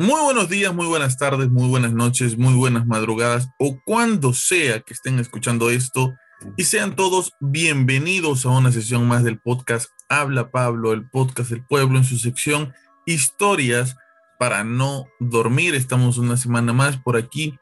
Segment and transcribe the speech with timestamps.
[0.00, 4.78] Muy buenos días, muy buenas tardes, muy buenas noches, muy buenas madrugadas o cuando sea
[4.78, 6.14] que estén escuchando esto
[6.56, 11.64] y sean todos bienvenidos a una sesión más del podcast Habla Pablo, el podcast del
[11.66, 12.72] pueblo en su sección
[13.06, 13.96] Historias
[14.38, 15.74] para no dormir.
[15.74, 17.58] Estamos una semana más por aquí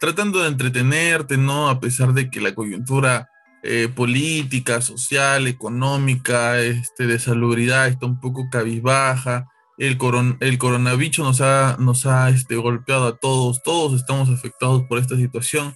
[0.00, 1.68] tratando de entretenerte, ¿no?
[1.68, 3.28] A pesar de que la coyuntura
[3.62, 9.98] eh, política, social, económica, este, de salubridad está un poco cabizbaja el,
[10.40, 15.16] el coronavirus nos ha, nos ha este, golpeado a todos, todos estamos afectados por esta
[15.16, 15.74] situación.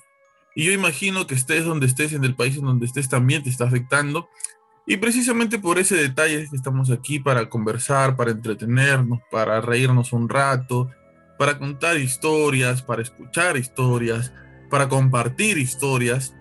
[0.54, 3.50] Y yo imagino que estés donde estés, en el país en donde estés, también te
[3.50, 4.28] está afectando.
[4.86, 10.90] Y precisamente por ese detalle estamos aquí para conversar, para entretenernos, para reírnos un rato,
[11.38, 14.32] para contar historias, para escuchar historias,
[14.70, 16.34] para compartir historias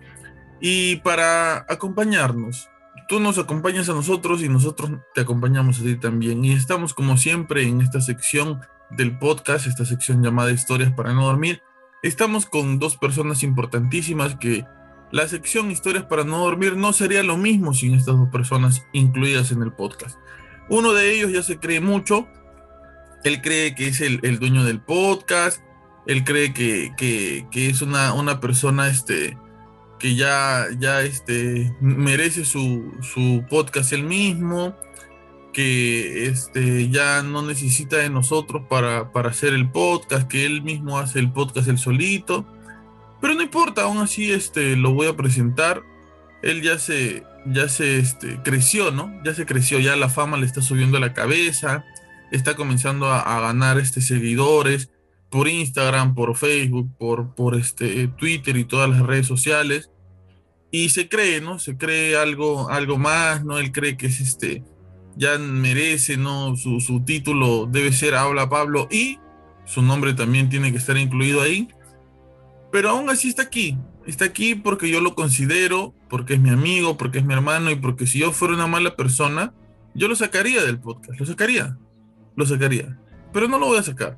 [0.62, 2.70] y para acompañarnos
[3.08, 6.44] tú nos acompañas a nosotros y nosotros te acompañamos a ti también.
[6.44, 11.26] Y estamos como siempre en esta sección del podcast, esta sección llamada Historias para no
[11.26, 11.62] dormir.
[12.04, 14.66] Estamos con dos personas importantísimas que
[15.12, 19.52] la sección Historias para no dormir no sería lo mismo sin estas dos personas incluidas
[19.52, 20.18] en el podcast.
[20.70, 22.28] Uno de ellos ya se cree mucho,
[23.24, 25.62] él cree que es el, dueño del podcast,
[26.08, 29.38] él cree que, que, es una, una persona este,
[30.00, 34.76] que ya, ya este, merece su, su podcast él mismo,
[35.54, 41.00] que este, ya no necesita de nosotros para, para, hacer el podcast, que él mismo
[41.00, 42.46] hace el podcast él solito.
[43.20, 45.82] Pero no importa, aún así este, lo voy a presentar.
[46.44, 49.12] Él ya se, ya se este, creció, ¿no?
[49.24, 51.84] Ya se creció, ya la fama le está subiendo a la cabeza,
[52.32, 54.92] está comenzando a, a ganar este, seguidores
[55.30, 59.92] por Instagram, por Facebook, por, por este, Twitter y todas las redes sociales.
[60.72, 61.60] Y se cree, ¿no?
[61.60, 63.58] Se cree algo, algo más, ¿no?
[63.58, 64.64] Él cree que es este,
[65.16, 66.56] ya merece, ¿no?
[66.56, 69.20] Su, su título debe ser Habla Pablo y
[69.66, 71.68] su nombre también tiene que estar incluido ahí.
[72.72, 73.78] Pero aún así está aquí.
[74.06, 77.76] Está aquí porque yo lo considero, porque es mi amigo, porque es mi hermano y
[77.76, 79.54] porque si yo fuera una mala persona,
[79.94, 81.78] yo lo sacaría del podcast, lo sacaría,
[82.36, 82.98] lo sacaría.
[83.34, 84.18] Pero no lo voy a sacar.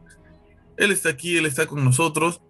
[0.80, 2.42] Él está aquí, él está con nosotros,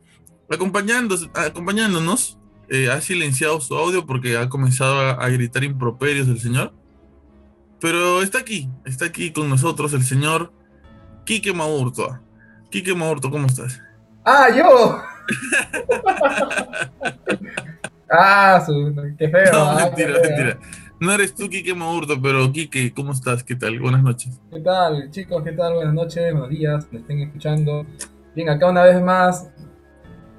[0.50, 2.38] acompañándonos, acompañándonos
[2.69, 6.72] eh, ha silenciado su audio porque ha comenzado a, gritar improperios el señor.
[7.81, 10.53] Pero está aquí, está aquí con nosotros el señor
[11.25, 12.19] Quique Maurto.
[12.69, 13.81] Quique Maurto, ¿cómo estás?
[14.23, 15.01] ¡Ah, yo!
[18.12, 18.63] ah,
[19.18, 19.51] qué feo.
[19.51, 20.59] No, ah, mentira, mentira.
[21.00, 23.44] No eres tú, Quique Maurto, pero Quique, ¿cómo estás?
[23.44, 23.79] ¿Qué tal?
[23.79, 24.39] Buenas noches.
[24.51, 25.41] ¿Qué tal, chicos?
[25.44, 25.73] ¿Qué tal?
[25.73, 27.88] Buenas noches, buenos días, me estén escuchando.
[28.39, 29.50] Bien, acá una vez más,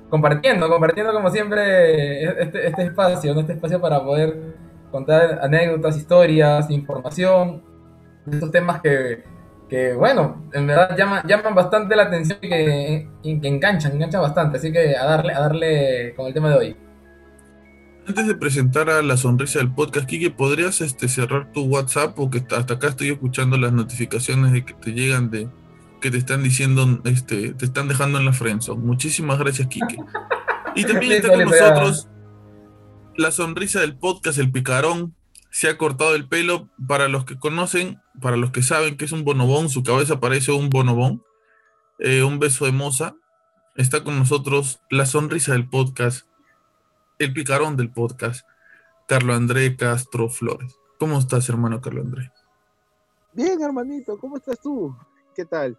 [0.09, 4.55] compartiendo, compartiendo como siempre este, este espacio, este espacio para poder
[4.91, 7.63] contar anécdotas, historias, información,
[8.33, 9.23] estos temas que,
[9.69, 14.57] que bueno, en verdad llaman, llaman bastante la atención y que, que enganchan, enganchan bastante,
[14.57, 16.77] así que a darle, a darle con el tema de hoy.
[18.09, 22.15] Antes de presentar a la sonrisa del podcast, Kike, ¿podrías este, cerrar tu WhatsApp?
[22.17, 25.49] Porque hasta acá estoy escuchando las notificaciones de que te llegan de,
[26.01, 28.83] que te están diciendo, este, te están dejando en la friendzone.
[28.83, 29.99] Muchísimas gracias, Kike.
[30.75, 32.09] Y también está con nosotros
[33.17, 35.15] la sonrisa del podcast, el picarón.
[35.51, 36.69] Se ha cortado el pelo.
[36.87, 40.53] Para los que conocen, para los que saben que es un bonobón, su cabeza parece
[40.53, 41.23] un bonobón.
[41.99, 43.15] Eh, un beso de moza.
[43.77, 46.27] Está con nosotros la sonrisa del podcast,
[47.19, 48.47] el picarón del podcast,
[49.07, 50.77] Carlo André Castro Flores.
[50.99, 52.33] ¿Cómo estás, hermano Carlo André?
[53.33, 54.95] Bien, hermanito, ¿cómo estás tú?
[55.35, 55.79] ¿Qué tal?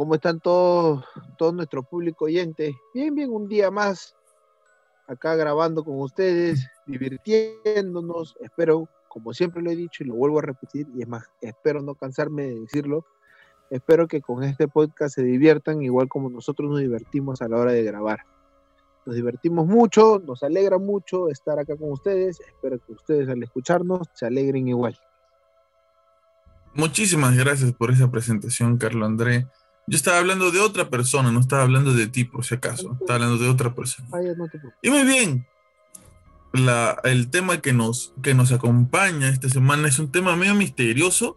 [0.00, 1.04] ¿Cómo están todos,
[1.36, 2.74] todo nuestro público oyente?
[2.94, 4.16] Bien, bien, un día más
[5.06, 8.34] acá grabando con ustedes, divirtiéndonos.
[8.40, 11.82] Espero, como siempre lo he dicho y lo vuelvo a repetir, y es más, espero
[11.82, 13.04] no cansarme de decirlo.
[13.68, 17.72] Espero que con este podcast se diviertan igual como nosotros nos divertimos a la hora
[17.72, 18.20] de grabar.
[19.04, 22.40] Nos divertimos mucho, nos alegra mucho estar acá con ustedes.
[22.40, 24.98] Espero que ustedes al escucharnos se alegren igual.
[26.72, 29.46] Muchísimas gracias por esa presentación, Carlos André.
[29.90, 32.96] Yo estaba hablando de otra persona, no estaba hablando de ti, por si acaso.
[33.00, 34.08] Estaba hablando de otra persona.
[34.82, 35.44] Y muy bien.
[37.02, 41.36] el tema que nos, que nos acompaña esta semana es un tema medio misterioso.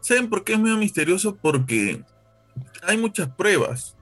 [0.00, 1.36] ¿Saben por qué es medio misterioso?
[1.36, 2.04] Porque
[2.82, 3.96] hay muchas pruebas.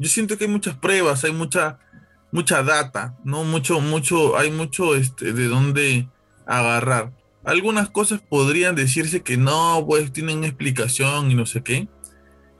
[0.00, 1.78] Yo siento que hay muchas pruebas, hay mucha,
[2.32, 3.44] mucha data, ¿no?
[3.44, 6.08] Mucho, mucho, hay mucho este, de dónde
[6.44, 7.12] agarrar.
[7.44, 11.86] Algunas cosas podrían decirse que no, pues tienen explicación y no sé qué.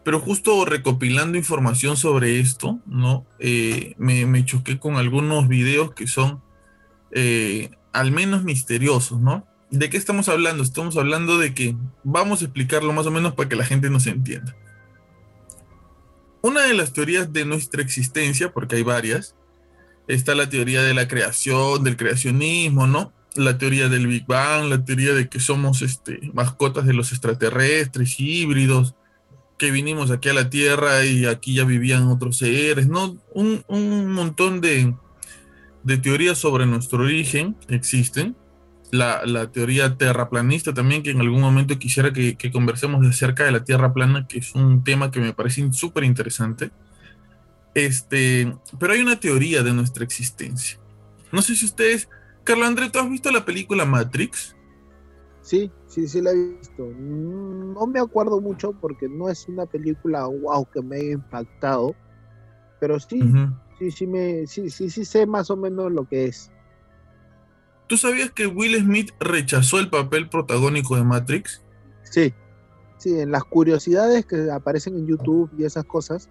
[0.04, 3.26] Pero justo recopilando información sobre esto, ¿no?
[3.38, 6.42] Eh, me, choqué con algunos videos que son
[7.12, 9.46] eh, al menos misteriosos, ¿no?
[9.70, 10.62] ¿De qué estamos hablando?
[10.62, 11.74] Estamos hablando de que
[12.04, 14.54] vamos a explicarlo más o menos para que la gente nos entienda.
[16.42, 19.34] una de las teorías de nuestra existencia, porque hay varias,
[20.08, 23.12] está la teoría de la creación, del creacionismo, ¿no?
[23.34, 28.20] La teoría del Big Bang, la teoría de que somos este, mascotas de los extraterrestres,
[28.20, 28.94] híbridos,
[29.58, 33.16] que vinimos aquí a la Tierra y aquí ya vivían otros seres, ¿no?
[33.32, 34.94] Un, un montón de,
[35.82, 38.36] de teorías sobre nuestro origen existen.
[38.90, 43.50] La, la, teoría terraplanista también, que en algún momento quisiera que, que, conversemos acerca de
[43.50, 46.70] la Tierra plana, que es un tema que me parece súper interesante.
[47.74, 50.78] Este, pero hay una teoría de nuestra existencia.
[51.32, 52.08] No sé si ustedes,
[52.44, 54.54] Carlos André, ¿tú has visto la película Matrix?
[55.44, 56.86] Sí, sí, sí la he visto.
[56.86, 61.94] No me acuerdo mucho porque no es una película wow que me haya impactado,
[62.80, 63.60] pero sí, uh -huh.
[63.78, 66.50] sí, sí, me, sí, sí, sí sé más o menos lo que es.
[67.88, 71.62] ¿Tú sabías que Will Smith rechazó el papel protagónico de Matrix?
[72.04, 72.32] Sí,
[72.96, 76.30] sí, en las curiosidades que aparecen en YouTube y esas cosas,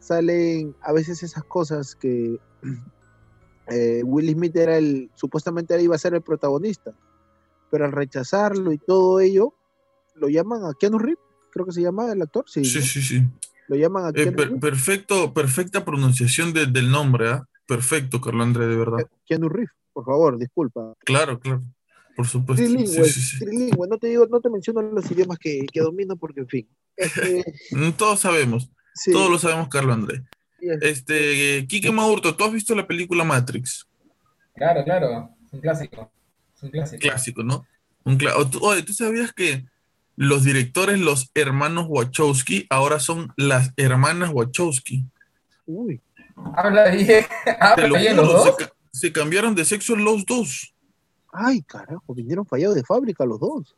[0.00, 2.40] salen a veces esas cosas que
[3.68, 6.92] eh, Will Smith era el, supuestamente iba a ser el protagonista,
[7.74, 9.52] pero al rechazarlo y todo ello,
[10.14, 11.18] lo llaman a Keanu Reeves,
[11.50, 12.64] creo que se llama el actor, sí.
[12.64, 12.84] Sí, ¿no?
[12.84, 13.22] sí, sí.
[13.66, 14.60] Lo llaman a Eh, Keanu per- Reeves.
[14.60, 17.44] perfecto, perfecta pronunciación de- del nombre, ¿ah?
[17.66, 18.98] Perfecto, Carlos André, de verdad.
[19.26, 20.94] Keanu Reeves, por favor, disculpa.
[21.04, 21.62] Claro, claro.
[22.14, 22.62] Por supuesto.
[22.64, 23.38] Trilingüe, sí, sí.
[23.40, 26.68] trilingüe, no te digo, no te menciono los idiomas que, que domino porque en fin.
[26.96, 27.44] Este,
[27.98, 30.22] Todos sabemos, sí, todos lo sabemos, Carlos André.
[30.60, 33.88] y es- Este, eh, Quique Maurto, ¿tú has visto la película Matrix?
[34.54, 36.12] Claro, claro, es un clásico.
[36.64, 37.00] Un clásico.
[37.00, 37.66] Clásico, ¿no?
[38.04, 38.18] Un
[38.60, 39.64] Oye, ¿tú sabías que
[40.16, 45.04] los directores, los hermanos Wachowski, ahora son las hermanas Wachowski?
[45.66, 46.00] uy,
[46.56, 47.24] Habla bien,
[47.60, 48.56] habla lo bien los se, dos.
[48.92, 50.74] se cambiaron de sexo los dos.
[51.32, 53.74] ay, carajo, vinieron fallados de fábrica los dos.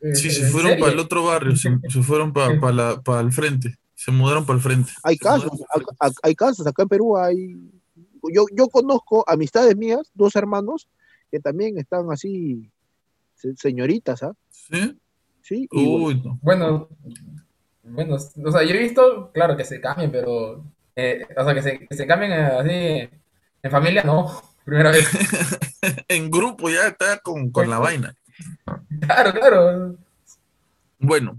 [0.00, 0.84] Sí, ¿En se fueron serio?
[0.84, 4.92] para el otro barrio, se, se fueron para el frente, se mudaron para el frente.
[5.02, 5.50] Hay casos,
[5.98, 7.56] ac- hay casos, acá en Perú hay,
[8.32, 10.88] yo, yo conozco amistades mías, dos hermanos,
[11.30, 12.70] que también están así,
[13.34, 14.32] se- señoritas, ¿ah?
[14.50, 14.96] ¿Sí?
[15.42, 16.38] Sí, y Uy, no.
[16.42, 16.88] Bueno,
[17.82, 20.64] bueno, o sea, yo he visto, claro, que se cambien, pero,
[20.94, 23.08] eh, o sea, que se, que se cambien eh, así,
[23.62, 25.08] en familia, no, primera vez.
[26.08, 28.14] en grupo ya está con, con la vaina.
[29.00, 29.96] Claro, claro.
[30.98, 31.38] Bueno,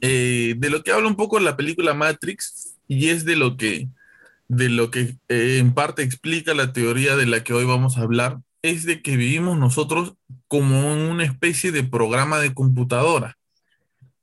[0.00, 3.88] eh, de lo que habla un poco la película Matrix y es de lo que,
[4.48, 8.02] de lo que eh, en parte explica la teoría de la que hoy vamos a
[8.02, 10.14] hablar, es de que vivimos nosotros
[10.48, 13.38] como en una especie de programa de computadora.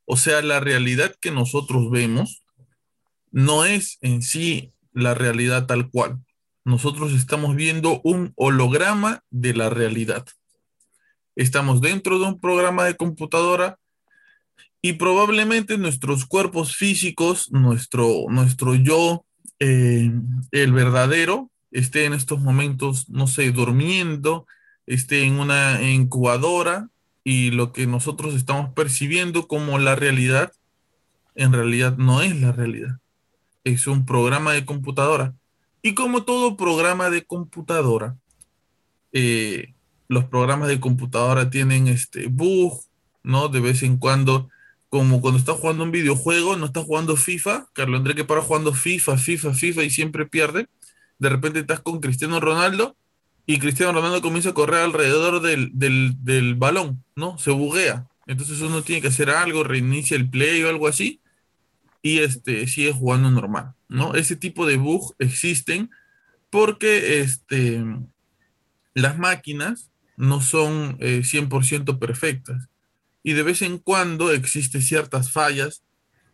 [0.05, 2.43] O sea, la realidad que nosotros vemos
[3.31, 6.19] no es en sí la realidad tal cual.
[6.65, 10.25] Nosotros estamos viendo un holograma de la realidad.
[11.35, 13.79] Estamos dentro de un programa de computadora
[14.81, 19.25] y probablemente nuestros cuerpos físicos, nuestro, nuestro yo,
[19.59, 20.11] eh,
[20.51, 24.47] el verdadero, esté en estos momentos, no sé, durmiendo,
[24.85, 26.89] esté en una incubadora
[27.23, 30.53] y lo que nosotros estamos percibiendo como la realidad,
[31.35, 32.99] en realidad no es la realidad.
[33.63, 35.33] Es un programa de computadora.
[35.81, 38.17] Y como todo programa de computadora,
[39.11, 39.73] eh,
[40.07, 42.81] los programas de computadora tienen este bug,
[43.23, 43.47] ¿no?
[43.47, 44.49] De vez en cuando,
[44.89, 48.73] como cuando estás jugando un videojuego, no estás jugando FIFA, Carlos André que para jugando
[48.73, 50.67] FIFA, FIFA, FIFA y siempre pierde.
[51.19, 52.95] De repente estás con Cristiano Ronaldo
[53.45, 57.37] y Cristiano Ronaldo comienza a correr alrededor del, del, del balón, ¿no?
[57.37, 58.07] Se buguea.
[58.25, 61.19] Entonces uno tiene que hacer algo, reinicia el play o algo así
[62.01, 64.15] y este sigue jugando normal, ¿no?
[64.15, 65.89] Ese tipo de bug existen
[66.49, 67.83] porque este,
[68.93, 72.67] las máquinas no son eh, 100% perfectas
[73.23, 75.81] y de vez en cuando existen ciertas fallas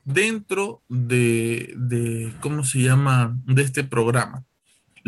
[0.03, 4.43] dentro de, de, ¿cómo se llama?, de este programa.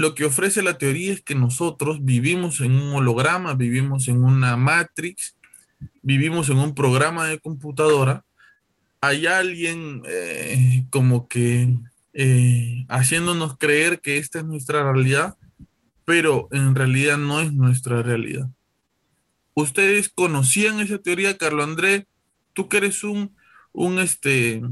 [0.01, 4.57] Lo que ofrece la teoría es que nosotros vivimos en un holograma, vivimos en una
[4.57, 5.37] matrix,
[6.01, 8.25] vivimos en un programa de computadora.
[8.99, 11.77] Hay alguien eh, como que
[12.13, 15.37] eh, haciéndonos creer que esta es nuestra realidad,
[16.03, 18.49] pero en realidad no es nuestra realidad.
[19.53, 22.07] ¿Ustedes conocían esa teoría, Carlos André?
[22.53, 23.35] Tú que eres un,
[23.71, 24.63] un, este,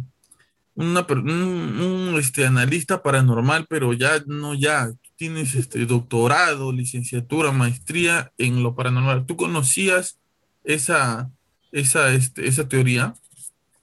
[0.73, 8.73] un, este, analista paranormal, pero ya no ya, tienes este, doctorado, licenciatura, maestría en lo
[8.73, 9.25] paranormal.
[9.25, 10.17] ¿Tú conocías
[10.63, 11.29] esa,
[11.73, 13.13] esa, este, esa teoría?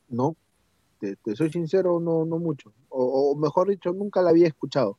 [0.08, 0.34] no,
[0.98, 2.72] te, te soy sincero, no, no mucho.
[2.88, 4.98] O, o mejor dicho, nunca la había escuchado.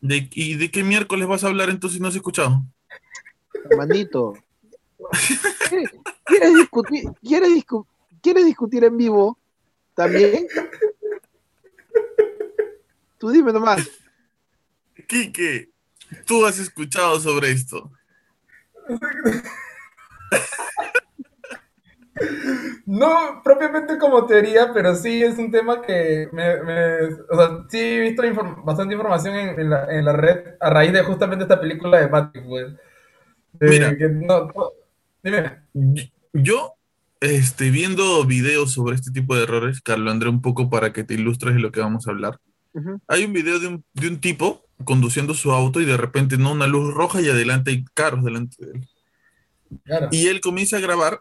[0.00, 2.62] ¿De, ¿Y de qué miércoles vas a hablar entonces si no has escuchado?
[3.68, 4.34] Hermanito,
[5.68, 5.90] ¿quieres,
[6.24, 7.86] quieres discutir, quieres, discu-
[8.22, 9.38] quieres discutir en vivo?
[9.94, 10.46] ¿También?
[13.24, 13.90] Tú dime nomás.
[15.08, 15.70] Quique,
[16.26, 17.90] tú has escuchado sobre esto.
[22.86, 26.54] No propiamente como teoría, pero sí es un tema que me,
[27.30, 28.22] o sea, sí he visto
[28.62, 32.72] bastante información en, la, red a raíz de justamente esta película de Patrick, pues.
[33.58, 33.96] Mira,
[35.22, 35.62] dime.
[36.34, 36.74] Yo,
[37.20, 41.14] este, viendo videos sobre este tipo de errores, Carlos André, un poco para que te
[41.14, 42.38] ilustres de lo que vamos a hablar.
[43.06, 46.52] Hay un video de un, de un tipo conduciendo su auto y de repente no
[46.52, 48.88] una luz roja y adelante hay carros delante de él.
[50.10, 51.20] Y él comienza a grabar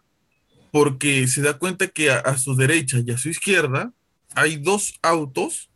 [0.72, 3.94] porque se da cuenta que a, su derecha y a su izquierda
[4.36, 5.70] hay dos autos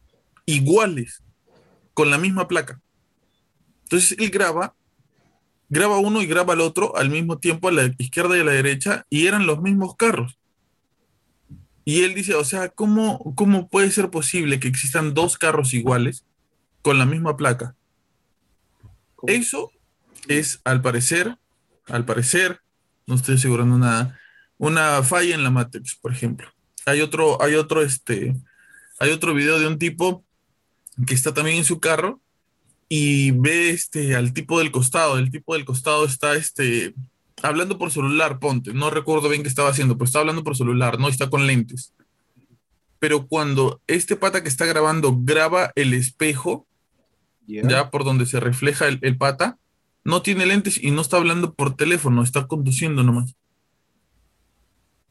[0.45, 1.21] iguales,
[1.93, 2.81] con la misma placa.
[3.83, 4.75] Entonces él graba,
[5.69, 8.51] graba uno y graba el otro al mismo tiempo a la izquierda y a la
[8.51, 10.37] derecha y eran los mismos carros.
[11.87, 16.25] Y él dice, o sea, ¿cómo, cómo puede ser posible que existan dos carros iguales
[16.81, 17.77] con la misma placa?
[19.25, 19.71] Eso
[20.27, 21.37] es, al parecer,
[21.85, 22.59] al parecer,
[23.05, 24.19] no estoy asegurando nada,
[24.57, 26.51] una falla en la Matrix, por ejemplo.
[26.85, 28.35] Hay otro, hay otro, este,
[28.99, 30.25] hay otro video de un tipo
[31.05, 32.19] que está también en su carro
[32.89, 35.17] y ve este al tipo del costado.
[35.17, 36.93] El tipo del costado está este
[37.41, 38.73] hablando por celular, ponte.
[38.73, 41.93] No recuerdo bien qué estaba haciendo, pero está hablando por celular, no está con lentes.
[42.99, 46.67] Pero cuando este pata que está grabando graba el espejo,
[47.45, 49.57] ya por donde se refleja el, el pata,
[50.03, 53.35] no tiene lentes y no está hablando por teléfono, está conduciendo nomás.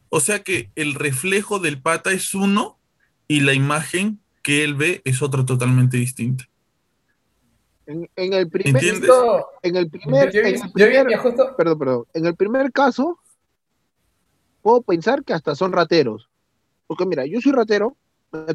[0.09, 2.79] O sea que el reflejo del pata es uno
[3.29, 6.49] y la imagen que él ve es otra totalmente distinta.
[7.87, 8.85] En, el primer,
[9.63, 10.31] en el primer,
[11.57, 13.19] perdón, perdón, en el primer caso,
[14.61, 16.29] puedo pensar que hasta son rateros.
[16.89, 17.97] Porque mira, yo soy ratero,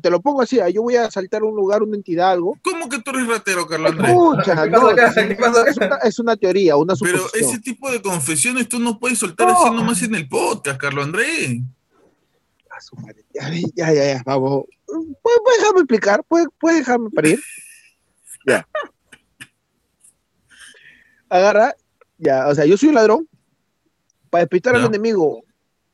[0.01, 2.57] te lo pongo así, yo voy a saltar un lugar, una entidad, algo.
[2.61, 4.11] ¿Cómo que tú eres ratero, Carlos Andrés?
[6.03, 7.29] es, una, teoría, una suposición.
[7.31, 11.05] Pero ese tipo de confesiones tú no puedes soltar así nomás en el podcast, Carlos
[11.05, 11.61] Andrés.
[13.33, 14.65] Ya, ya, ya, ya, vamos.
[14.85, 16.23] ¿Puedes, dejarme explicar?
[16.27, 17.39] ¿Puedes, dejarme parir?
[18.45, 18.67] Ya.
[21.31, 21.73] Agarra,
[22.17, 23.27] ya, o sea, yo soy un ladrón.
[24.29, 25.43] Para despistar al enemigo,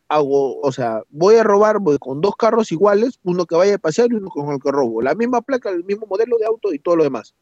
[0.09, 3.77] hago, o sea, voy a robar voy con dos carros iguales, uno que vaya a
[3.77, 5.01] pasear y uno con el que robo.
[5.01, 7.35] La misma placa, el mismo modelo de auto y todo lo demás.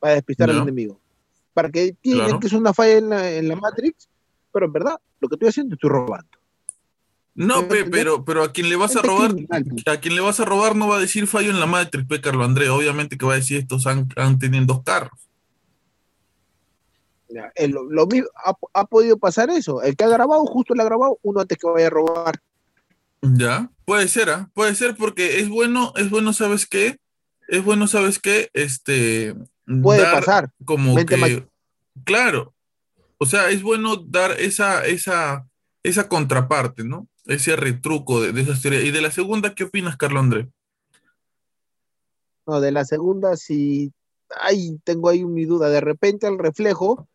[0.00, 1.00] Para despistar al enemigo.
[1.54, 4.08] Para que tienen que es una falla en la, en la Matrix,
[4.52, 6.28] pero en verdad, lo que estoy haciendo estoy robando.
[7.34, 9.34] No, pero, pero a quien le vas a robar,
[9.86, 12.20] a quien le vas a robar no va a decir fallo en la Matrix, pe
[12.20, 12.68] Carlos André.
[12.68, 15.18] Obviamente que va a decir estos han, han tenido dos carros.
[17.68, 18.28] Lo, mismo,
[18.74, 19.82] ha, podido pasar eso.
[19.82, 22.40] El que ha grabado, justo le ha grabado uno antes que vaya a robar.
[23.22, 24.50] Ya, puede ser, ¿ah?
[24.52, 26.98] puede ser porque es bueno, es bueno, ¿sabes qué?
[27.48, 28.50] Es bueno, ¿sabes qué?
[28.52, 29.34] Este.
[29.82, 30.50] Puede pasar.
[30.64, 31.46] Como que.
[32.04, 32.52] Claro.
[33.18, 35.46] O sea, es bueno dar esa, esa,
[35.84, 37.06] esa contraparte, ¿no?
[37.26, 38.82] ese retruco de, de esa historia.
[38.82, 40.48] ¿Y de la segunda qué opinas, Carlos André?
[42.46, 43.92] No, de la segunda sí,
[44.40, 45.68] ay, tengo ahí mi duda.
[45.68, 47.08] De repente el reflejo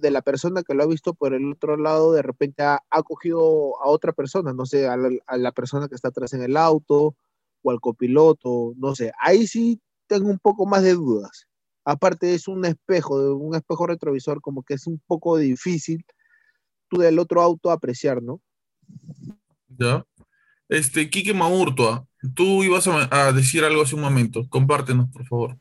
[0.00, 3.80] de la persona que lo ha visto por el otro lado, de repente ha, cogido
[3.82, 7.16] a otra persona, no sé, a la, persona que está atrás en el auto
[7.62, 9.12] o al copiloto, no sé.
[9.18, 11.46] Ahí sí tengo un poco más de dudas.
[11.84, 16.04] Aparte es un espejo, un espejo retrovisor, como que es un poco difícil
[16.88, 18.40] tú del otro auto apreciar, ¿no?
[19.68, 20.04] Ya.
[20.68, 24.48] Este, Quique Maurtua, tú ibas a, decir algo hace un momento.
[24.48, 25.58] Compártenos, por favor.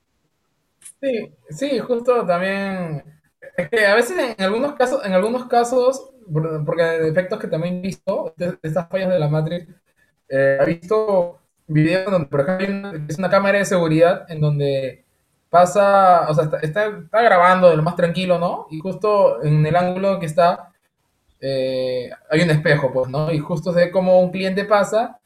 [1.02, 3.21] Sí, sí, justo también.
[3.90, 6.12] A veces en algunos casos, en algunos casos,
[6.66, 9.68] porque de efectos que también he visto, de, estas fallas de la Matrix,
[10.30, 15.06] eh, he visto videos donde, por ejemplo, es una cámara de seguridad en donde
[15.50, 18.68] pasa, o sea, está, está, está grabando de lo más tranquilo, ¿no?
[18.72, 20.72] Y justo en el ángulo que está,
[21.42, 23.32] eh, hay un espejo, pues, ¿no?
[23.32, 25.20] Y justo se ve como un cliente pasa,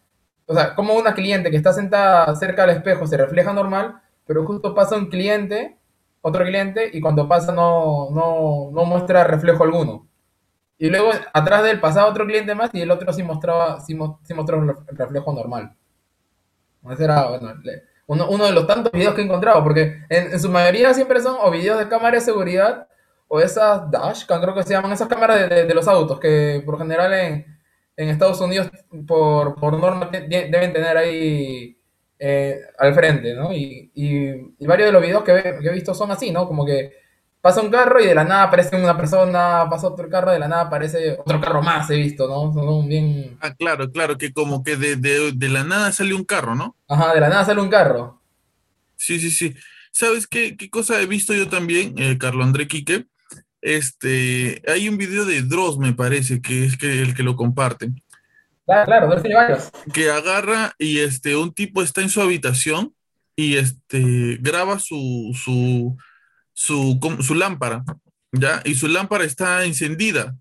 [0.48, 4.46] o sea, como una cliente que está sentada cerca del espejo se refleja normal, pero
[4.46, 5.78] justo pasa un cliente,
[6.28, 10.08] otro cliente, y cuando pasa no, no, no muestra reflejo alguno.
[10.80, 13.94] Y luego atrás de él pasaba otro cliente más y el otro sí mostraba, sí,
[13.94, 15.76] mostraba el reflejo normal.
[16.90, 17.28] Ese era,
[18.08, 21.22] bueno, uno, de los tantos videos que he encontrado, porque en, en, su mayoría siempre
[21.22, 22.88] son o videos de cámara de seguridad
[23.28, 27.14] o esas dashcam, creo que se llaman, esas cámaras de, los autos, que por general
[27.14, 27.46] en,
[27.98, 28.72] Estados Unidos,
[29.08, 31.78] por, por norma, deben tener ahí
[32.20, 33.54] eh, al frente, ¿no?
[33.54, 33.92] Y,
[34.60, 36.48] varios de los videos que, he visto son así, ¿no?
[36.48, 36.94] Como que
[37.42, 40.48] pasa un carro y de la nada aparece una persona, pasa otro carro, de la
[40.48, 42.52] nada aparece otro carro más, he visto, ¿no?
[42.54, 43.38] Son bien...
[43.42, 46.76] Ah, claro, claro, que como que de, de, de la nada sale un carro, ¿no?
[46.88, 48.20] Ajá, de la nada sale un carro.
[48.96, 49.54] Sí, sí, sí.
[49.92, 53.06] ¿Sabes qué, qué cosa he visto yo también, eh, Carlos André Quique?
[53.62, 57.92] Este, hay un video de Dross, me parece, que es que el que lo comparte.
[58.66, 59.22] Claro.
[59.94, 62.96] Que agarra y este, un tipo está en su habitación
[63.36, 65.96] y este, graba su, su,
[66.54, 67.84] su, su lámpara,
[68.32, 68.62] ¿ya?
[68.66, 70.36] Y su lámpara está encendida.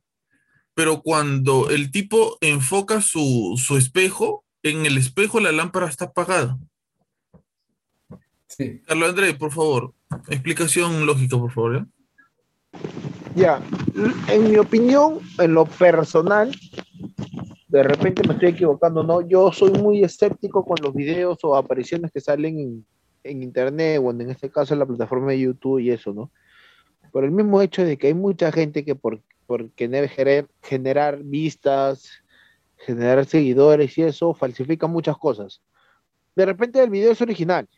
[0.74, 6.58] Pero cuando el tipo enfoca su, su espejo, en el espejo la lámpara está apagada.
[8.48, 8.80] Sí.
[8.86, 9.92] Carlos André, por favor,
[10.28, 11.86] explicación lógica, por favor, ¿ya?
[13.36, 13.62] Ya,
[14.28, 16.56] en mi opinión, en lo personal,
[17.74, 19.20] de repente me estoy equivocando, ¿no?
[19.20, 22.84] Yo soy muy escéptico con los videos o apariciones que salen
[23.24, 26.30] en, internet o en, este caso en la plataforma de YouTube y eso, ¿no?
[27.10, 31.20] Por el mismo hecho de que hay mucha gente que por, por querer gener- generar
[31.24, 32.08] vistas,
[32.76, 35.60] generar seguidores y eso, falsifica muchas cosas.
[36.36, 37.68] De repente el video es original.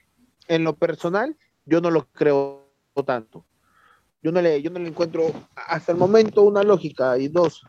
[0.47, 1.35] En lo personal,
[1.65, 2.71] yo no lo creo
[3.07, 3.47] tanto
[4.23, 7.17] yo no le, yo no le encuentro hasta el momento una lógica.
[7.17, 7.63] Y dos,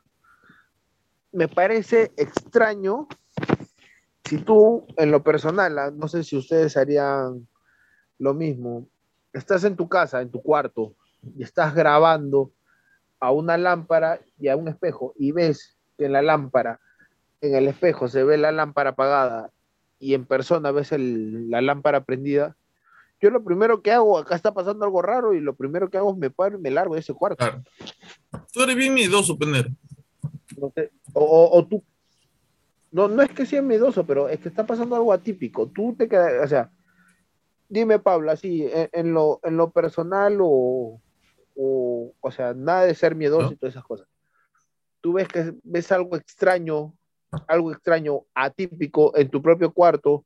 [1.31, 3.07] me parece extraño
[4.27, 7.47] si tú, en lo personal, ah, no sé si ustedes harían
[8.19, 8.87] lo mismo,
[9.31, 10.95] estás en tu casa, en tu cuarto,
[11.37, 12.51] y estás grabando
[13.19, 16.79] a una lámpara y a un espejo, y ves que en la lámpara,
[17.41, 19.51] en el espejo se ve la lámpara apagada
[19.99, 22.55] y en persona ves la lámpara prendida,
[23.19, 26.11] yo lo primero que hago, acá está pasando algo raro y lo primero que hago
[26.11, 27.37] es me paro y me largo de ese cuarto.
[27.37, 27.63] Claro.
[28.53, 29.37] Tú eres bien miedoso.
[30.57, 31.83] No sé, o, tú,
[32.91, 35.67] no, no es que sea miedoso, pero es que está pasando algo atípico.
[35.67, 36.71] Tú te quedas, o sea,
[37.69, 40.99] dime, Pablo, así, en, en lo, en lo personal o,
[41.55, 43.51] o, o sea, nada de ser miedoso ¿No?
[43.51, 44.07] y todas esas cosas.
[45.01, 46.93] Tú ves que ves algo extraño,
[47.47, 50.25] algo extraño, atípico en tu propio cuarto,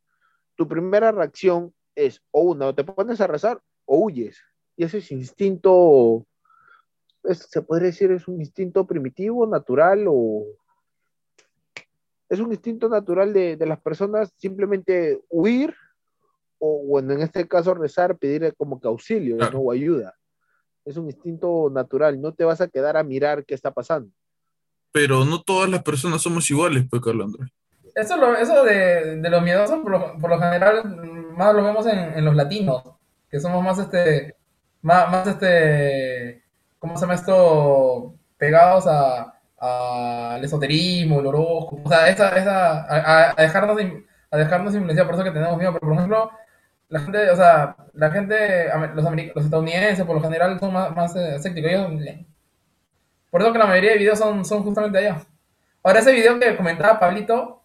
[0.56, 4.42] tu primera reacción es o una, o te pones a rezar o huyes.
[4.78, 6.26] Y ese es instinto,
[7.24, 10.46] es- se podría decir, es un instinto primitivo, natural o
[12.30, 15.76] es un instinto natural de, de las personas simplemente huir
[16.60, 19.54] o bueno, en este caso rezar, pedir como que auxilio Claro.
[19.54, 19.60] ¿no?
[19.60, 20.14] o ayuda.
[20.86, 24.12] Es un instinto natural, no te vas a quedar a mirar qué está pasando.
[24.92, 27.50] Pero no todas las personas somos iguales, pues, Carlos Andrés.
[27.96, 30.84] Eso, lo- eso de, de los miedosos, por lo, por lo general,
[31.36, 32.84] más lo vemos en, en los latinos,
[33.30, 34.36] que somos más, este,
[34.82, 36.41] más, más, este,
[36.82, 38.16] ¿cómo se llama esto?
[38.38, 39.40] Pegados a,
[40.34, 43.78] al esoterismo, el horóscopo, o sea, esa, esa, a, dejarnos,
[44.32, 46.32] a dejarnos influenciar, por eso que tenemos miedo, pero por ejemplo,
[46.90, 51.16] la gente, o sea, la gente, los, los estadounidenses por lo general son más, más
[51.16, 51.72] eh, escépticos,
[53.30, 55.22] por eso que la mayoría de videos son, son justamente allá.
[55.84, 57.64] Ahora, ese video que comentaba Pablito,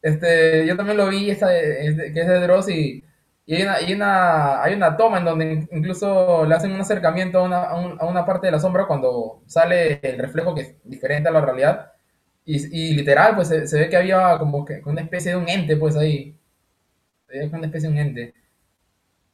[0.00, 3.04] este, yo también lo vi, esa, este, que es de Dross, y,
[3.44, 7.38] y hay, una, hay, una, hay una toma en donde incluso le hacen un acercamiento
[7.38, 10.60] a una, a un- a una parte de la sombra cuando sale el reflejo que
[10.62, 11.92] es diferente a la realidad.
[12.44, 12.56] Y,
[12.90, 15.76] y literal, pues se, se ve que había como que una especie de un ente,
[15.76, 16.34] pues ahí.
[17.28, 18.34] Se ve que una especie de un ente.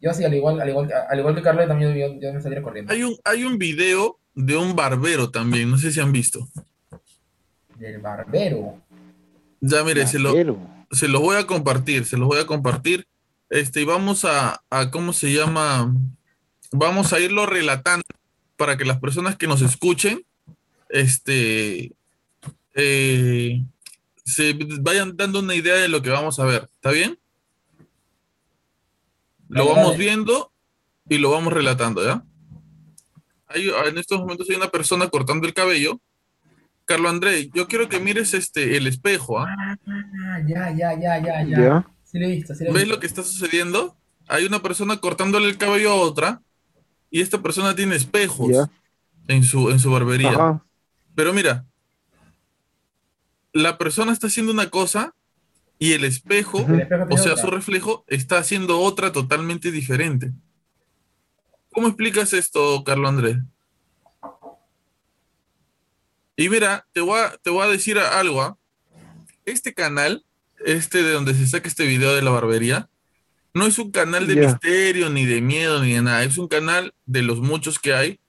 [0.01, 2.41] Yo sí, al igual, al igual, que- al igual que Carlos, también yo, yo me
[2.41, 2.93] saldría corriendo.
[2.93, 6.49] Hay un, hay un video de un barbero también, no sé si han visto.
[7.77, 8.77] Del barbero.
[9.61, 10.33] Ya, mire, se lo,
[10.91, 13.07] se los voy a compartir, se los voy a compartir.
[13.51, 15.93] Este, y vamos a, a, ¿cómo se llama?
[16.73, 18.05] Vamos a irlo relatando
[18.57, 20.23] para que las personas que nos escuchen,
[20.91, 21.93] este,
[22.75, 23.65] eh,
[24.25, 26.69] se vayan dando una idea de lo que vamos a ver.
[26.75, 27.19] ¿Está bien?
[29.49, 30.53] Lo vamos viendo
[31.09, 32.23] y lo vamos relatando, ¿ya?
[33.47, 36.01] Hay- en estos momentos hay una persona cortando el cabello.
[36.85, 39.47] Carlos André, yo quiero que mires este, el espejo, ¿ah?
[39.87, 41.59] Ah, ya, ya, ya, ya, ya.
[41.59, 41.87] ¿ya?
[42.11, 42.95] Sí lo he visto, sí lo he ¿Ves visto.
[42.95, 43.97] lo que está sucediendo?
[44.29, 46.43] Hay una persona cortándole el cabello a otra
[47.11, 48.69] y esta persona tiene espejos
[49.27, 50.31] en su, en su barbería.
[50.31, 50.65] Ajá.
[51.15, 51.67] Pero mira,
[53.53, 55.15] la persona está haciendo una cosa
[55.79, 56.75] y el espejo, Ujú.
[56.75, 57.45] El espejo o sea, otra.
[57.45, 60.33] su reflejo, está haciendo otra totalmente diferente.
[61.73, 63.37] ¿Cómo explicas esto, Carlos Andrés?
[66.37, 68.43] Y mira, te voy a, te voy a decir algo.
[68.43, 68.57] ¿ah?
[69.45, 70.25] Este canal,
[70.65, 72.89] este de donde se saca este video de la barbería,
[73.55, 74.43] no es un canal de Ya.
[74.43, 76.25] misterio, ni de miedo, ni de nada.
[76.25, 78.21] Es un canal de los muchos que hay,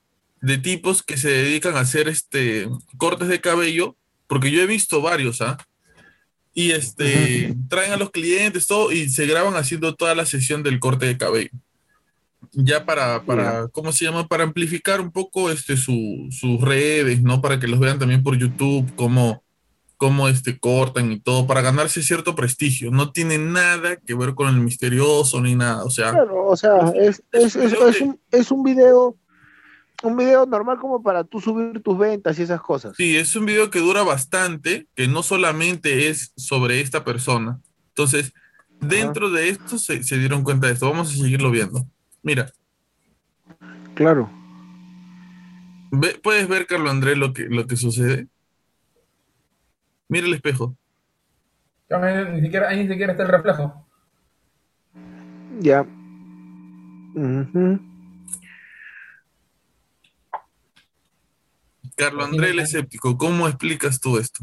[0.41, 3.95] de tipos que se dedican a hacer este cortes de cabello,
[4.27, 5.57] porque yo he visto varios, ¿ah?
[6.53, 10.79] Y este traen a los clientes todo y se graban haciendo toda la sesión del
[10.79, 11.51] corte de cabello.
[12.53, 14.27] ya para, para ¿cómo se llama?
[14.27, 17.41] Para amplificar un poco este, su, sus redes, ¿no?
[17.41, 19.43] Para que los vean también por YouTube, cómo,
[19.99, 22.89] cómo este, cortan y todo, para ganarse cierto prestigio.
[22.89, 26.11] No tiene nada que ver con el misterioso ni nada, o sea...
[26.11, 29.17] Claro, o sea, es, es, es, es un, es un video
[30.01, 32.95] un video normal como para tú subir tus ventas y esas cosas.
[32.95, 37.59] Sí, es un video que dura bastante, que no solamente es sobre esta persona.
[37.89, 38.31] Entonces,
[38.79, 40.89] dentro de esto se, se, dieron cuenta de esto.
[40.89, 41.85] Vamos a seguirlo viendo.
[42.23, 42.49] Mira.
[43.95, 44.31] Claro.
[45.91, 48.29] Ve, ¿Puedes ver, Carlos Andrés, lo que, lo que sucede?
[50.09, 50.75] Mira el espejo.
[51.89, 53.87] Ahí ni siquiera, ahí ni siquiera está el reflejo.
[55.59, 55.81] Ya.
[55.81, 57.79] Uh -huh.
[61.95, 64.39] Carlos Andrés el escéptico, ¿cómo explicas tú esto?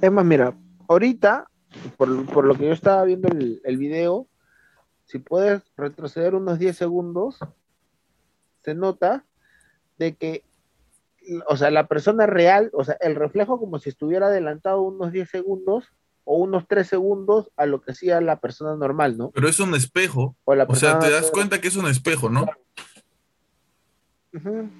[0.00, 0.58] Es más, mira,
[0.88, 1.48] ahorita,
[1.96, 4.26] por, por lo que yo estaba viendo el, el, video,
[5.04, 7.38] si puedes retroceder unos 10 segundos,
[8.64, 9.24] se nota
[9.98, 10.44] de que,
[11.48, 15.28] o sea, la persona real, o sea, el reflejo como si estuviera adelantado unos 10
[15.28, 15.92] segundos
[16.24, 19.30] o unos 3 segundos a lo que hacía la persona normal, ¿no?
[19.30, 20.36] Pero es un espejo.
[20.44, 22.46] O, o sea, te das cuenta que es un espejo, ¿no?
[24.32, 24.70] Uh -huh.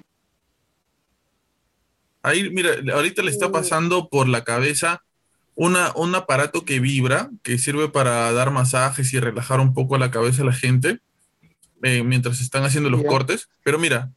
[2.23, 5.03] Ahí, mira, ahorita le está pasando por la cabeza
[5.55, 10.11] una, un aparato que vibra, que sirve para dar masajes y relajar un poco la
[10.11, 10.99] cabeza a la gente
[11.83, 13.09] eh, mientras están haciendo los yeah.
[13.09, 13.49] cortes.
[13.63, 14.11] Pero mira,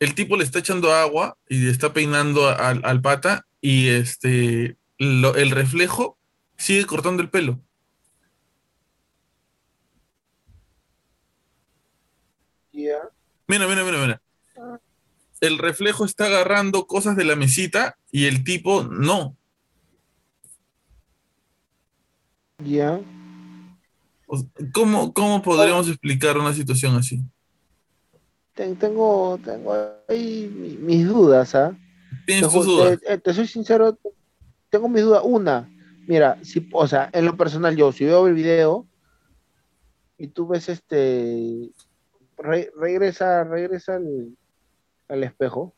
[0.00, 4.78] el tipo le está echando agua y le está peinando al, al pata y este,
[4.98, 6.18] lo, el reflejo
[6.56, 7.60] sigue cortando el pelo.
[12.72, 13.10] Yeah.
[13.46, 14.22] Mira, mira, mira, mira.
[15.40, 19.36] El reflejo está agarrando cosas de la mesita y el tipo no.
[22.58, 23.00] Ya.
[24.72, 27.22] ¿Cómo, ¿Cómo podríamos explicar una situación así?
[28.78, 29.74] Tengo, tengo
[30.08, 31.74] ahí mis dudas, ¿ah?
[32.26, 33.00] ¿Tienes tus dudas?
[33.00, 33.98] Te, te, soy sincero,
[34.68, 35.22] tengo mis dudas.
[35.24, 35.70] Una,
[36.06, 38.86] mira, si, o sea, en lo personal yo, si veo el video
[40.18, 41.70] y tú ves este,
[42.36, 44.36] re, regresa, regresa al,
[45.08, 45.74] al, espejo.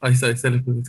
[0.00, 0.80] Ahí está, ahí está el espejo.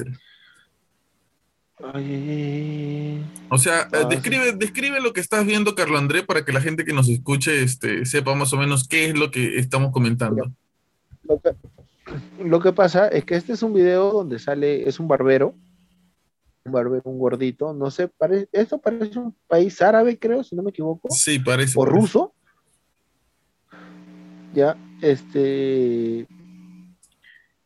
[1.94, 4.58] Ay, o sea, ah, describe, sí.
[4.58, 8.06] describe lo que estás viendo, Carlos André, para que la gente que nos escuche este,
[8.06, 10.52] sepa más o menos qué es lo que estamos comentando.
[11.28, 11.56] Lo que,
[12.44, 15.56] lo que pasa es que este es un video donde sale, es un barbero,
[16.66, 20.64] un barbero, un gordito, no sé, parece, esto parece un país árabe, creo, si no
[20.64, 21.10] me equivoco.
[21.12, 21.74] Sí, parece.
[21.78, 22.34] O ruso.
[24.54, 26.28] Ya, este,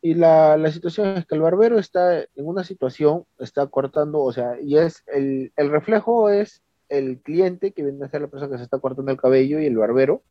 [0.02, 4.32] y la, la, situación es que el barbero está en una situación, está cortando, o
[4.32, 8.50] sea, y es el, el, reflejo es el cliente que viene a ser la persona
[8.50, 10.22] que se está cortando el cabello y el barbero.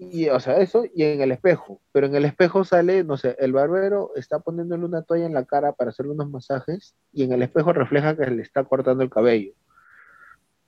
[0.00, 1.80] Y, o sea, eso, y en el espejo.
[1.90, 5.44] Pero en el espejo sale, no sé, el barbero está poniéndole una toalla en la
[5.44, 9.10] cara para hacerle unos masajes y en el espejo refleja que le está cortando el
[9.10, 9.54] cabello.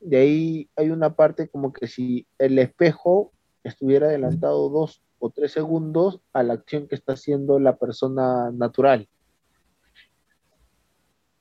[0.00, 5.52] De ahí hay una parte como que si el espejo estuviera adelantado dos o tres
[5.52, 9.08] segundos a la acción que está haciendo la persona natural.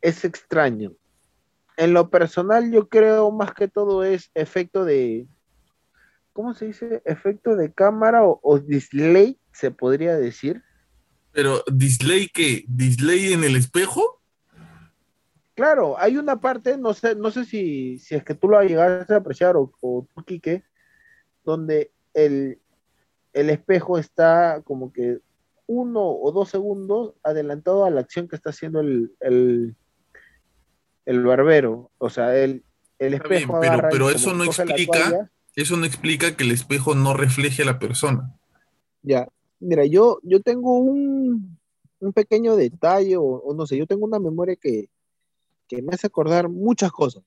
[0.02, 0.94] Es extraño.
[1.76, 5.28] En lo personal yo creo más que todo es efecto de,
[6.40, 7.02] ¿cómo se dice?
[7.04, 10.64] Efecto de cámara o, o display, se podría decir.
[11.34, 12.64] Pero display qué?
[12.66, 14.22] ¿Display en el espejo?
[15.54, 19.14] Claro, hay una parte, no sé, no sé si, si es que tú lo llegaste
[19.14, 20.64] a apreciar o, o tú, Quique,
[21.44, 22.62] donde el,
[23.34, 25.20] el espejo está como que
[25.68, 29.76] uno o dos segundos adelantado a la acción que está haciendo el, el,
[31.04, 31.92] el barbero.
[31.98, 32.64] O sea, el,
[32.98, 33.60] el espejo.
[33.60, 37.66] Bien, pero, pero eso no explica, eso no explica que el espejo no refleje a
[37.66, 38.36] la persona.
[39.02, 39.28] Ya,
[39.60, 41.58] mira, yo, yo tengo un,
[42.00, 44.90] un pequeño detalle, o, o, no sé, yo tengo una memoria que,
[45.68, 47.24] que me hace acordar muchas cosas.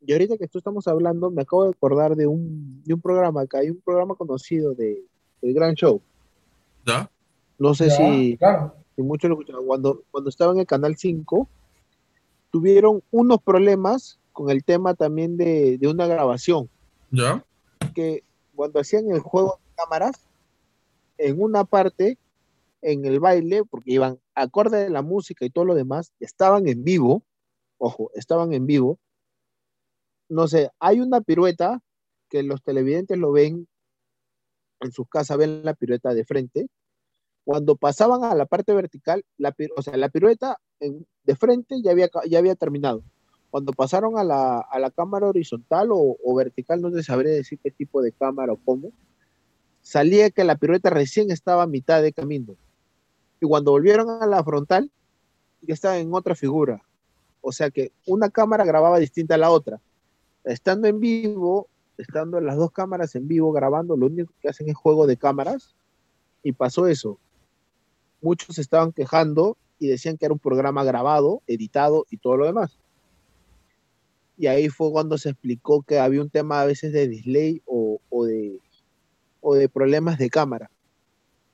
[0.00, 3.46] Y ahorita que tú estamos hablando, me acabo de acordar de un, de un programa,
[3.46, 5.02] que hay un programa conocido de,
[5.42, 6.00] el gran show.
[6.86, 7.10] ¿Ya?
[7.58, 8.74] No sé ya, si, claro.
[8.94, 9.66] si muchos lo escucharon.
[9.66, 11.48] Cuando, cuando estaba en el Canal 5,
[12.50, 16.68] tuvieron unos problemas con el tema también de, de una grabación.
[17.94, 18.22] Que
[18.54, 20.16] cuando hacían el juego de cámaras,
[21.18, 22.18] en una parte,
[22.82, 26.84] en el baile, porque iban acorde de la música y todo lo demás, estaban en
[26.84, 27.22] vivo,
[27.78, 28.98] ojo, estaban en vivo.
[30.28, 31.80] No sé, hay una pirueta
[32.28, 33.68] que los televidentes lo ven
[34.80, 36.68] en sus casas ven la pirueta de frente.
[37.44, 42.08] Cuando pasaban a la parte vertical, la, o sea, la pirueta de frente ya había,
[42.28, 43.02] ya había terminado.
[43.56, 47.58] Cuando pasaron a la, a la cámara horizontal o, o, vertical, no te sabré decir
[47.58, 48.92] qué tipo de cámara o cómo,
[49.80, 52.54] salía que la pirueta recién estaba a mitad de camino.
[53.40, 54.90] Y cuando volvieron a la frontal,
[55.62, 56.82] ya estaba en otra figura.
[57.40, 59.80] O sea que una cámara grababa distinta a la otra.
[60.44, 64.76] Estando en vivo, estando las dos cámaras en vivo grabando, lo único que hacen es
[64.76, 65.74] juego de cámaras.
[66.42, 67.18] Y pasó eso.
[68.20, 72.78] Muchos estaban quejando y decían que era un programa grabado, editado y todo lo demás.
[74.36, 78.00] Y ahí fue cuando se explicó que había un tema a veces de delay o,
[78.08, 78.60] o de,
[79.40, 80.70] o de problemas de cámara.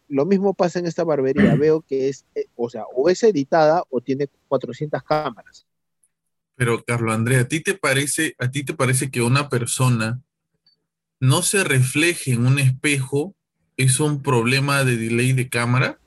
[0.08, 1.54] Lo mismo pasa en esta barbería.
[1.54, 5.66] Veo que es, eh, o sea, o es editada o tiene 400 cámaras.
[6.54, 10.20] Pero, Carlos Andrea, ¿a ti te parece, a ti te parece que una persona
[11.18, 13.34] no se refleje en un espejo
[13.76, 15.98] es un problema de delay de cámara?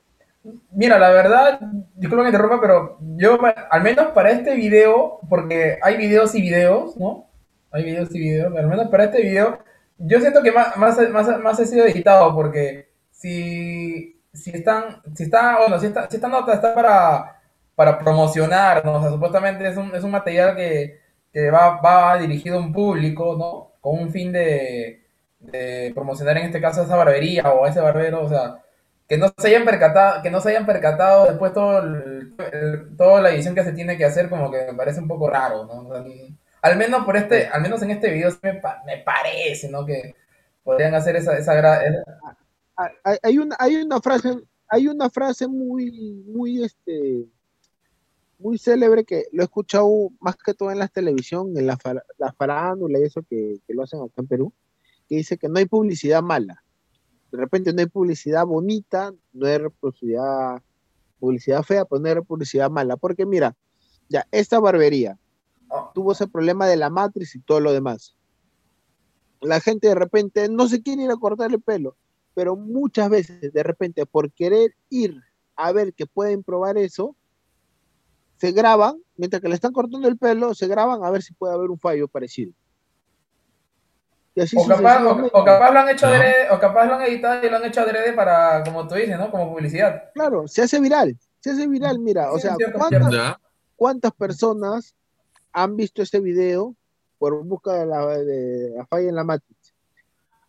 [0.70, 1.60] Mira, la verdad,
[1.94, 3.38] disculpa que interrumpa, pero yo,
[3.70, 7.26] al menos para este video, porque hay videos y videos, ¿no?
[7.70, 9.58] Hay videos y videos, pero al menos para este video,
[9.98, 15.24] yo siento que más, más, más, más he sido editado, porque si, si están, si
[15.24, 17.40] está, bueno, si esta, si esta nota está para,
[17.74, 18.94] para promocionar, ¿no?
[18.94, 21.00] O sea, supuestamente es un, es un material que,
[21.32, 23.72] que va, va dirigido a un público, ¿no?
[23.80, 25.02] Con un fin de,
[25.40, 28.62] de promocionar en este caso esa barbería o ese barbero, o sea,
[29.08, 33.20] que no se hayan percatado, que no se hayan percatado después todo el, el, toda
[33.20, 35.92] la edición que se tiene que hacer, como que me parece un poco raro, ¿no?
[36.62, 39.86] Al menos por este, al menos en este video me, me parece, ¿no?
[39.86, 40.14] Que
[40.64, 42.36] podrían hacer esa, esa, esa...
[43.22, 44.34] Hay, una, hay una frase,
[44.68, 47.26] hay una frase muy, muy este
[48.38, 49.88] muy célebre que lo he escuchado
[50.20, 51.78] más que todo en la televisión, en la,
[52.18, 54.52] la farándula y eso que, que lo hacen acá en Perú,
[55.08, 56.62] que dice que no hay publicidad mala
[57.32, 60.62] de repente no hay publicidad bonita, no hay publicidad,
[61.18, 62.96] publicidad fea, pero no hay publicidad mala.
[62.96, 63.56] Porque mira,
[64.08, 65.18] ya, esta barbería
[65.94, 68.16] tuvo ese problema de la matriz y todo lo demás.
[69.40, 71.96] La gente de repente no se quiere ir a cortar el pelo,
[72.34, 75.20] pero muchas veces de repente por querer ir
[75.56, 77.16] a ver que pueden probar eso,
[78.36, 81.54] se graban, mientras que le están cortando el pelo, se graban a ver si puede
[81.54, 82.52] haber un fallo parecido.
[84.54, 87.48] O capaz, o, o, capaz, lo han hecho adrede, o capaz lo han editado y
[87.48, 89.30] lo han hecho adrede para, como tú dices, ¿no?
[89.30, 90.10] Como publicidad.
[90.12, 93.40] Claro, se hace viral, se hace viral, mira, o sea, cierto, ¿cuántas, cierto.
[93.76, 94.94] ¿cuántas, personas
[95.52, 96.76] han visto este video
[97.18, 99.74] por busca de la, de la falla en la Matrix?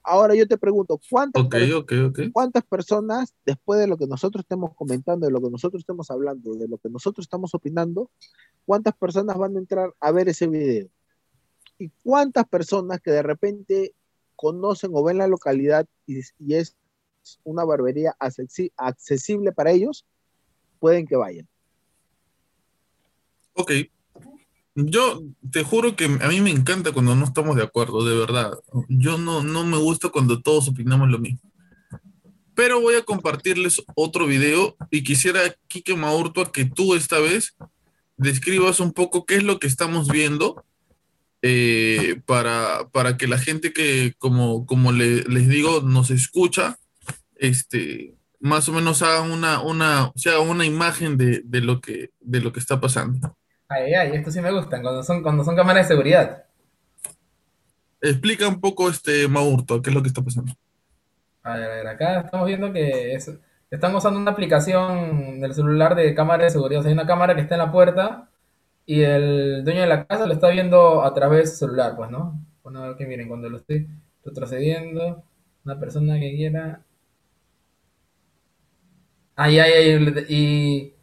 [0.04, 2.32] Ahora yo te pregunto, ¿cuántas, okay, okay, okay.
[2.32, 6.56] ¿cuántas personas, después de lo que nosotros estemos comentando, de lo que nosotros estemos hablando,
[6.56, 8.10] de lo que nosotros estamos opinando,
[8.66, 10.90] cuántas personas van a entrar a ver ese video?
[11.80, 13.94] Y cuántas personas que de repente
[14.36, 16.76] conocen o ven la localidad y, y es
[17.44, 18.16] una barbería
[18.78, 20.06] accesible para ellos,
[20.80, 21.48] pueden que vayan.
[23.54, 23.72] Ok.
[24.76, 28.54] Yo te juro que a mí me encanta cuando no estamos de acuerdo, de verdad.
[28.88, 31.42] Yo no, no me gusta cuando todos opinamos lo mismo.
[32.54, 37.56] Pero voy a compartirles otro video y quisiera, Kike Maurtua, que tú esta vez
[38.18, 40.64] describas un poco qué es lo que estamos viendo
[41.50, 46.78] eh, para, para, que la gente que, como, como le, les digo, nos escucha,
[47.38, 52.10] este, más o menos haga una, una, o sea, una imagen de, de, lo que,
[52.20, 53.38] de lo que está pasando.
[53.70, 56.44] Ay, ay, esto sí me gustan, cuando son, cuando son cámaras de seguridad.
[58.02, 60.52] Explica un poco, este, Maurto, qué es lo que está pasando.
[61.44, 63.32] A ver, a ver, acá estamos viendo que es,
[63.72, 66.82] están usando una aplicación del celular de cámara de seguridad.
[66.82, 68.30] O sea, hay una cámara que está en la puerta
[68.88, 72.40] y el dueño de la casa lo está viendo a través del celular, pues, ¿no?
[72.64, 73.88] Bueno, a ver que miren, cuando lo estoy
[74.26, 75.24] retrocediendo,
[75.64, 76.82] una persona que quiera...
[79.36, 80.94] Ahí, ahí, ahí, y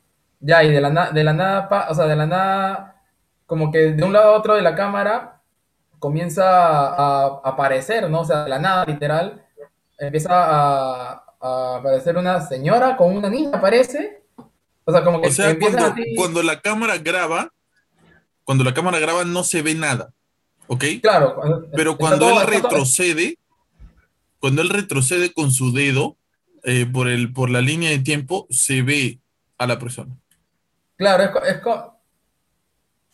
[0.41, 3.03] ya, y de la, de la nada, o sea, de la nada,
[3.47, 5.43] como que de un lado a otro de la cámara
[6.01, 8.23] comienza a, a aparecer, ¿no?
[8.23, 9.45] O sea, de la nada, literal,
[9.99, 14.25] empieza a, a aparecer una señora con una niña, aparece.
[14.85, 15.29] O sea, como que...
[15.29, 16.15] O sea, cuando, así...
[16.17, 17.53] cuando la cámara graba,
[18.45, 20.13] cuando la cámara graba no se ve nada,
[20.67, 20.85] ¿ok?
[21.03, 21.67] Claro.
[21.75, 23.39] Pero cuando él retrocede,
[24.39, 26.17] cuando él retrocede con su dedo
[26.63, 29.19] eh, por, el, por la línea de tiempo, se ve
[29.59, 30.15] a la persona.
[30.97, 31.61] Claro, es, es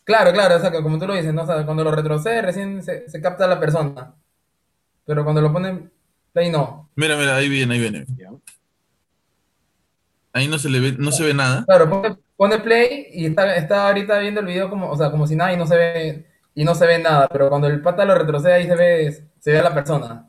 [0.03, 1.43] claro, claro, o sea, como tú lo dices, ¿no?
[1.43, 4.13] O sea, cuando lo retrocede recién se, se capta a la persona.
[5.05, 5.91] Pero cuando lo ponen
[6.33, 6.89] play no.
[6.95, 8.05] Mira, mira, ahí viene, ahí viene.
[10.33, 11.65] Ahí no se le ve, no se ve nada.
[11.65, 15.27] Claro, pone, pone play y está, está ahorita viendo el video como, o sea, como
[15.27, 16.25] si nada y no se ve,
[16.55, 19.51] y no se ve nada, pero cuando el pata lo retrocede ahí se ve, se
[19.51, 20.27] ve a la persona.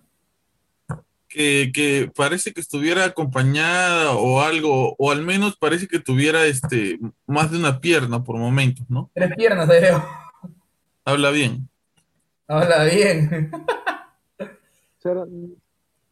[1.26, 6.98] Que, que, parece que estuviera acompañada o algo, o al menos parece que tuviera este
[7.26, 9.10] más de una pierna por momentos, ¿no?
[9.14, 10.06] Tres piernas ahí veo.
[11.06, 11.66] Habla bien.
[12.46, 13.50] Habla bien.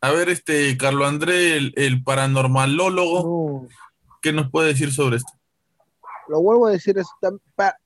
[0.00, 3.68] A ver, este, Carlos André, el, el paranormalólogo, no,
[4.22, 5.39] ¿qué nos puede decir sobre esto?
[6.30, 7.10] Lo vuelvo a decir, eso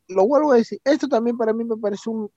[0.09, 2.31] lo vuelvo a decir, esto también para mí me parece un,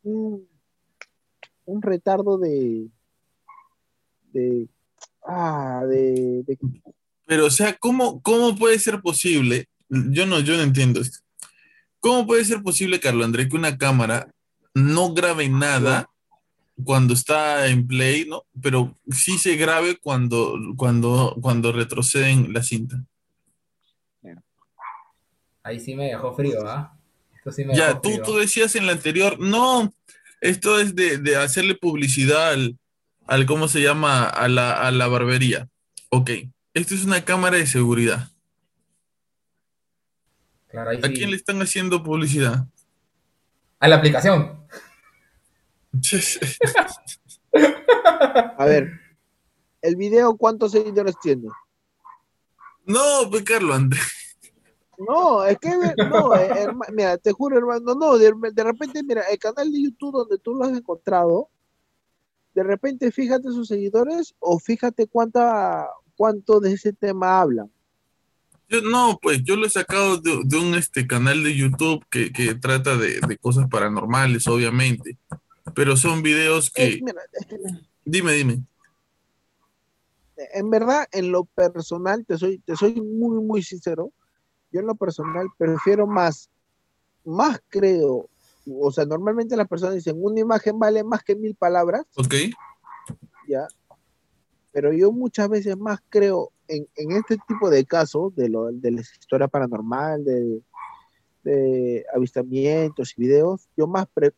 [1.66, 2.88] un, retardo de,
[4.32, 4.70] de,
[5.26, 6.58] ah, de, de-
[7.26, 9.68] Pero, o sea, ¿cómo, cómo puede ser posible?
[9.90, 11.20] Yo no, yo no entiendo esto.
[12.00, 14.32] ¿Cómo puede ser posible, Carlos André, que una cámara
[14.74, 16.10] no grabe nada
[16.86, 18.44] cuando está en play, ¿no?
[18.62, 23.04] Pero sí se grabe cuando, cuando, cuando retroceden la cinta.
[25.68, 26.98] Ahí sí me dejó frío, ¿ah?
[27.36, 28.24] Esto sí me Ya, dejó tú, frío.
[28.24, 29.94] tú decías en la anterior, no,
[30.40, 32.78] esto es de, de hacerle publicidad al,
[33.26, 34.24] al, ¿cómo se llama?
[34.30, 35.68] A la, a la barbería.
[36.08, 36.30] Ok,
[36.74, 38.30] esto es una cámara de seguridad.
[40.68, 41.14] Claro, ahí ¿A sí.
[41.16, 42.66] quién le están haciendo publicidad?
[43.80, 44.66] A la aplicación.
[48.58, 49.02] a ver,
[49.82, 51.50] el video, ¿cuántos seguidores tiene?
[52.86, 54.27] No, pues Carlos Andrés.
[54.98, 55.70] No, es que,
[56.10, 59.84] no, eh, herma- mira, te juro, hermano, no, de, de repente, mira, el canal de
[59.84, 61.50] YouTube donde tú lo has encontrado,
[62.56, 67.72] de repente fíjate sus seguidores o fíjate cuánta, cuánto de ese tema hablan.
[68.70, 72.34] Yo, no, pues yo lo he sacado de, de un este, canal de YouTube que,
[72.34, 75.18] que trata de, de cosas paranormales, obviamente.
[75.76, 76.96] Pero son videos que...
[76.96, 77.58] Es- mira, es que,
[78.04, 78.64] Dime, dime.
[80.54, 84.12] en verdad, en lo personal, te soy, te soy muy, muy sincero,
[84.72, 86.50] yo en lo personal prefiero más,
[87.24, 88.30] más creo,
[88.80, 92.34] o sea, normalmente las personas dicen, una imagen vale más que mil palabras, ¿Ok?
[93.48, 93.68] ¿ya?
[94.72, 98.92] Pero yo muchas veces más creo en, en este tipo de casos, de, lo, de
[98.92, 100.62] la historia paranormal, de,
[101.44, 104.34] de avistamientos y videos, yo más, pre-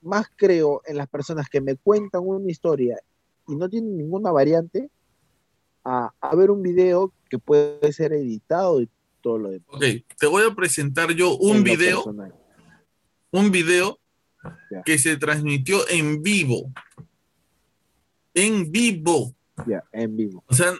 [0.00, 2.98] más creo en las personas que me cuentan una historia
[3.46, 4.90] y no tienen ninguna variante
[5.84, 8.88] a, a ver un video que puede ser editado y
[9.20, 9.66] todo lo demás.
[9.68, 9.84] Ok,
[10.18, 12.34] te voy a presentar yo un video, personal.
[13.30, 13.98] un video
[14.84, 16.72] que se transmitió en vivo.
[18.34, 19.34] En vivo.
[19.66, 20.44] Ya, en vivo.
[20.46, 20.72] O sea,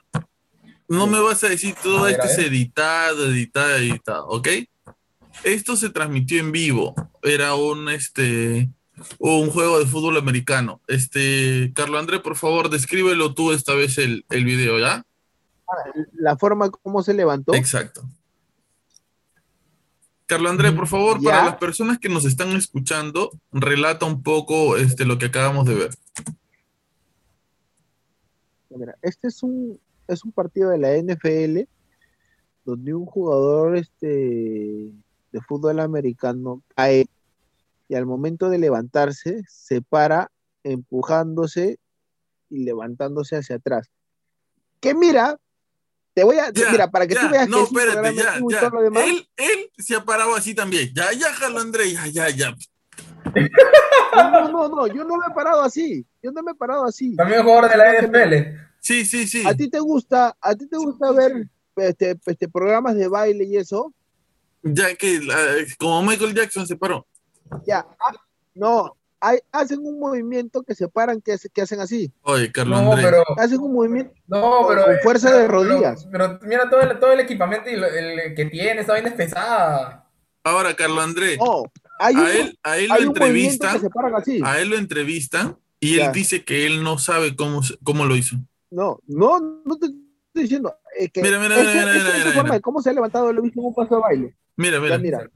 [0.89, 4.49] no me vas a decir todo A esto es editado, editado, editado, ¿ok?
[5.45, 6.95] Esto se transmitió en vivo.
[7.23, 8.69] Era un este
[9.19, 10.81] un juego de fútbol americano.
[10.87, 15.05] Este, Carlos André, por favor, descríbelo tú esta vez el, el video, ¿ya?
[16.13, 17.55] La forma como se levantó.
[17.55, 18.03] Exacto.
[20.31, 21.31] Carlos André, por favor, Ya.
[21.31, 25.75] para las personas que nos están escuchando, relata un poco este, lo que acabamos de
[25.75, 25.91] ver.
[28.71, 31.69] Mira, este es un, es un partido de la NFL
[32.65, 34.07] donde un jugador este,
[35.33, 37.07] de fútbol americano cae
[37.89, 40.31] y al momento de levantarse se para
[40.63, 41.81] empujándose
[42.49, 43.91] y levantándose hacia atrás.
[44.79, 45.41] Que mira,
[46.15, 48.15] te voy a, Ya, mira, para que ya, tú veas no, que es un espérate,
[48.15, 48.61] ya, ya.
[48.61, 49.05] todo lo demás.
[49.07, 50.91] Él, él se ha parado así también.
[50.95, 52.55] Ya, ya, Carlos André, ya, ya, ya.
[54.15, 56.85] No, no, no, no, yo no me he parado así, yo no me he parado
[56.85, 57.15] así.
[57.17, 58.59] También jugador de la NFL.
[58.81, 59.43] Sí, sí, sí.
[59.47, 63.57] ¿A ti te gusta, a ti te gusta ver este, este, programas de baile y
[63.57, 63.95] eso?
[64.63, 67.07] Ya que la- como Michael Jackson se paró.
[67.67, 68.15] Ya, ah,
[68.55, 72.13] no, hay, hacen un movimiento que se paran, que, que hacen así.
[72.23, 73.05] Oye, Carlos No, André.
[73.11, 73.25] pero.
[73.39, 74.13] Hacen un movimiento.
[74.27, 74.85] No, pero.
[74.87, 76.09] Con fuerza de pero- rodillas.
[76.11, 79.15] Pero, mira todo el, todo el equipamiento y lo- el que tiene, esa vaina es
[79.15, 80.07] pesada.
[80.43, 81.65] Ahora, Carlos André, No,
[81.99, 84.41] hay un, a él, a él lo hay un movimiento entrevistan, que se paran así.
[84.43, 86.07] a él lo entrevistan y Ya.
[86.07, 88.37] él dice que él no sabe cómo, cómo lo hizo.
[88.71, 90.01] No, no, no te estoy
[90.43, 90.75] diciendo.
[90.99, 92.55] Es que Mira, mira, ese- mira, mira, ese- mira, esa mira, forma mira.
[92.55, 94.35] de cómo se ha levantado lo visto en un paso de baile.
[94.57, 95.31] Mira, Ya, mira.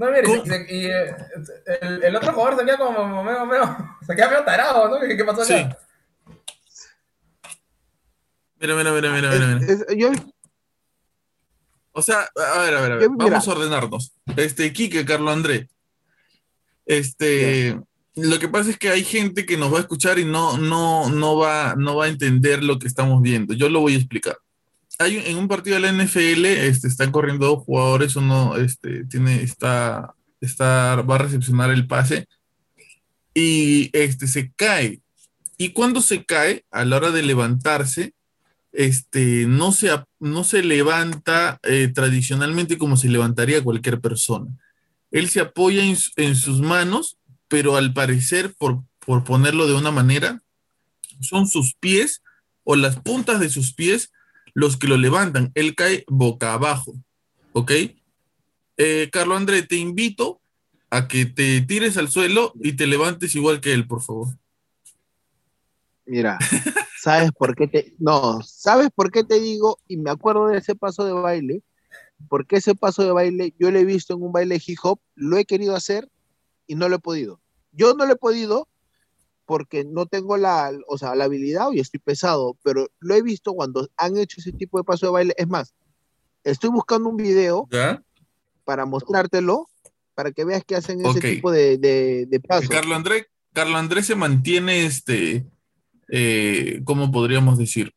[0.00, 0.44] No, mira, y, ¿Cómo?
[0.46, 1.14] se- se- y, eh,
[1.82, 4.98] el, el otro jugador se queda como medio, medio, se queda medio tarado, ¿no?
[5.06, 5.52] ¿Qué, qué pasó Sí.
[5.52, 5.78] acá?
[8.58, 9.72] Mira, mira, mira, mira, mira, mira.
[9.72, 10.10] Es- es- yo,
[11.92, 13.02] O sea, a ver, a ver, a ver.
[13.08, 13.10] Yo.
[13.16, 14.12] Vamos a ordenarnos.
[14.36, 15.68] Este, Quique, Carlos André.
[16.86, 17.78] Este,
[18.16, 21.10] lo que pasa es que hay gente que nos va a escuchar y no, no,
[21.10, 23.52] no va, no va a entender lo que estamos viendo.
[23.54, 24.36] Yo lo voy a explicar.
[25.00, 29.42] Hay en un partido de la NFL, este, están corriendo dos jugadores, uno, este, tiene,
[29.42, 32.28] está, está, va a recepcionar el pase
[33.32, 35.00] y este, se cae.
[35.56, 38.12] Y cuando se cae, a la hora de levantarse,
[38.72, 39.88] este, no se,
[40.18, 44.50] no se levanta eh, tradicionalmente como se levantaría cualquier persona.
[45.10, 47.16] Él se apoya en, en sus manos,
[47.48, 50.42] pero al parecer, por, por ponerlo de una manera,
[51.20, 52.22] son sus pies
[52.64, 54.12] o las puntas de sus pies
[54.54, 55.52] los que lo levantan.
[55.54, 56.94] Él cae boca abajo.
[57.52, 57.72] ¿Ok?
[58.76, 60.40] Eh, Carlos André, te invito
[60.90, 64.28] a que te tires al suelo y te levantes igual que él, por favor.
[66.06, 66.38] Mira,
[66.98, 67.94] ¿sabes por qué te.?
[67.98, 69.78] No, ¿sabes por qué te digo?
[69.86, 71.62] Y me acuerdo de ese paso de baile.
[72.28, 75.38] Porque ese paso de baile yo lo he visto en un baile hip hop, lo
[75.38, 76.08] he querido hacer
[76.66, 77.40] y no lo he podido.
[77.72, 78.68] Yo no lo he podido
[79.50, 83.52] porque no tengo la, o sea, la habilidad y estoy pesado, pero lo he visto
[83.52, 85.34] cuando han hecho ese tipo de paso de baile.
[85.36, 85.74] Es más,
[86.44, 87.68] estoy buscando un video
[88.62, 89.68] para mostrártelo,
[90.14, 92.68] para que veas que hacen ese tipo de, de, pasos.
[92.68, 95.44] Carlos Andrés, Carlos Andrés se mantiene, este,
[96.10, 97.92] eh, ¿cómo podríamos decir?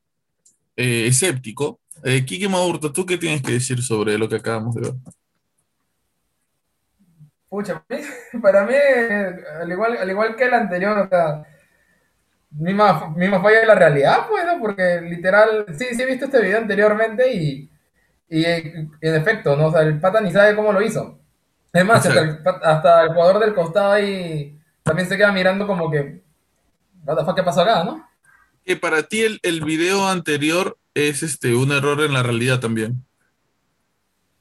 [0.75, 1.81] Eh, escéptico.
[2.03, 4.93] Eh, Kiki Maurto, ¿tú qué tienes que decir sobre lo que acabamos de ver?
[7.53, 7.85] Pucha,
[8.41, 8.73] para mí,
[9.61, 11.43] al igual, al igual que el anterior, o sea,
[12.49, 14.59] misma, misma falla de la realidad, pues, ¿no?
[14.59, 17.69] Porque literal, sí, sí he visto este video anteriormente y,
[18.27, 19.67] y, en efecto, ¿no?
[19.67, 21.19] O sea, el pata ni sabe cómo lo hizo.
[21.71, 22.03] Es más,
[22.63, 26.23] hasta, el, jugador del costado ahí también se queda mirando como que,
[27.35, 28.03] ¿qué pasó acá, no?
[28.65, 33.05] Que para ti el, el video anterior es este un error en la realidad también.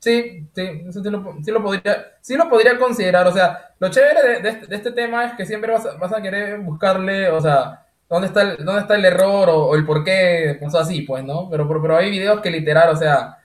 [0.02, 3.24] Sí, sí, eso sí lo, sí lo, podría, sí lo podría considerar.
[3.28, 6.12] O sea, lo chévere de, este, de este, tema es que siempre vas a, vas
[6.12, 10.02] a, querer buscarle, o sea, dónde está el, dónde está el error o, el por
[10.02, 11.48] qué pasó así, pues, ¿no?
[11.48, 13.38] Pero, pero, hay videos que literal, o sea,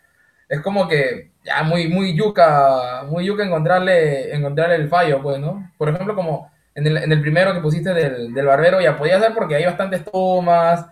[0.50, 5.72] es como que ya muy, muy yuca, muy yuca encontrarle, encontrarle el fallo, pues, ¿no?
[5.78, 9.20] Por ejemplo, como en el, en el primero que pusiste del, del barbero, ya podía
[9.20, 10.88] ser porque hay bastantes tomas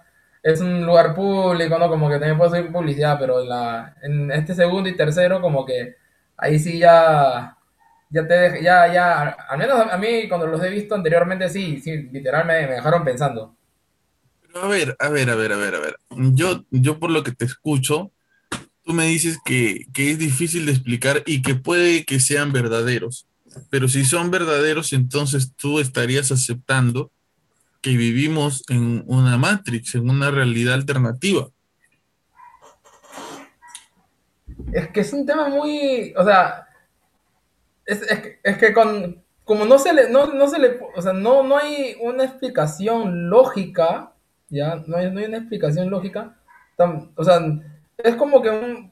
[0.46, 1.90] es un lugar público, ¿no?
[1.90, 5.66] Como que también puede ser publicidad, pero en, la, en este segundo y tercero, como
[5.66, 5.96] que
[6.38, 7.58] ahí sí ya,
[8.12, 11.98] ya te ya, ya, al menos a mí cuando los he visto anteriormente, sí, sí,
[12.12, 13.56] literal me, dejaron pensando.
[14.44, 15.98] Pero a ver, a ver, a ver, a ver, a ver.
[16.12, 18.12] Yo, yo por lo que te escucho,
[18.84, 23.26] tú me dices que, que es difícil de explicar y que puede que sean verdaderos.
[23.72, 27.12] Pero si son verdaderos, entonces tú estarías aceptando
[27.86, 31.50] que vivimos en una Matrix, en una realidad alternativa.
[34.74, 36.68] Es que es un tema muy, o sea,
[37.86, 38.02] es,
[38.58, 42.24] que, con, como no se le, no, se le, o sea, no, no hay una
[42.24, 44.14] explicación lógica,
[44.50, 46.36] ya, no hay, no hay una explicación lógica,
[47.16, 47.40] o sea,
[48.00, 48.90] es como que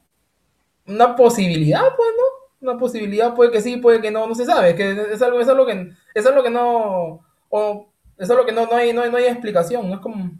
[0.86, 2.70] una posibilidad, pues, ¿no?
[2.70, 5.48] Una posibilidad puede que sí, puede que no, no se sabe, que es algo, es
[5.48, 9.02] algo que, es algo que no, o eso es lo que no, no, hay, no,
[9.02, 10.30] hay, explicación, no es como...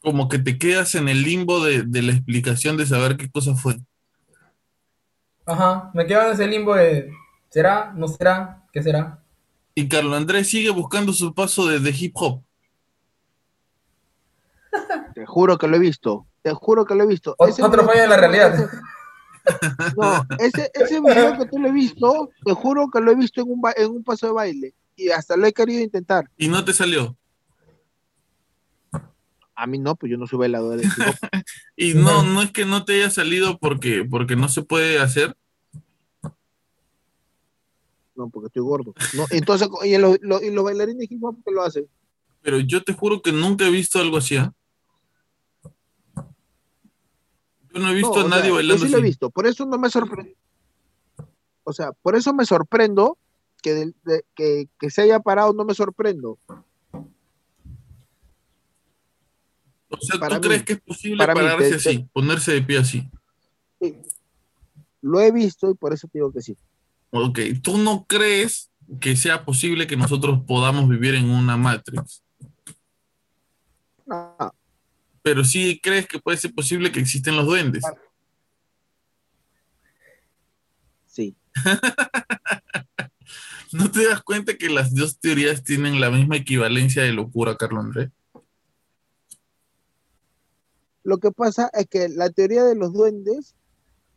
[0.00, 3.76] Como que te quedas en el limbo de, la explicación de saber qué cosa fue.
[5.46, 7.10] Ajá, me quedo en ese limbo de
[7.48, 7.92] ¿será?
[7.94, 8.62] ¿No será?
[8.72, 9.22] ¿Qué será?
[9.74, 12.42] Y Carlos Andrés sigue buscando su paso de, hip hop.
[15.14, 16.26] Te juro que lo he visto.
[16.42, 17.34] Te juro que lo he visto.
[17.38, 18.70] otro fallo de la realidad.
[19.96, 23.42] No, ese, ese video que tú lo he visto, te juro que lo he visto
[23.42, 26.30] en un, en un paso de baile y hasta lo he querido intentar.
[26.36, 27.16] ¿Y no te salió?
[29.56, 30.88] A mí no, pues yo no soy bailador de
[31.76, 35.36] y no, no es que no te haya salido porque, porque no se puede hacer.
[38.16, 38.94] No, porque estoy gordo.
[39.14, 40.18] No, entonces, ¿y, los,
[40.64, 41.88] bailarines de hip hop qué lo hacen?
[42.42, 44.36] Pero yo te juro que nunca he visto algo así.
[44.36, 44.52] ¿ah?
[47.72, 48.82] Yo no he visto a nadie bailando.
[48.82, 50.32] Yo sí lo he visto, por eso no me sorprendo.
[51.64, 53.18] O sea, por eso me sorprendo
[53.64, 56.38] que, que, se haya parado no me sorprendo.
[59.88, 63.08] O sea, ¿tú crees que es posible pararse así, ponerse de pie así?
[65.00, 66.56] Lo he visto y por eso te digo que sí.
[67.10, 72.22] Ok, ¿tú no crees que sea posible que nosotros podamos vivir en una Matrix?
[74.04, 74.54] No.
[75.22, 77.82] Pero sí crees que puede ser posible que existen los duendes.
[81.06, 81.34] Sí.
[83.74, 87.84] ¿No te das cuenta que las dos teorías tienen la misma equivalencia de locura, Carlos
[87.84, 88.08] Andrés?
[91.02, 93.56] Lo que pasa es que la teoría de los duendes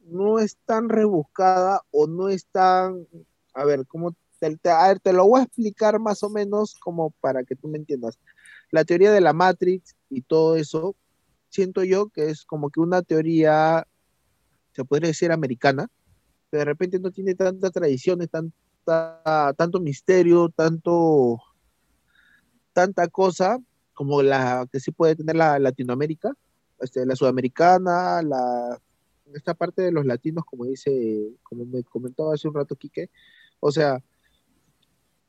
[0.05, 3.07] no es tan rebuscada o no es tan,
[3.55, 7.09] a ver, ¿cómo te, a ver, te lo voy a explicar más o menos como
[7.19, 8.19] para que tú me entiendas.
[8.69, 10.95] La teoría de la Matrix y todo eso,
[11.49, 13.87] siento yo que es como que una teoría,
[14.73, 15.87] se podría decir americana,
[16.51, 18.53] pero de repente no tiene tantas tradiciones, tan,
[19.55, 21.41] tanto misterio, tanto,
[22.73, 23.59] tanta cosa
[23.93, 26.31] como la que sí puede tener la Latinoamérica,
[26.79, 28.79] este, la sudamericana, la,
[29.33, 33.09] esta parte de los latinos, como dice, como me comentaba hace un rato Quique,
[33.59, 34.01] o sea,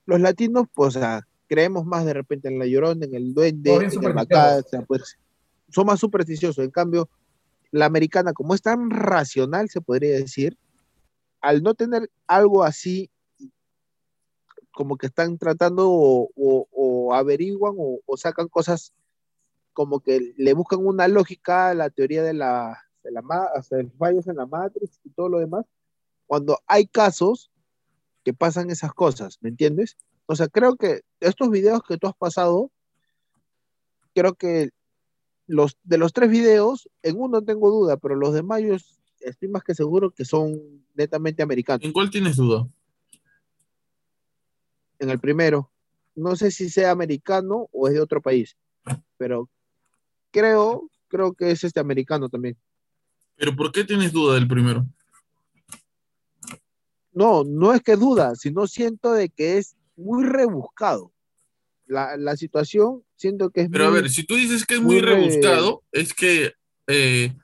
[0.07, 0.99] los latinos, pues,
[1.47, 5.19] creemos más de repente en la llorona, en el duende, en el macá, pues,
[5.71, 6.65] son más supersticiosos.
[6.65, 7.09] En cambio,
[7.71, 10.57] la americana, como es tan racional, se podría decir,
[11.41, 13.11] al no tener algo así
[14.79, 18.93] como que están tratando o, o- o averiguan o, o sacan cosas
[19.72, 23.20] como que le buscan una lógica a la teoría de la, de la
[23.59, 25.66] o sea, fallos en la Matrix y todo lo demás,
[26.29, 27.51] cuando hay casos
[28.22, 29.97] que pasan esas cosas, ¿me entiendes?
[30.26, 32.70] O sea, creo que estos videos que tú has pasado,
[34.14, 34.70] creo que
[35.49, 38.76] los de los tres videos, en uno tengo duda, pero los demás yo
[39.22, 41.85] estoy más que seguro que son netamente americanos.
[41.85, 42.68] ¿En cuál tienes duda?
[44.99, 45.71] En el primero,
[46.15, 48.57] no sé si sea americano o es de otro país,
[49.17, 49.49] pero
[50.33, 52.57] creo, creo que es este americano también.
[53.37, 54.85] ¿Pero por qué tienes duda del primero?
[57.13, 61.13] No, no es que duda, sino siento de que es muy rebuscado.
[61.87, 64.81] La, la situación siento que es Pero a muy- ver, si tú dices que es
[64.81, 66.53] muy muy re- rebuscado, es que
[66.87, 67.35] eh,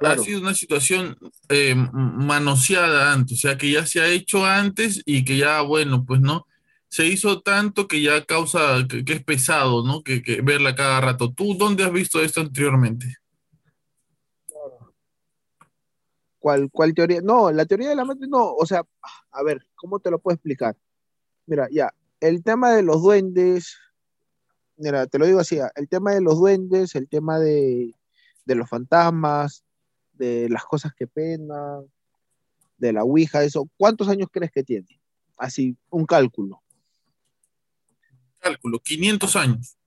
[0.00, 0.20] Claro.
[0.20, 1.16] ha sido una situación
[1.48, 6.04] eh, manoseada antes, o sea, que ya se ha hecho antes y que ya, bueno,
[6.04, 6.46] pues no,
[6.94, 10.04] se hizo tanto que ya causa, que, es pesado, ¿no?
[10.04, 11.32] Que, verla cada rato.
[11.32, 13.16] ¿Tú dónde has visto esto anteriormente?
[16.38, 17.20] ¿Cuál, cuál teoría?
[17.20, 18.84] No, la teoría de la mente no, o sea,
[19.32, 20.76] a ver, ¿cómo te lo puedo explicar?
[21.46, 23.76] Mira, ya, el tema de los duendes,
[24.76, 27.92] mira, te lo digo así, el tema de los duendes, el tema de,
[28.44, 29.64] de los fantasmas,
[30.12, 31.90] de las cosas que penan,
[32.78, 35.00] de la Ouija, eso, ¿cuántos años crees que tiene?
[35.36, 36.60] Así, un cálculo.
[38.44, 39.78] Cálculo, 500 años.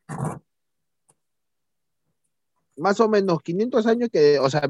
[2.75, 4.67] Más o menos 500 años que, o sea,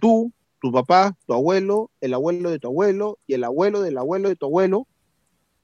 [0.00, 4.28] tú, tu papá, tu abuelo, el abuelo de tu abuelo y el abuelo del abuelo
[4.28, 4.86] de tu abuelo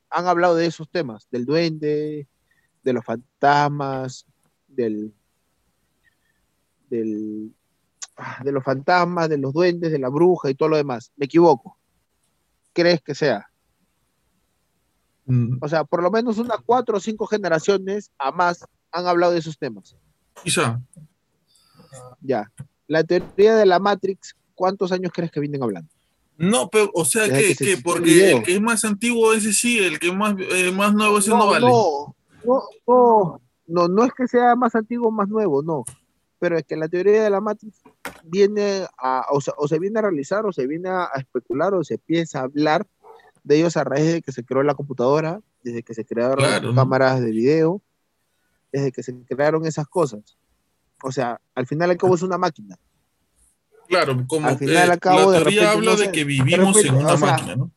[0.09, 2.27] han hablado de esos temas, del duende,
[2.83, 4.27] de los fantasmas,
[4.67, 5.15] del,
[6.89, 7.55] del,
[8.17, 11.13] ah, de los fantasmas, de los duendes, de la bruja y todo lo demás.
[11.15, 11.79] Me equivoco.
[12.73, 13.50] ¿Crees que sea?
[15.27, 19.33] Mm, O sea, por lo menos unas cuatro o cinco generaciones a más han hablado
[19.33, 19.97] de esos temas.
[20.43, 20.81] Quizá.
[22.21, 22.51] Ya.
[22.87, 25.91] La teoría de la Matrix, ¿cuántos años crees que vienen hablando?
[26.37, 28.85] No, pero, o sea, que, que se que existió el porque el que es más
[28.85, 31.67] antiguo, ese sí, el que más, eh, más nuevo, ese no, vale.
[31.67, 35.85] no, no, no, no, no es que sea más antiguo o más nuevo, no.
[36.39, 37.83] Pero es que la teoría de la Matrix
[38.25, 41.75] viene a, o, sea, o se viene a realizar, o se viene a, a especular,
[41.75, 42.87] o se empieza a hablar
[43.43, 46.75] de ellos a raíz de que se creó la computadora, desde que se crearon Claro,
[46.75, 47.83] cámaras de video,
[48.73, 50.39] desde que se crearon esas cosas.
[51.03, 52.79] O sea, al final al cabo es una máquina.
[53.89, 56.21] Claro, como Al final, eh, al cabo, la de teoría repente, habla no de que
[56.21, 57.71] de vivimos repente, en una o sea, máquina, ¿no?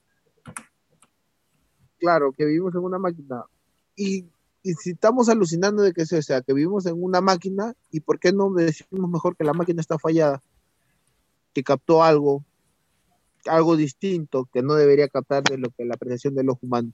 [2.03, 3.45] claro, que vivimos en una máquina.
[3.95, 4.25] Y,
[4.61, 8.01] y si estamos alucinando de que es, o sea, que vivimos en una máquina, ¿y
[8.01, 10.41] por qué no decimos mejor que la máquina está fallada?
[11.53, 12.43] Que captó algo,
[13.47, 16.91] algo distinto que no debería captar de lo que la apreciación del ojo humano.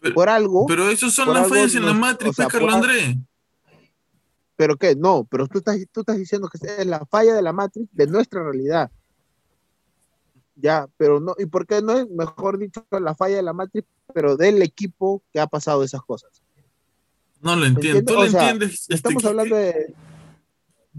[0.00, 2.74] Pero- por algo, pero, Pero esos son las fallas en la Matrix, o sea, Carlos
[2.74, 3.16] Andrés.
[4.78, 7.88] qué, no, pero tú estás, tú estás diciendo que es la falla de la Matrix
[7.92, 8.90] de nuestra realidad.
[10.60, 13.86] Ya, pero no, ¿y por qué no es, mejor dicho, la falla de la Matrix,
[14.12, 16.42] pero del equipo que ha pasado esas cosas?
[17.40, 18.02] No lo entiendo.
[18.04, 18.80] ¿Tú lo sea, entiendes?
[18.82, 19.94] este, Estamos hablando de,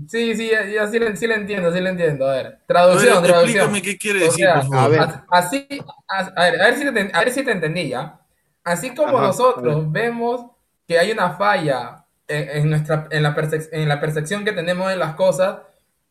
[0.07, 2.27] Sí, sí, ya, ya sí, sí le entiendo, sí le entiendo.
[2.27, 3.69] A ver, A ver, traducción, traducción.
[3.69, 4.87] explícame qué quiere O decir, sea, por a favor.
[4.87, 5.01] ver.
[5.01, 5.67] As- Así,
[6.07, 8.19] as- a ver, a ver si te, a ver si te entendí ya.
[8.63, 10.45] Así como Ajá, a nosotros vemos
[10.87, 13.35] que hay una falla en, en nuestra, en, la
[13.71, 15.59] en la percepción que tenemos de las cosas,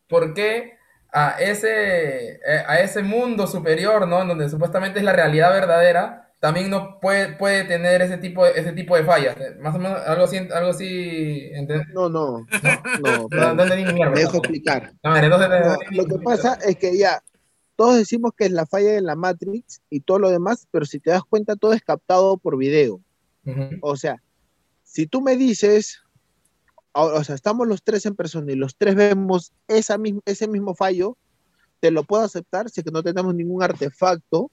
[0.07, 0.77] ¿por qué
[1.11, 4.21] a ese, eh, a ese mundo superior, ¿no?
[4.21, 8.51] En donde supuestamente es la realidad verdadera, también no puede, puede tener ese tipo de,
[8.51, 9.35] ese tipo de fallas?
[9.59, 11.51] Más o menos algo así, algo así,
[11.93, 12.45] no, no,
[13.01, 14.93] no, no, no dejo explicar.
[15.91, 17.21] Lo que pasa es que ya,
[17.75, 20.99] todos decimos que es la falla de la Matrix y todo lo demás, pero si
[20.99, 23.01] te das cuenta, todo es captado por video.
[23.45, 23.77] Ujú.
[23.81, 24.21] O sea,
[24.83, 26.01] si tú me dices,
[26.93, 30.73] o, sea, estamos los tres en persona y los tres vemos esa mis- ese mismo
[30.73, 31.17] fallo,
[31.79, 34.51] te lo puedo aceptar si es que no tenemos ningún artefacto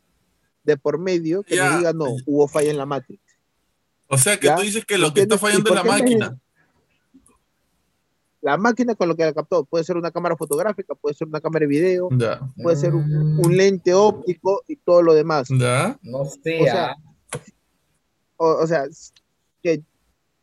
[0.67, 1.71] de por medio que Ya.
[1.71, 3.23] nos diga, no, hubo falla en la Matrix.
[4.09, 4.57] O sea, que ¿Ya?
[4.57, 6.39] tú dices que lo que está fallando ¿Y es la me- máquina.
[8.43, 11.41] La máquina con lo que la captó puede ser una cámara fotográfica, puede ser una
[11.41, 12.41] cámara de video, Ya.
[12.63, 15.49] puede ser un, un lente óptico y todo lo demás.
[15.51, 15.99] Ya.
[16.03, 16.97] No sé, O sea,
[18.37, 18.85] o, o sea,
[19.63, 19.83] que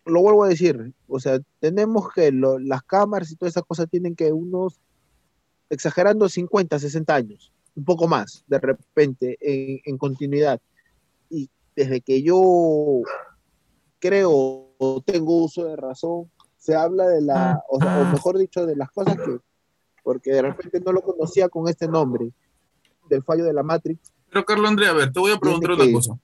[0.05, 3.87] lo vuelvo a decir, o sea, tenemos que lo- las cámaras y todas esas cosas
[3.89, 4.81] tienen que unos,
[5.69, 10.61] exagerando 50, 60 años, un poco más, de repente, en, en continuidad.
[11.29, 13.01] Y desde que yo
[13.99, 18.65] creo o tengo uso de razón, se habla de la, o, sea, o mejor dicho,
[18.65, 19.39] de las cosas que,
[20.03, 22.31] porque de repente no lo conocía con este nombre,
[23.09, 25.91] del fallo de la Matrix, Pero, Carlos Andrés, a ver, te voy a preguntar una
[25.91, 26.17] cosa.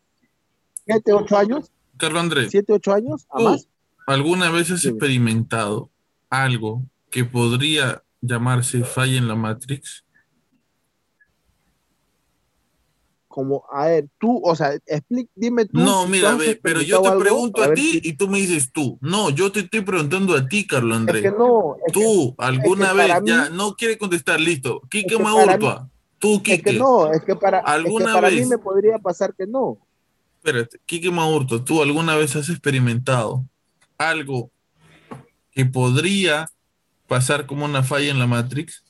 [0.86, 3.68] siete, ocho años, Carlos Andrés, siete, ocho años, a ¿tú más.
[4.08, 5.90] alguna vez has experimentado
[6.30, 10.06] algo que podría llamarse falla en la Matrix?
[13.30, 15.78] Como, a ver, tú, o sea, explica, dime tú.
[15.80, 18.40] No, si mira, ve, pero yo te algo, pregunto a ti si- y tú me
[18.40, 18.98] dices tú.
[19.02, 21.22] No, yo te estoy preguntando a ti, Carlos Es Andrés.
[21.22, 24.82] que no, es que- Tú, alguna que vez, ya, no quiere contestar, listo.
[24.90, 26.74] Quique Maurtua, tú, es que Quique.
[26.74, 29.78] no, es que para, ¿Alguna para mí me podría pasar que no.
[30.44, 33.46] Espérate, Quique Maurtua, ¿tú alguna vez has experimentado
[34.00, 34.50] algo
[35.52, 36.48] que podría
[37.08, 38.84] pasar como una falla en la Matrix?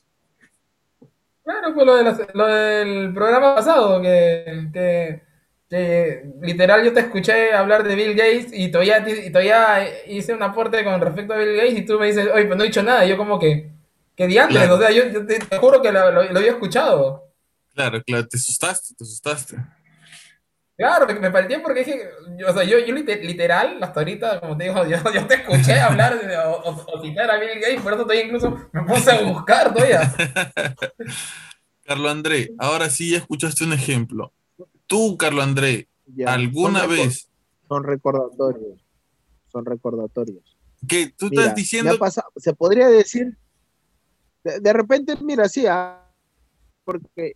[1.50, 5.22] Claro, pues lo, de lo del programa pasado, que, que,
[5.68, 10.42] que literal yo te escuché hablar de Bill Gates y todavía, y todavía hice un
[10.44, 12.82] aporte con respecto a Bill Gates y tú me dices, oye, pues no he dicho
[12.84, 13.04] nada.
[13.04, 13.68] Y yo como que,
[14.14, 14.76] que diantres, Claro.
[14.76, 17.26] o sea, yo, yo te, te juro que lo, lo- lo había escuchado.
[17.74, 19.56] Claro, claro, te asustaste, te asustaste.
[20.80, 22.08] Claro, me, me pareció porque dije,
[22.38, 25.34] yo, o sea, yo, yo lite- literal, hasta ahorita, como te digo, yo, yo te
[25.34, 28.82] escuché hablar de- o, o- o citar a Bill Gates, por eso todavía incluso me
[28.84, 30.10] puse a buscar todavía.
[31.84, 34.32] Carlos André, ahora sí ya escuchaste un ejemplo.
[34.86, 37.28] Tú, Carlos André, Ya, ¿alguna son vez
[37.68, 38.80] Son recordatorios.
[39.52, 40.56] Son recordatorios.
[40.88, 43.36] que tú Mira, estás diciendo ha pasado- se podría decir,
[44.44, 46.10] de, de repente, mira, sí, ah,
[46.84, 47.34] porque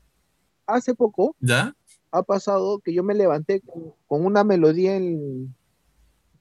[0.66, 1.74] hace poco ¿Ya?
[2.14, 5.52] Ha pasado que yo me levanté con, con una melodía, en,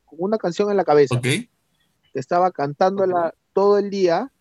[0.05, 1.23] con una canción en la cabeza, ¿Ok?
[1.23, 1.49] que
[2.13, 4.31] estaba cantándola todo el día.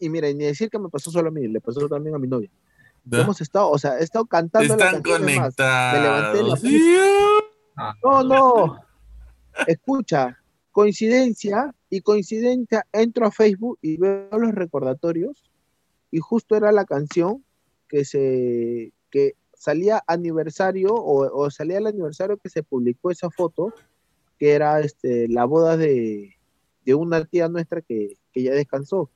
[0.00, 2.18] Y mira, y ni decir que me pasó solo a mí, le pasó también a
[2.18, 2.50] mi novia.
[3.10, 5.28] Hemos estado, o sea, he estado cantando la Están canción.
[5.28, 6.60] es más, me levanté en la conectados.
[6.60, 6.98] Sí.
[8.02, 8.80] No, no.
[9.66, 10.38] Escucha,
[10.72, 15.50] coincidencia y coincidencia, entro a Facebook y veo los recordatorios
[16.10, 17.44] y justo era la canción
[17.88, 23.74] que se que salía aniversario o, salía el aniversario que se publicó esa foto
[24.38, 26.36] que era este la boda de,
[26.84, 29.10] de una tía nuestra que, que ya descansó,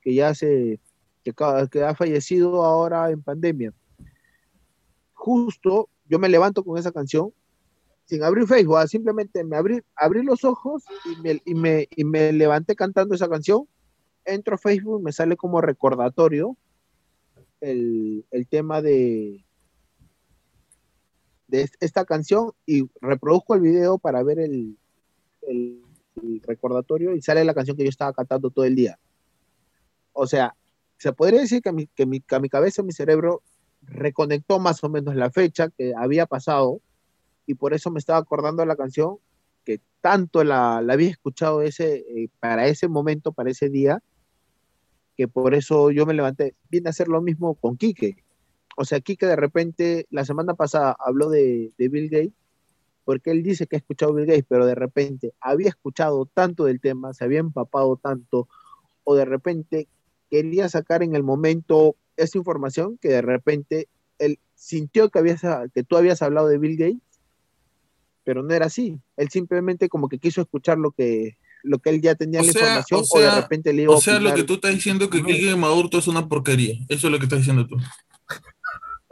[0.00, 0.80] que ya se
[1.22, 3.74] que, ha fallecido ahora en pandemia.
[5.12, 7.32] Justo yo me levanto con esa canción
[8.06, 12.04] sin abrir Facebook, ah, simplemente me abrí, abrí los ojos y me, y, me, y
[12.04, 13.68] me levanté cantando esa canción.
[14.24, 16.56] Entro a Facebook me sale como recordatorio
[17.60, 19.44] el, el tema de,
[21.50, 24.76] de est- esta canción y reproduzco el video para ver el,
[25.42, 25.82] el-
[26.22, 28.98] el recordatorio y sale la canción que yo estaba cantando todo el día.
[30.12, 30.54] O sea,
[30.98, 33.42] se podría decir que mi, que mi, que mi cabeza, mi cerebro
[33.82, 36.80] reconectó más o menos la fecha que había pasado
[37.46, 39.16] y por eso me estaba acordando de la canción
[39.64, 44.02] que tanto la, la había escuchado ese, eh, para ese momento, para ese día,
[45.16, 46.54] que por eso yo me levanté.
[46.70, 48.16] Viene a hacer lo mismo con Quique.
[48.76, 52.32] O sea, Quique de repente, la semana pasada habló de, de Bill Gates,
[53.04, 56.80] porque él dice que ha escuchado Bill Gates, pero de repente había escuchado tanto del
[56.80, 58.48] tema, se había empapado tanto,
[59.04, 59.88] o de repente
[60.30, 65.42] quería sacar en el momento esa información que de repente él sintió que, habías,
[65.74, 67.10] que tú habías hablado de Bill Gates
[68.24, 68.98] pero no era así.
[69.16, 72.52] Él simplemente como que quiso escuchar lo que, lo que él ya tenía O la
[72.52, 74.54] sea, información o o, de sea, repente le iba a O sea, lo que tú
[74.54, 76.74] estás diciendo que Maduro es una porquería.
[76.88, 77.76] Eso es lo que estás diciendo tú.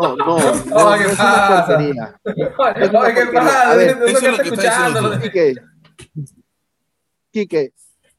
[0.01, 0.37] No, no, no,
[0.77, 2.21] Oh, no ¿qué es una porquería.
[2.25, 3.63] Oye, Es una.
[3.71, 4.43] A ver, eso es lo que está
[4.93, 5.21] escuchando.
[5.21, 5.55] Quique,
[7.33, 7.73] Quique,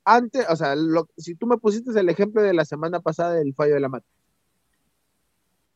[0.03, 3.53] antes, o sea, lo- si tú me pusiste el ejemplo de la semana pasada del
[3.53, 4.05] fallo de la mata,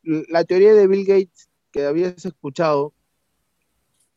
[0.03, 2.93] la teoría de Bill Gates que habías escuchado,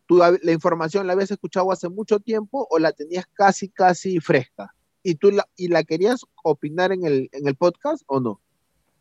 [0.07, 4.75] tú la información la habías escuchado hace mucho tiempo o la tenías casi, casi fresca
[5.03, 8.41] y tú la, y la querías opinar en el, en el podcast o no.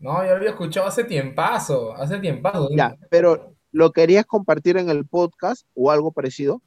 [0.05, 2.69] No, yo lo había escuchado hace tiempazo, hace tiempazo.
[2.71, 6.61] Ya, pero lo querías compartir en el podcast o algo parecido.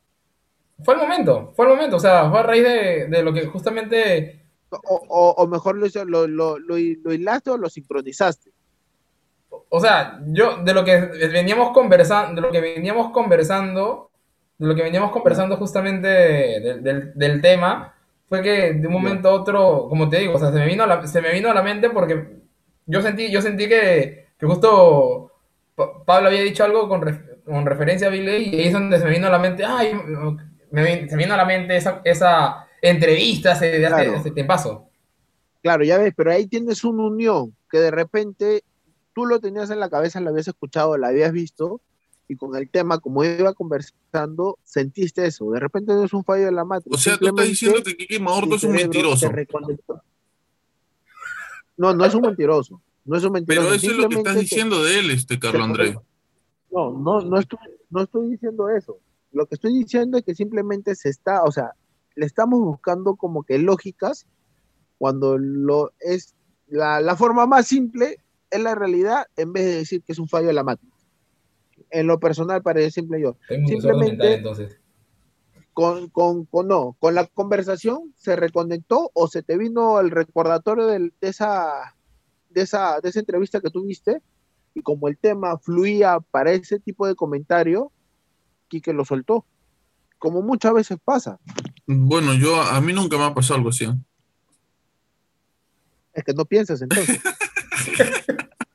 [0.84, 3.46] Fue el momento, fue el momento, o sea, fue a raíz de, de lo que
[3.46, 4.78] justamente, O,
[5.08, 8.50] o- o mejor lo, lo, lo, lo, lo hilaste o lo sincronizaste.
[9.70, 10.96] o sea, yo de lo que
[11.32, 14.10] veníamos conversando, de lo que veníamos conversando,
[14.58, 17.94] de lo que veníamos conversando justamente del, del- del tema,
[18.28, 20.82] fue que de un momento a otro, como te digo, o sea, se me vino
[20.84, 22.36] a la, se me vino a la mente porque
[22.88, 25.32] yo sentí, yo sentí que, que justo
[25.76, 28.72] Pa- Pablo había dicho algo con, ref- con referencia a Bill Gates y ahí es
[28.72, 29.92] donde se me vino a la mente, ay,
[30.72, 34.16] me, vin- se me vino a la mente esa, esa entrevista hace, Claro.
[34.16, 34.88] hace tiempazo.
[35.62, 38.64] Claro, ya ves, pero ahí tienes una unión que de repente
[39.14, 41.80] tú lo tenías en la cabeza, lo habías escuchado, lo habías visto,
[42.28, 45.50] y con el tema, como iba conversando, sentiste eso.
[45.50, 46.94] De repente no es un fallo de la matriz.
[46.94, 49.30] O sea, tú estás diciendo que Quique Maduro es un mentiroso.
[51.78, 52.82] No, no es un mentiroso.
[53.06, 53.66] No es un mentiroso.
[53.68, 55.96] Pero eso es lo que estás que- diciendo de él, este Carlos Andrés.
[56.70, 57.58] No, no, no estoy,
[57.88, 58.98] no estoy diciendo eso.
[59.32, 61.72] lo que estoy diciendo es que simplemente se está, o sea,
[62.16, 64.26] le estamos buscando como que lógicas
[64.98, 66.34] cuando lo es
[66.66, 68.16] la, la forma más simple
[68.50, 70.92] es la realidad en vez de decir que es un fallo de la máquina.
[71.90, 73.36] En lo personal parece simple yo.
[73.48, 74.80] Tengo un Simplemente- mental, entonces.
[75.78, 80.88] Con, con, con, no, con la conversación se reconectó o se te vino el recordatorio
[80.88, 81.94] del- de, esa,
[82.50, 84.20] de, esa, de esa entrevista que tuviste
[84.74, 87.92] y como el tema fluía para ese tipo de comentario,
[88.66, 89.44] Quique lo soltó.
[90.18, 91.38] Como muchas veces pasa.
[91.86, 93.84] Bueno, yo a mí nunca me ha pasado algo así.
[93.84, 93.94] ¿eh?
[96.12, 97.20] Es que no piensas entonces.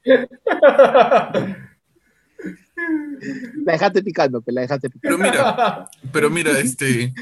[3.65, 5.17] La dejaste picando, que la dejaste picando.
[5.17, 7.13] Pero mira, pero mira, este,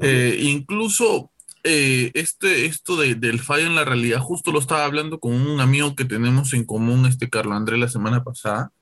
[0.00, 1.30] eh, incluso
[1.62, 5.60] eh, este, esto de, del fallo en la realidad, justo lo estaba hablando con un
[5.60, 8.72] amigo que tenemos en común, este Carlos Andrés, la semana pasada.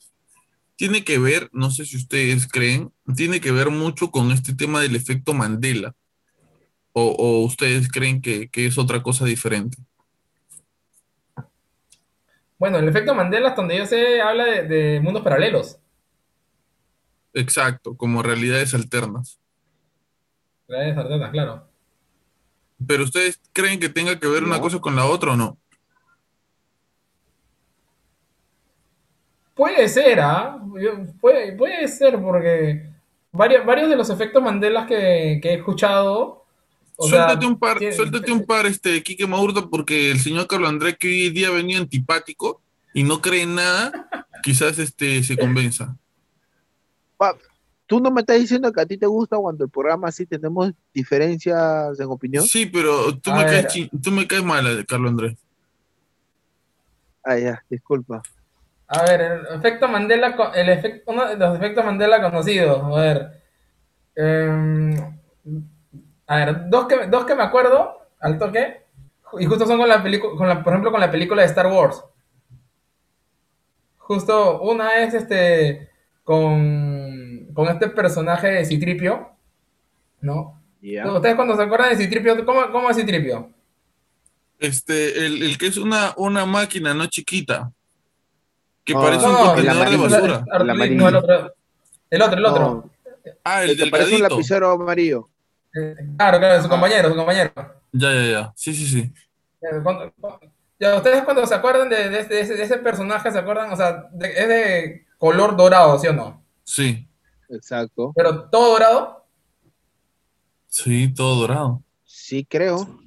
[0.76, 4.80] Tiene que ver, no sé si ustedes creen, tiene que ver mucho con este tema
[4.80, 5.94] del efecto Mandela.
[6.92, 9.78] O, o ustedes creen que, que es otra cosa diferente.
[12.58, 15.78] Bueno, el efecto Mandela, hasta donde yo sé, habla de, de mundos paralelos.
[17.34, 19.38] Exacto, como realidades alternas.
[20.66, 21.68] Realidades alternas, claro.
[22.86, 25.58] Pero ustedes creen que tenga que ver una cosa con la otra o no?
[29.54, 30.62] Puede ser, ¿ah?
[31.20, 32.90] Puede, puede ser, porque
[33.32, 36.44] varios, varios de los efectos Mandela que, que he escuchado.
[36.96, 40.68] sea, suéltate un par, tiene- suéltate un par, este, Quique Maurto, porque el señor Carlos
[40.68, 42.60] Andrés, que hoy día venía antipático
[42.94, 43.92] y no cree en nada,
[44.44, 45.96] quizás este se convenza.
[47.86, 50.72] Tú no me estás diciendo que a ti te gusta cuando el programa así tenemos
[50.92, 52.44] diferencias en opinión.
[52.44, 53.66] Sí, pero tú A me, ver.
[53.66, 55.36] caes, tú me caes mal, Carlos Andrés.
[57.24, 58.22] Ah, ya, disculpa.
[58.88, 62.82] A ver, el efecto Mandela, el efecto, uno de los efectos Mandela conocidos.
[62.84, 63.42] A ver.
[64.16, 65.18] em,
[66.26, 68.82] a ver, dos que, dos que me acuerdo al toque.
[69.38, 71.66] Y justo son con la película, con la, por ejemplo, con la película de Star
[71.68, 72.02] Wars.
[73.98, 75.87] Justo una es este
[76.32, 79.30] con, con este personaje de Citripio,
[80.20, 80.60] ¿no?
[80.82, 83.50] ¿Ustedes cuando se acuerdan de Citripio, cómo, cómo es Citripio?
[84.58, 87.72] Este, el, el que es una, una máquina, no chiquita,
[88.84, 90.44] que parece un No, contenedor de basura.
[90.52, 91.54] El no, el otro.
[92.10, 92.64] El otro, el otro.
[92.64, 92.90] No,
[93.44, 95.30] Ah, el el que parece un lapicero amarillo.
[95.74, 97.52] Eh, Claro, claro, su compañero, su compañero.
[97.92, 98.52] Ya, ya, ya.
[98.54, 99.12] Sí, sí, sí.
[99.82, 100.12] Cuando-
[100.78, 103.72] ya, ustedes cuando se acuerdan de, de ese, de ese- de ese personaje, se acuerdan,
[103.72, 106.42] o sea, de- es de color dorado, ¿sí o no?
[106.64, 107.04] Sí,
[107.50, 108.12] Exacto.
[108.14, 109.26] Pero todo dorado,
[110.66, 111.82] sí, todo dorado.
[112.04, 113.00] Sí, creo.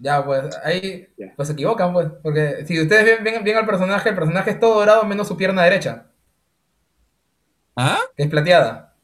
[0.00, 2.08] ya, pues ahí pues se equivocan, pues.
[2.22, 5.36] Porque si ustedes ven, ven, ven al personaje, el personaje es todo dorado menos su
[5.36, 6.06] pierna derecha,
[7.76, 7.98] ¿Ah?
[8.16, 8.94] que es plateada.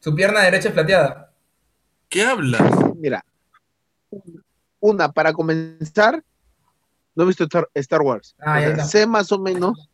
[0.00, 1.32] Su pierna derecha es plateada.
[2.08, 2.62] ¿Qué hablas?
[2.96, 3.24] Mira.
[4.80, 6.22] Una, para comenzar,
[7.14, 8.34] no he visto Star, Star Wars.
[8.40, 8.84] Ah, ya está.
[8.84, 9.88] sé más o menos,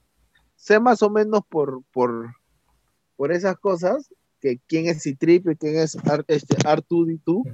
[0.58, 2.34] sé más o menos por, por,
[3.16, 7.50] por esas cosas, que quién es Citripio y quién es Ar, este, R2D2, Ujú.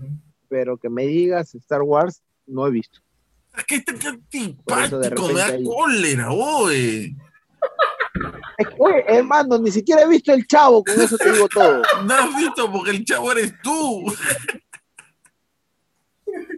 [0.49, 3.01] pero que me digas Star Wars, no he visto.
[3.57, 3.81] Es que
[4.65, 7.17] Por eso de antipático, me da ahí- cólera, oye.
[8.59, 11.83] Es que, oye, hermano, ni siquiera he visto el chavo, con eso te digo todo.
[12.07, 14.05] No has visto porque el chavo eres tú.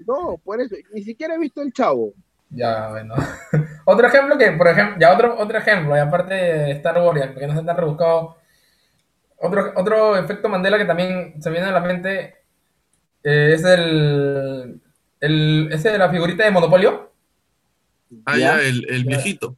[0.06, 2.14] No, por eso, ni siquiera he visto el chavo.
[2.50, 3.14] Ya, bueno.
[3.84, 7.32] otro ejemplo que, por ejemplo, ya otro, otro ejemplo, y aparte de Star Wars, ya,
[7.32, 8.36] porque no se tan rebuscado.
[9.38, 12.36] Otro, otro efecto Mandela que también se viene a la mente
[13.22, 14.80] eh, es el,
[15.20, 15.68] el.
[15.72, 17.12] Ese de la figurita de Monopolio.
[18.24, 18.56] Ah, ¿Ya?
[18.56, 19.08] ya, el, el Ya.
[19.08, 19.56] viejito.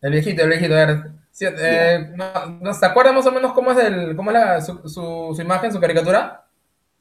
[0.00, 1.02] El viejito, el viejito, a ver.
[1.32, 2.12] sí, eh,
[2.60, 5.42] no, ¿Se acuerdan más o menos cómo es, el, cómo es la, su, su, su
[5.42, 6.44] imagen, su caricatura?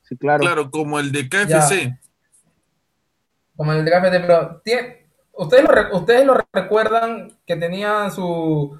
[0.04, 0.42] Sí, claro.
[0.42, 1.98] Claro, como el de KFC.
[3.56, 8.80] Como el de KFC, pero tiene- ¿ustedes, lo, ¿ustedes lo recuerdan que tenía su...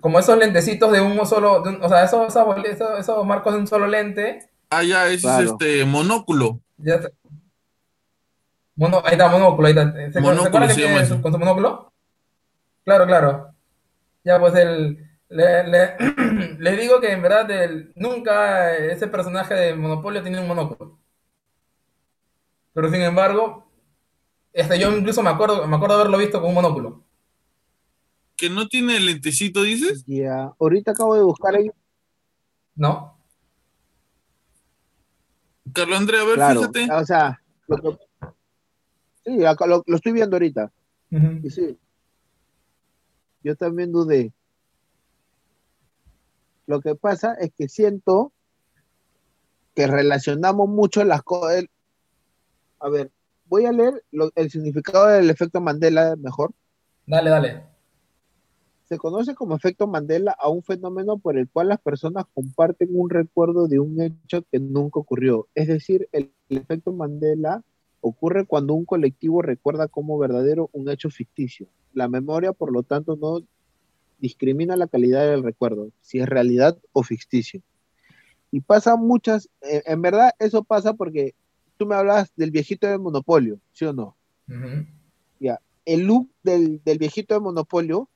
[0.00, 3.58] como esos lentecitos de un solo, de un- o sea, esos, esos, esos- marcos de
[3.60, 4.48] un solo lente?
[4.70, 5.44] Ah, ya, ese Claro.
[5.44, 6.60] es este monóculo.
[6.78, 7.08] Ya está.
[8.76, 9.92] Mono- ahí está, monóculo, ahí está.
[10.12, 11.22] ¿Se, Monóculo acuerdan que se tiene llama su- eso.
[11.22, 11.92] con su monóculo?
[12.84, 13.50] Claro, claro.
[14.24, 14.98] Ya, pues el...
[15.28, 15.96] Le, le-
[16.58, 20.98] les digo que en verdad el- nunca ese personaje de Monopolio tenía un monóculo.
[22.72, 23.66] Pero sin embargo,
[24.54, 27.04] este, yo incluso me acuerdo, me acuerdo haberlo visto con un monóculo.
[28.36, 30.02] Que no tiene el lentecito, dices.
[30.06, 31.70] Ya, ahorita acabo de buscar ahí.
[32.74, 33.18] ¿No?
[35.72, 36.92] Carlos Andrés, a ver, Claro, fíjate.
[36.92, 37.98] o sea, lo que-
[39.24, 40.72] sí, acá lo, lo estoy viendo ahorita.
[41.10, 41.40] Ujú.
[41.42, 41.78] Y sí,
[43.42, 44.32] yo también dudé.
[46.66, 48.32] Lo que pasa es que siento
[49.74, 51.64] que relacionamos mucho las cosas.
[52.80, 53.10] A ver,
[53.46, 54.02] voy a leer
[54.34, 56.52] el significado del efecto Mandela mejor.
[57.06, 57.74] Dale, dale.
[58.84, 63.08] Se conoce como efecto Mandela a un fenómeno por el cual las personas comparten un
[63.08, 65.48] recuerdo de un hecho que nunca ocurrió.
[65.54, 67.62] Es decir, el, efecto Mandela
[68.00, 71.66] ocurre cuando un colectivo recuerda como verdadero un hecho ficticio.
[71.94, 73.40] La memoria, por lo tanto, no
[74.18, 77.62] discrimina la calidad del recuerdo, si es realidad o ficticio.
[78.50, 81.34] Y pasa muchas, eh, en verdad eso pasa porque
[81.76, 84.16] tú me hablas del viejito de Monopolio, ¿sí o no?
[85.40, 88.08] Ya, el look del, del viejito de Monopolio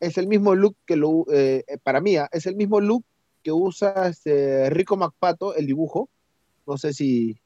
[0.00, 3.04] es el mismo look que lo, eh, para mí, ah, es el mismo look
[3.42, 6.08] que usa este Rico MacPato, el dibujo.
[6.66, 7.38] No sé si,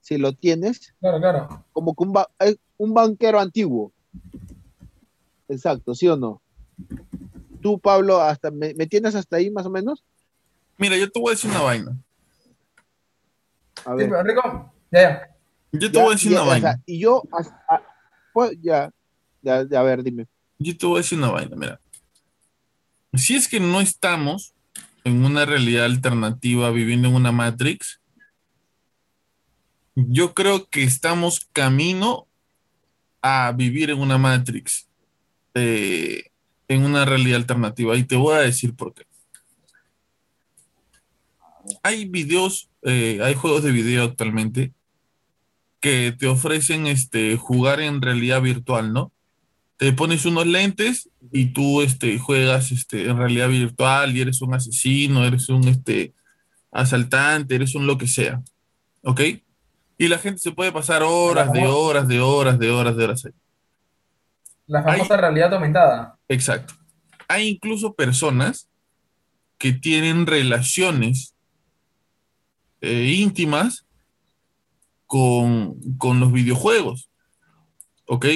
[0.00, 0.94] si lo tienes.
[1.00, 1.64] Claro, claro.
[1.72, 2.14] Como que un,
[2.76, 3.92] un banquero antiguo.
[5.48, 6.40] Exacto, ¿sí o no?
[7.62, 10.04] Tú, Pablo, hasta ¿me, tienes hasta ahí más o menos?
[10.76, 11.98] Mira, yo te voy a decir una vaina.
[13.84, 14.10] A ver.
[14.24, 15.30] Rico, ya, ya.
[15.72, 16.80] Yo te voy a decir una vaina.
[16.86, 17.22] y yo,
[18.32, 18.90] pues ya,
[19.42, 20.26] ya, ya, a ver, dime
[20.58, 21.80] yo te voy a decir una vaina, mira.
[23.14, 24.54] Si es que no estamos
[25.04, 28.00] en una realidad alternativa viviendo en una Matrix,
[29.94, 32.26] yo creo que estamos camino
[33.22, 34.88] a vivir en una Matrix,
[35.54, 36.24] eh,
[36.66, 37.96] en una realidad alternativa.
[37.96, 39.06] Y te voy a decir por qué.
[41.82, 44.72] Hay videos, eh, hay juegos de video actualmente
[45.80, 49.12] que te ofrecen este, jugar en realidad virtual, ¿no?
[49.76, 54.54] te pones unos lentes y tú este, juegas este, en realidad virtual y eres un
[54.54, 56.14] asesino, eres un este,
[56.70, 58.40] asaltante, eres un lo que sea.
[59.02, 59.20] ¿Ok?
[59.98, 63.24] Y la gente se puede pasar horas de horas, de horas, de horas, de horas
[63.26, 63.32] ahí.
[64.66, 66.18] La famosa realidad aumentada.
[66.28, 66.74] Exacto.
[67.28, 68.68] Hay incluso personas
[69.58, 71.33] que tienen relaciones
[72.84, 73.84] eh, íntimas
[75.06, 77.08] con, con los videojuegos.
[78.06, 78.26] ¿Ok?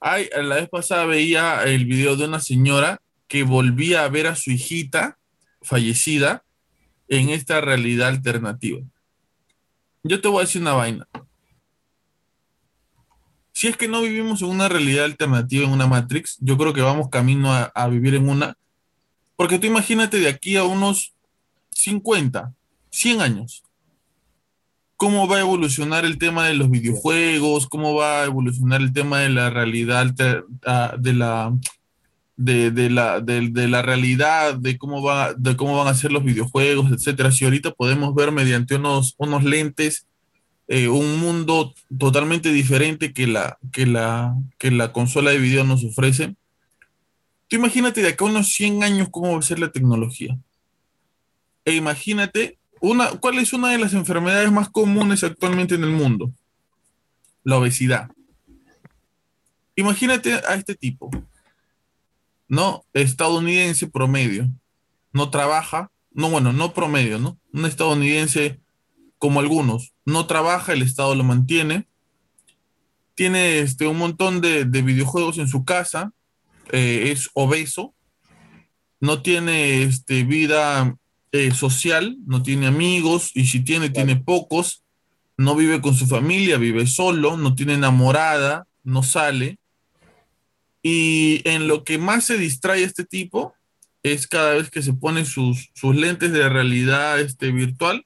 [0.00, 4.36] Ay, la vez pasada veía el video de una señora que volvía a ver a
[4.36, 5.18] su hijita
[5.62, 6.44] fallecida
[7.08, 8.80] en esta realidad alternativa.
[10.04, 11.08] Yo te voy a decir una vaina.
[13.52, 16.82] Si es que no vivimos en una realidad alternativa, en una Matrix, yo creo que
[16.82, 18.56] vamos camino a, a vivir en una.
[19.34, 21.14] Porque tú imagínate de aquí a unos
[21.70, 22.54] 50,
[22.90, 23.65] 100 años
[24.96, 29.20] cómo va a evolucionar el tema de los videojuegos, cómo va a evolucionar el tema
[29.20, 30.14] de la realidad,
[30.66, 31.56] ah, de la,
[32.36, 36.90] de, la, de, la realidad, de cómo, va, de cómo van a ser los videojuegos,
[36.92, 37.30] etcétera.
[37.30, 40.06] Si ahorita podemos ver mediante unos, unos lentes
[40.68, 45.84] eh, un mundo totalmente diferente que la, que, la, que la consola de video nos
[45.84, 46.34] ofrece.
[47.48, 50.36] Tú imagínate de acá a unos 100 años cómo va a ser la tecnología.
[51.64, 56.30] E imagínate ¿Cuál es una de las enfermedades más comunes actualmente en el mundo?
[57.42, 58.10] La obesidad.
[59.76, 61.10] Imagínate a este tipo,
[62.48, 62.84] ¿no?
[62.92, 64.48] Estadounidense promedio.
[65.12, 67.38] No trabaja, no, bueno, no promedio, ¿no?
[67.52, 68.60] Un estadounidense
[69.18, 69.92] como algunos.
[70.04, 71.86] No trabaja, el Estado lo mantiene.
[73.14, 76.12] Tiene este, un montón de, videojuegos en su casa.
[76.72, 77.94] Eh, es obeso.
[79.00, 80.96] No tiene este, vida
[81.32, 84.82] eh, social, no tiene amigos y si tiene, tiene pocos,
[85.36, 89.58] no vive con su familia, vive solo, no tiene enamorada, no sale.
[90.82, 93.54] Y en lo que más se distrae este tipo
[94.02, 98.04] es cada vez que se pone sus, sus lentes de realidad este, virtual.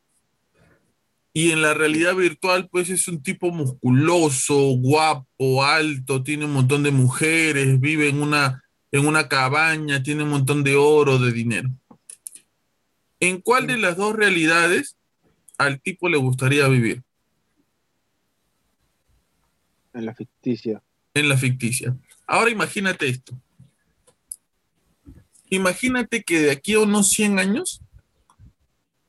[1.32, 6.82] Y en la realidad virtual, pues es un tipo musculoso, guapo, alto, tiene un montón
[6.82, 11.70] de mujeres, vive en una, en una cabaña, tiene un montón de oro, de dinero.
[13.20, 14.96] ¿En cuál de las dos realidades
[15.58, 17.02] al tipo le gustaría vivir?
[19.92, 20.82] En la ficticia.
[21.12, 21.94] En la ficticia.
[22.26, 23.38] Ahora imagínate esto.
[25.50, 27.82] Imagínate que de aquí a unos 100 años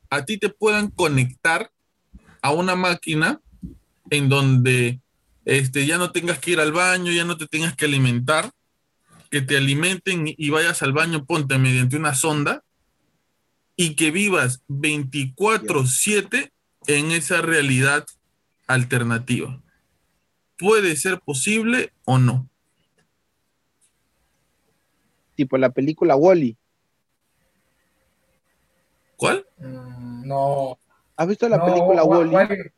[0.10, 1.72] a ti te puedan conectar
[2.42, 3.40] a una máquina
[4.10, 5.00] en donde
[5.46, 8.52] este, ya no tengas que ir al baño, ya no te tengas que alimentar,
[9.30, 12.64] que te alimenten y vayas al baño, ponte mediante una sonda
[13.82, 16.52] y que vivas 24/7
[16.86, 18.06] en esa realidad
[18.68, 19.60] alternativa.
[20.56, 22.48] ¿Puede ser posible o no?
[25.36, 26.56] Tipo la película Wally.
[29.16, 29.48] ¿Cuál?
[29.58, 30.78] Mm, no.
[31.16, 32.72] ¿Has visto la película Wally?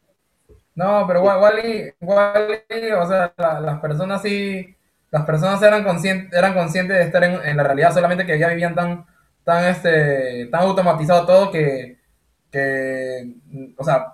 [0.73, 4.73] No, pero Wally, Wally, o sea, las personas sí,
[5.11, 8.47] las personas eran conscientes, eran conscientes de estar en, en la realidad, solamente que ya
[8.47, 9.05] vivían tan
[9.43, 12.03] tan, este, tan automatizado todo que
[12.53, 13.35] que,
[13.77, 14.13] o sea,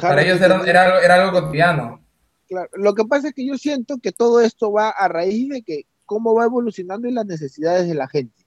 [0.00, 2.00] para ellos era, algo, cotidiano.
[2.48, 5.62] Claro, lo que pasa es que yo siento que todo esto va a raíz de
[5.62, 8.46] que cómo va evolucionando en las necesidades de la gente.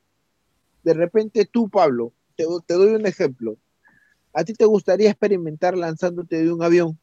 [0.83, 3.57] De repente tú, Pablo, te, te doy un ejemplo.
[4.33, 6.97] A ti te gustaría experimentar lanzándote de un avión,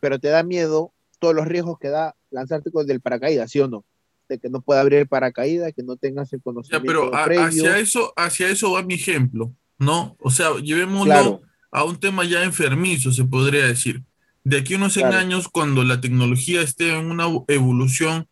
[0.00, 3.68] pero te da miedo todos los riesgos que da lanzarte con el paracaídas, ¿sí o
[3.68, 3.84] no?
[4.30, 6.86] De que no pueda abrir el paracaídas, que no tengas el conocimiento.
[6.86, 10.16] pero hacia eso, hacia eso va mi ejemplo, ¿no?
[10.20, 14.04] O sea, llevémoslo a un tema ya enfermizo, se podría decir.
[14.44, 18.28] De aquí a unos 100 años, cuando la tecnología esté en una evolución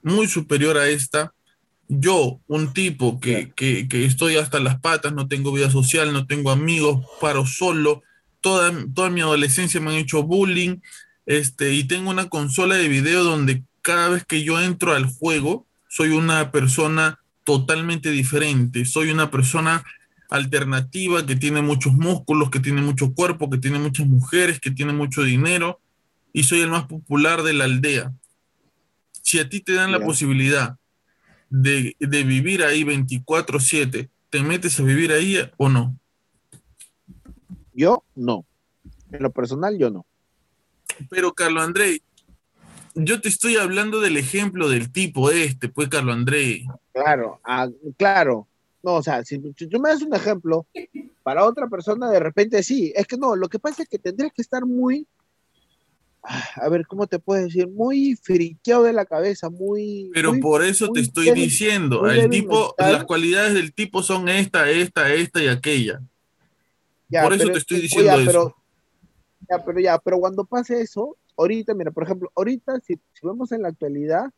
[0.00, 1.34] muy superior a esta,
[1.88, 6.28] yo, un tipo que, que, que, estoy hasta las patas, no tengo vida social, no
[6.28, 8.02] tengo amigos, paro solo,
[8.40, 10.78] toda, toda mi adolescencia me han hecho bullying,
[11.26, 15.66] este, y tengo una consola de video donde cada vez que yo entro al juego,
[15.88, 19.84] soy una persona totalmente diferente, soy una persona
[20.30, 24.92] alternativa que tiene muchos músculos, que tiene mucho cuerpo, que tiene muchas mujeres, que tiene
[24.92, 25.80] mucho dinero,
[26.32, 28.12] y soy el más popular de la aldea.
[29.20, 30.78] Si a ti te dan la posibilidad
[31.50, 35.94] de, de vivir ahí 24/7, ¿te metes a vivir ahí o no?
[37.74, 38.46] Yo no.
[39.10, 40.06] En lo personal, yo no.
[41.10, 42.00] Pero, Carlos André,
[42.94, 46.66] yo te estoy hablando del ejemplo del tipo este, pues, Carlos André.
[46.92, 48.46] Claro, ah, claro.
[48.82, 50.66] No, o sea, si, tú me das un ejemplo,
[51.22, 52.92] para otra persona de repente sí.
[52.96, 55.06] Es que no, lo que pasa es que tendrías que estar muy,
[56.22, 57.68] a ver, ¿cómo te puedes decir?
[57.68, 60.10] Muy friqueado de la cabeza, muy...
[60.12, 65.12] Pero por eso te estoy diciendo, el tipo, las cualidades del tipo son esta, esta,
[65.12, 66.00] esta y aquella.
[67.08, 68.56] por eso te estoy diciendo eso.
[69.48, 73.62] Ya, pero ya, pero cuando pase eso, ahorita, mira, por ejemplo, ahorita, si, vemos en
[73.62, 74.30] la actualidad,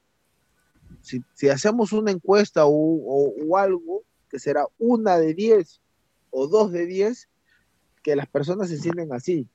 [1.00, 5.80] si, hacemos una encuesta o, algo, que será una de diez
[6.30, 7.28] o dos de diez,
[8.02, 9.48] que las personas se sienten así.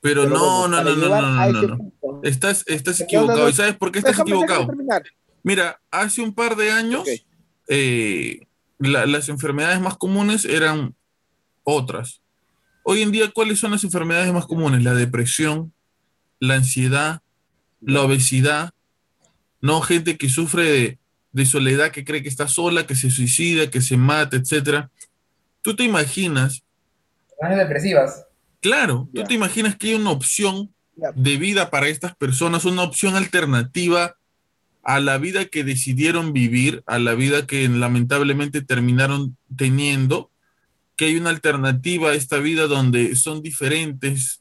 [0.00, 3.48] Pero, no, no, no, no, no, no, no, Estás, estás equivocado.
[3.48, 4.68] ¿Y sabes por qué estás equivocado?
[5.42, 7.06] Mira, hace un par de años
[7.68, 8.46] eh,
[8.78, 10.94] las enfermedades más comunes eran
[11.64, 12.20] otras.
[12.82, 14.82] Hoy en día, ¿cuáles son las enfermedades más comunes?
[14.82, 15.72] La depresión,
[16.40, 17.22] la ansiedad,
[17.80, 18.70] la obesidad,
[19.60, 20.98] no gente que sufre
[21.32, 24.88] de, soledad, que cree que está sola, que se suicida, que se mata, etc.
[25.62, 26.64] ¿Tú te imaginas?
[27.40, 28.26] depresivas.
[28.60, 30.74] Claro, tú te imaginas que hay una opción
[31.14, 34.16] de vida para estas personas, una opción alternativa
[34.82, 40.30] a la vida que decidieron vivir, a la vida que lamentablemente terminaron teniendo,
[40.96, 44.39] que hay una alternativa a esta vida donde son diferentes,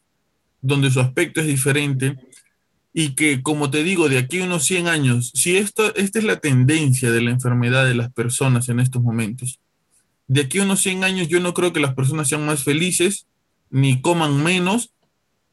[0.61, 2.17] donde su aspecto es diferente
[2.93, 6.25] y que, como te digo, de aquí a unos 100 años, si esto, esta es
[6.25, 9.59] la tendencia de la enfermedad de las personas en estos momentos,
[10.27, 13.27] de aquí a unos 100 años yo no creo que las personas sean más felices,
[13.69, 14.91] ni coman menos,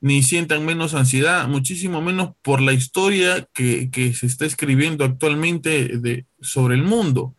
[0.01, 5.99] ni sientan menos ansiedad, muchísimo menos por la historia que, que se está escribiendo actualmente
[5.99, 7.35] de, sobre el mundo,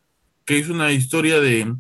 [0.45, 1.75] que es una historia de,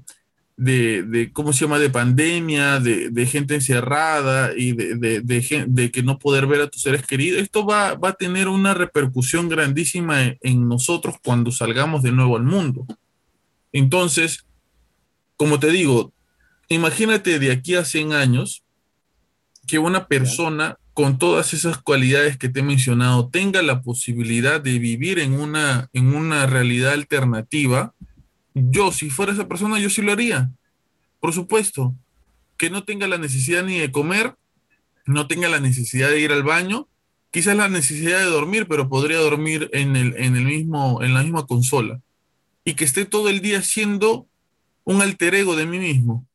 [0.57, 6.03] de, de, ¿cómo se llama?, de pandemia, de, de gente encerrada y de, de, que
[6.03, 10.35] no poder ver a tus seres queridos, esto va, va a tener una repercusión grandísima
[10.41, 12.85] en, nosotros cuando salgamos de nuevo al mundo.
[13.71, 14.45] Entonces,
[15.35, 16.11] como te digo,
[16.69, 18.63] imagínate de aquí a 100 años
[19.67, 24.79] que una persona con todas esas cualidades que te he mencionado tenga la posibilidad de
[24.79, 27.93] vivir en una, en una realidad alternativa,
[28.69, 30.51] yo, si fuera esa persona, yo sí lo haría.
[31.19, 31.95] Por supuesto.
[32.57, 34.35] Que no tenga la necesidad ni de comer,
[35.05, 36.87] no tenga la necesidad de ir al baño,
[37.29, 41.21] quizás la necesidad de dormir, pero podría dormir en, el, en, el mismo, en la
[41.21, 42.01] misma consola.
[42.63, 44.27] Y que esté todo el día siendo
[44.83, 46.25] un alter ego de mí mismo.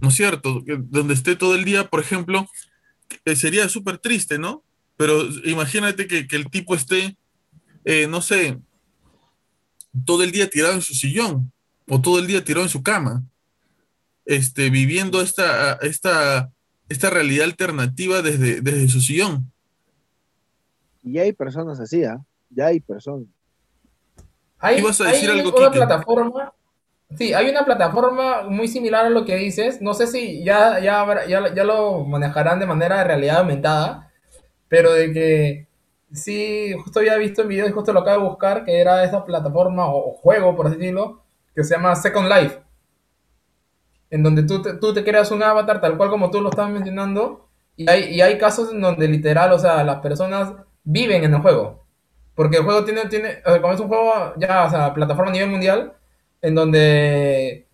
[0.00, 0.62] ¿No es cierto?
[0.90, 2.48] Donde esté todo el día, por ejemplo,
[3.34, 4.62] sería súper triste, ¿no?
[4.96, 7.16] Pero imagínate que, el tipo esté,
[7.84, 8.58] eh, no sé,
[10.04, 11.52] todo el día tirado en su sillón
[11.88, 13.22] o todo el día tirado en su cama,
[14.24, 16.50] este, viviendo esta, esta,
[16.88, 19.50] esta realidad alternativa desde, desde su sillón.
[21.02, 22.20] Y hay personas así, ¿ah?
[22.50, 23.26] Ya hay personas.
[24.58, 26.52] Hay, a decir algo, una plataforma,
[27.18, 29.82] sí, hay una plataforma muy similar a lo que dices.
[29.82, 34.12] No sé si ya, ya, ya, ya lo manejarán de manera de realidad aumentada,
[34.68, 35.66] pero de que
[36.12, 39.24] sí, justo había visto en video y justo lo acabo de buscar, que era esa
[39.24, 41.22] plataforma o, juego, por así decirlo,
[41.54, 42.58] que se llama Second Life.
[44.10, 46.72] En donde tú te, tú te creas un avatar tal cual como tú lo estabas
[46.72, 47.48] mencionando.
[47.76, 50.52] Y hay, y hay casos en donde literal, o sea, las personas
[50.84, 51.86] viven en el juego.
[52.34, 55.50] Porque el juego tiene, tiene como es un juego ya, o sea, plataforma a nivel
[55.50, 55.94] mundial,
[56.42, 57.66] en donde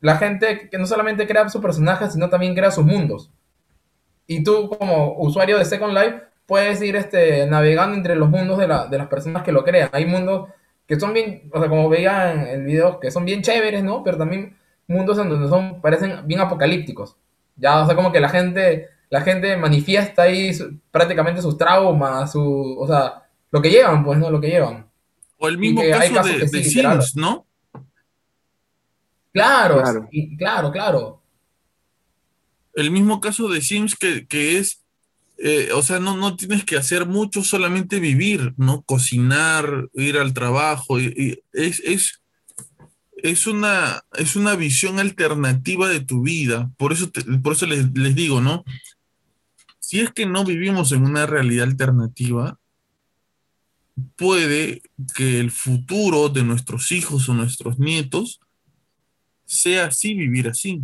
[0.00, 3.30] la gente que no solamente crea sus personajes, sino también crea sus mundos.
[4.26, 6.22] Y tú, como usuario de Second Life,
[6.52, 9.88] puedes ir este, navegando entre los mundos de, la, de las personas que lo crean.
[9.90, 10.50] Hay mundos
[10.86, 14.04] que son bien, o sea, como veía en el video, que son bien chéveres, ¿no?
[14.04, 14.54] Pero también
[14.86, 17.16] mundos en donde son, parecen bien apocalípticos.
[17.56, 20.50] Ya, o sea, como que la gente, la gente manifiesta ahí
[20.90, 24.30] prácticamente sus traumas, su, o sea, lo que llevan, pues, ¿no?
[24.30, 24.86] Lo que llevan.
[25.38, 27.46] O el mismo caso de, Sims, ¿no?
[29.32, 31.22] Claro, claro, claro, claro.
[32.74, 34.81] El mismo caso de Sims que, es,
[35.44, 38.82] eh, o sea, no, no tienes que hacer mucho, solamente vivir, ¿no?
[38.82, 42.22] Cocinar, ir al trabajo, y, es, es,
[43.16, 46.70] es, una, es una visión alternativa de tu vida.
[46.76, 47.10] Por eso,
[47.42, 48.64] por eso les, les digo, ¿no?
[49.80, 52.60] Si es que no vivimos en una realidad alternativa,
[54.14, 54.80] puede
[55.16, 58.40] que el futuro de nuestros hijos o nuestros nietos
[59.44, 60.82] sea así, vivir así.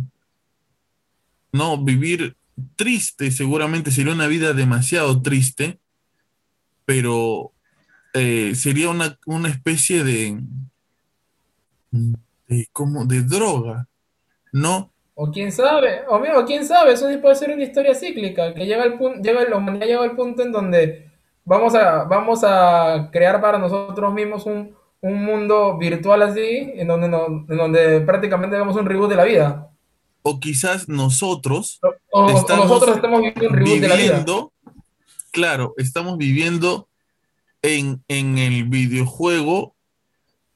[1.53, 2.35] No, vivir
[2.75, 5.79] triste seguramente sería una vida demasiado triste,
[6.85, 7.51] pero
[8.13, 10.39] eh, sería una, especie de,
[12.71, 13.87] como de droga,
[14.51, 14.91] ¿no?
[15.13, 18.83] O quién sabe, o, o quién sabe, eso puede ser una historia cíclica, que llega
[18.85, 21.09] el punto, llega, la llega al punto en donde
[21.43, 27.57] vamos a, vamos a crear para nosotros mismos un, mundo virtual así, en donde, en
[27.57, 29.69] donde prácticamente hagamos un reboot de la vida.
[30.21, 31.79] O quizás nosotros,
[32.11, 34.25] o, nosotros estamos viviendo un reboot de la vida.
[35.31, 36.87] Claro, estamos viviendo
[37.61, 39.75] en, en el videojuego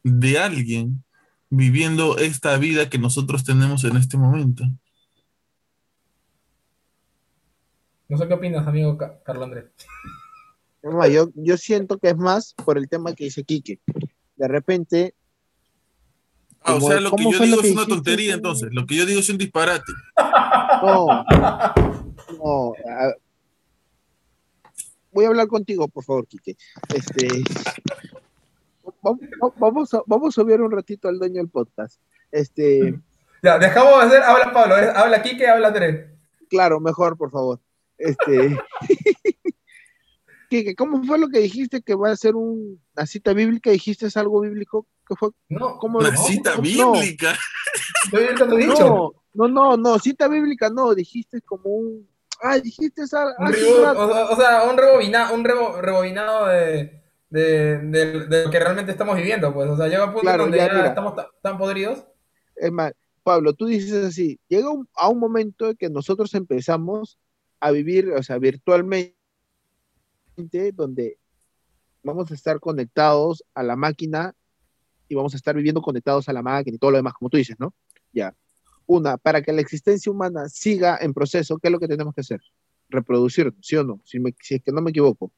[0.03, 1.03] de alguien,
[1.49, 4.65] viviendo esta vida que nosotros tenemos en este momento.
[8.09, 9.65] No sé qué opinas, amigo Carlos Andrés
[11.09, 13.79] yo, yo siento que es más por el tema que dice Quique.
[14.35, 15.15] De repente.
[16.65, 18.69] Ah, o sea, lo que yo digo es una tontería, entonces.
[18.71, 19.91] Lo que yo digo es un disparate.
[20.81, 21.25] No.
[22.37, 22.73] No.
[25.11, 26.55] voy a hablar contigo, por favor, Quique.
[26.93, 27.27] Este.
[29.59, 31.99] Vamos a, vamos a ver un ratito al dueño del podcast.
[32.31, 32.99] Este.
[33.41, 34.23] Ya, dejamos de hacer.
[34.23, 36.07] Habla Pablo, eh, habla Quique, habla Andrés.
[36.49, 37.59] Claro, mejor, por favor.
[37.97, 38.57] Este.
[40.77, 43.71] ¿cómo fue lo que dijiste que va a ser una cita bíblica?
[43.71, 44.87] ¿Dijiste es algo bíblico?
[45.07, 45.29] ¿Qué fue?
[45.49, 47.35] No, ¿cómo ¿Una cita bíblica?
[48.11, 52.07] No, no, no, no, cita bíblica no, dijiste como un...
[52.41, 53.33] Ah, dijiste algo...
[54.31, 59.77] o, sea, un rebobinado, un rebobinado de, de, lo que realmente estamos viviendo, pues, o
[59.77, 62.05] sea, llega un punto donde ya, estamos tan podridos.
[62.55, 62.93] Es más,
[63.23, 67.17] Pablo, tú dices así, llega a un momento en que nosotros empezamos
[67.59, 69.15] a vivir, o sea, virtualmente
[70.73, 71.17] donde
[72.03, 74.35] vamos a estar conectados a la máquina
[75.07, 77.37] y vamos a estar viviendo conectados a la máquina y todo lo demás, como tú
[77.37, 77.73] dices, ¿no?
[78.11, 78.35] Ya.
[78.85, 82.21] Una, para que la existencia humana siga en proceso, ¿qué es lo que tenemos que
[82.21, 82.41] hacer?
[82.89, 84.01] Reproducir, ¿sí o no?
[84.03, 85.31] Si, si es que no me equivoco.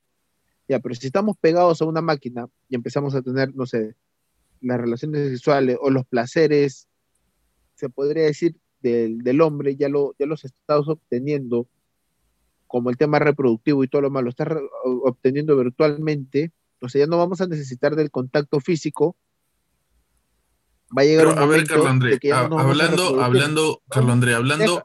[0.67, 3.95] Ya, pero si estamos pegados a una máquina y empezamos a tener, no sé,
[4.61, 6.87] las relaciones sexuales o los placeres,
[7.75, 11.67] se podría decir, del, del hombre, ya, lo, ya los estamos obteniendo
[12.75, 14.45] como el tema reproductivo y todo lo malo, está
[14.83, 19.15] obteniendo virtualmente, o sea, ya no vamos a necesitar del contacto físico.
[20.91, 24.83] Va a llegar un a ver, Carlos André, hablando, hablando, Carlos André, hablando,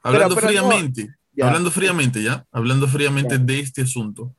[0.00, 2.46] hablando fríamente, hablando fríamente, ¿ya?
[2.52, 4.34] Hablando fríamente de este asunto.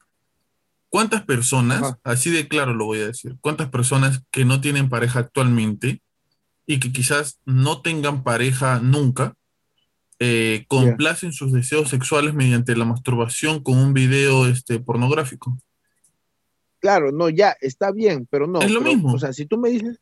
[0.89, 5.19] ¿Cuántas personas, así de claro lo voy a decir, cuántas personas que no tienen pareja
[5.19, 6.01] actualmente
[6.65, 9.35] y que quizás no tengan pareja nunca,
[10.19, 15.57] eh, complacen sus deseos sexuales mediante la masturbación con un video este, pornográfico.
[16.79, 18.61] Claro, no, ya, está bien, pero no.
[18.61, 19.13] Es lo mismo.
[19.13, 19.99] O sea, si tú me dices,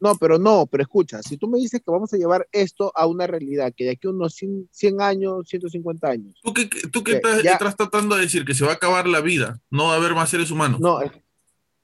[0.00, 3.06] no, pero no, pero escucha, si tú me dices que vamos a llevar esto a
[3.06, 6.38] una realidad, que de aquí a unos 100, años, 150 años.
[6.42, 8.44] ¿Tú qué, tú qué estás, tratando de decir?
[8.44, 10.80] Que se va a acabar la vida, no va a haber más seres humanos.
[10.80, 11.00] No,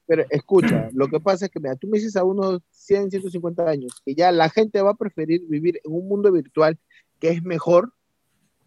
[0.07, 3.69] pero escucha, lo que pasa es que, mira, tú me dices a unos 100, 150
[3.69, 6.79] años, que ya la gente va a preferir vivir en un mundo virtual
[7.25, 7.95] que es mejor,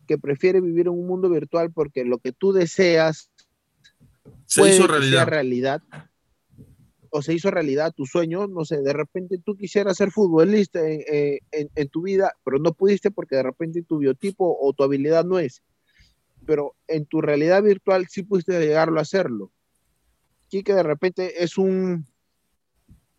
[0.07, 3.29] que prefiere vivir en un mundo virtual porque lo que tú deseas
[4.47, 5.27] se hizo realidad.
[5.27, 5.83] realidad
[7.11, 11.39] o se hizo realidad tu sueño, no sé, de repente tú quisieras ser futbolista en,
[11.51, 15.37] en, tu vida, pero no pudiste porque de repente tu biotipo o tu habilidad no
[15.37, 15.61] es.
[16.47, 19.51] Pero en tu realidad virtual sí pudiste llegarlo a hacerlo.
[20.49, 22.07] que de repente es un,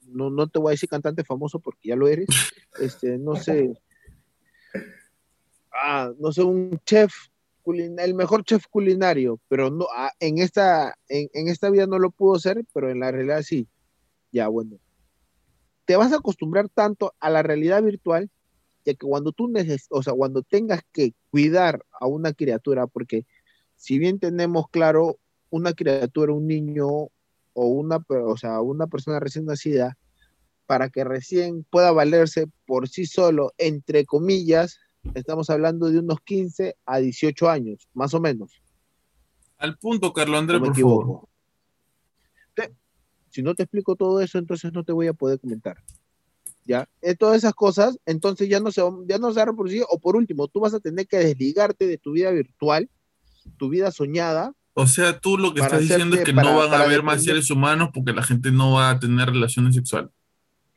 [0.05, 2.27] no, no te voy a decir cantante famoso porque ya lo eres,
[2.81, 3.73] este, no sé,
[5.83, 7.13] ah, no sé, un chef,
[7.67, 12.39] el mejor chef culinario, pero no, ah, en, esta, en, esta vida no lo pudo
[12.39, 13.69] ser, pero en la realidad sí.
[14.33, 14.79] Ya, bueno.
[15.85, 18.31] Te vas a acostumbrar tanto a la realidad virtual
[18.85, 23.27] ya que cuando tú neces o sea, cuando tengas que cuidar a una criatura, porque
[23.77, 25.19] si bien tenemos claro,
[25.51, 27.11] una criatura, un niño o
[27.55, 29.97] una, o sea, una persona recién nacida,
[30.67, 34.79] para que recién pueda valerse por sí solo, entre comillas,
[35.15, 38.63] estamos hablando de unos 15 a 18 años, más o menos.
[39.57, 41.29] Al punto, Carlos Andrés, por favor.
[43.31, 45.77] si no te explico todo eso, entonces no te voy a poder comentar.
[46.65, 46.89] ¿Ya?
[47.01, 49.85] Eh, todas esas cosas, entonces ya no, se, ya no se va a reproducir.
[49.89, 52.91] O por último, tú vas a tener que desligarte de tu vida virtual,
[53.57, 56.85] tu vida soñada, o sea, tú lo que estás diciendo es que no van a
[56.85, 60.11] haber más seres humanos porque la gente no va a tener relaciones sexuales.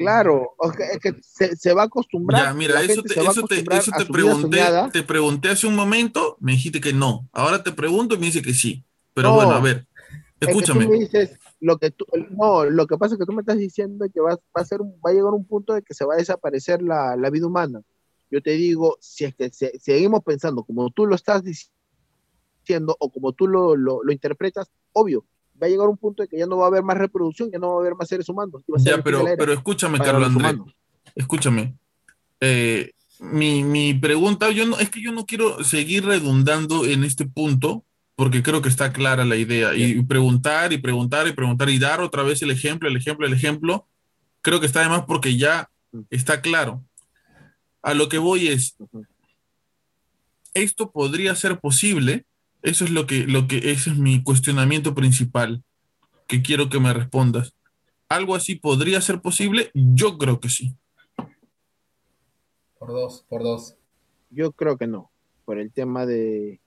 [0.01, 0.55] Claro,
[0.91, 2.43] es que se, va a acostumbrar.
[2.43, 4.61] Ya, mira, eso te, eso te, eso te pregunté,
[4.91, 7.27] te pregunté hace un momento, me dijiste que no.
[7.31, 8.83] Ahora te pregunto y me dice que sí.
[9.13, 9.87] Pero bueno, a ver,
[10.39, 10.87] escúchame.
[10.87, 14.05] me dices, lo que tú, no, lo que pasa es que tú me estás diciendo
[14.13, 16.17] que va, va, a, ser, va a llegar un punto de que se va a
[16.17, 17.81] desaparecer la, la vida humana.
[18.29, 23.33] Yo te digo, si es que seguimos pensando como tú lo estás diciendo o como
[23.33, 25.25] tú lo, lo, lo interpretas, obvio,
[25.61, 27.59] va a llegar un punto de que ya no va a haber más reproducción, ya
[27.59, 28.63] no va a haber más seres humanos.
[28.79, 30.73] Ya, pero, pero escúchame, Carlos Andrés.
[31.15, 31.75] Escúchame.
[32.39, 37.27] Eh, mi, mi, pregunta, yo no, es que yo no quiero seguir redundando en este
[37.27, 37.83] punto,
[38.15, 39.75] porque creo que está clara la idea.
[39.75, 43.33] Y preguntar y preguntar y preguntar y dar otra vez el ejemplo, el ejemplo, el
[43.33, 43.85] ejemplo,
[44.41, 46.01] creo que está además porque ya mm.
[46.09, 46.83] está claro.
[47.83, 48.75] A lo que voy es,
[50.53, 52.25] esto podría ser posible
[52.63, 55.63] eso es lo que, lo que, ese es mi cuestionamiento principal,
[56.27, 57.55] que quiero que me respondas.
[58.09, 59.71] ¿Algo así podría ser posible?
[59.73, 60.75] Yo creo que sí.
[62.77, 63.75] Por dos, por dos.
[64.29, 65.11] Yo creo que no,
[65.45, 66.59] por el tema de,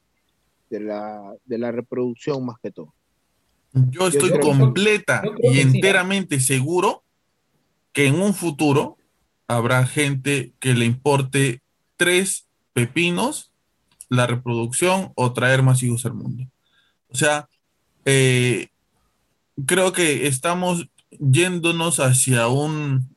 [0.71, 2.95] de, la, de la reproducción más que todo.
[3.73, 7.03] Yo estoy completa y enteramente seguro
[7.93, 8.97] que en un futuro
[9.49, 11.61] habrá gente que le importe
[11.97, 13.53] tres pepinos
[14.15, 16.47] la reproducción o traer más hijos al mundo.
[17.09, 17.49] O sea,
[18.05, 18.69] eh,
[19.67, 23.09] creo que estamos yéndonos hacia un,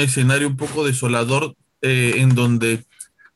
[0.00, 2.84] escenario un poco desolador eh, en donde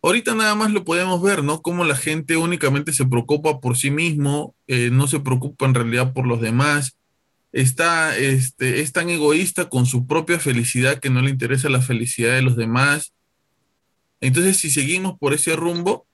[0.03, 1.61] ahorita nada más lo podemos ver, ¿no?
[1.61, 6.13] Como la gente únicamente se preocupa por sí mismo, eh, no se preocupa en realidad
[6.13, 6.97] por los demás,
[7.53, 12.35] está, este, es tan egoísta con su propia felicidad que no le interesa la felicidad
[12.35, 13.13] de los demás.
[14.21, 16.07] Entonces, si seguimos por ese rumbo,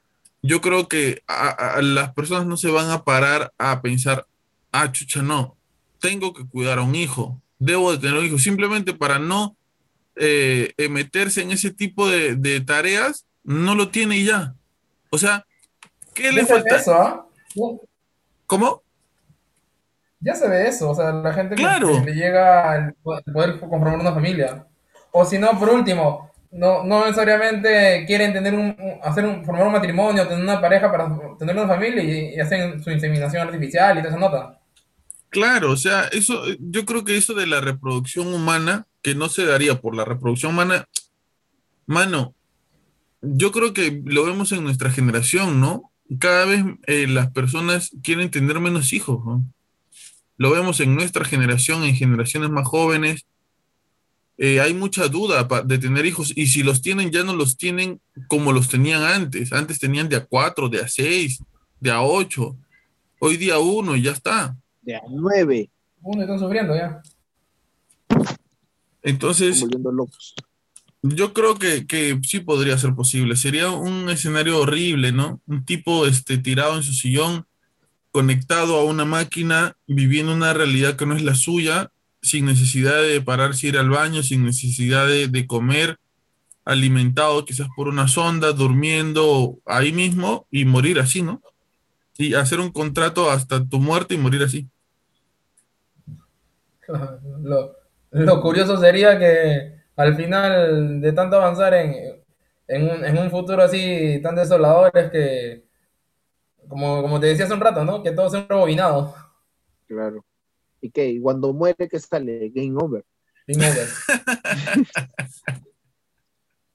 [0.46, 4.26] yo creo que a, las personas no se van a parar a pensar,
[4.72, 5.56] ah, chucha, no,
[6.00, 9.56] tengo que cuidar a un hijo, debo de tener un hijo, simplemente para no
[10.16, 14.54] eh, eh, meterse en ese tipo de, tareas, no lo tiene ya.
[15.10, 15.44] O sea,
[16.14, 16.76] ¿qué le falta?
[16.76, 17.26] Eso, ¿ah?
[18.46, 18.82] ¿Cómo?
[20.20, 24.12] Ya se ve eso, o sea, la gente que, le llega al poder conformar una
[24.12, 24.66] familia.
[25.12, 29.72] O si no, por último, no, no necesariamente quieren tener un, hacer un, formar un
[29.72, 34.10] matrimonio, tener una pareja para tener una familia y, hacen su inseminación artificial y toda
[34.10, 34.60] esa nota.
[35.28, 39.44] Claro, o sea, eso, yo creo que eso de la reproducción humana, que no se
[39.44, 40.86] daría por la reproducción humana,
[41.86, 42.34] mano,
[43.20, 45.90] yo creo que lo vemos en nuestra generación, ¿no?
[46.18, 49.44] Cada vez eh, las personas quieren tener menos hijos, ¿no?
[50.38, 53.26] Lo vemos en nuestra generación, en generaciones más jóvenes,
[54.38, 58.00] eh, hay mucha duda de tener hijos y si los tienen ya no los tienen
[58.28, 59.52] como los tenían antes.
[59.52, 61.42] Antes tenían de a cuatro, de a seis,
[61.80, 62.56] de a ocho.
[63.18, 64.54] Hoy día uno y ya está.
[64.82, 65.70] De a nueve.
[66.02, 67.00] Uno están sufriendo ya.
[69.02, 69.64] Entonces,
[71.00, 73.36] yo creo que, que, sí podría ser posible.
[73.36, 75.40] Sería un escenario horrible, ¿no?
[75.46, 77.46] Un tipo este, tirado en su sillón,
[78.10, 81.90] conectado a una máquina, viviendo una realidad que no es la suya
[82.26, 85.98] sin necesidad de pararse ir al baño, sin necesidad de, comer,
[86.64, 91.40] alimentado quizás por una sonda, durmiendo ahí mismo y morir así, ¿no?
[92.18, 94.68] Y hacer un contrato hasta tu muerte y morir así.
[98.10, 101.94] Lo, curioso sería que al final de tanto avanzar en,
[102.66, 105.64] en, un, futuro así tan desolador es que,
[106.68, 108.02] como, como te decía hace un rato, ¿no?
[108.02, 109.14] Que todo sea rebobinado.
[109.86, 110.24] Claro.
[110.80, 111.18] ¿Y qué?
[111.20, 112.50] cuando muere, ¿qué sale?
[112.50, 113.04] Game over.
[113.46, 113.88] Game over.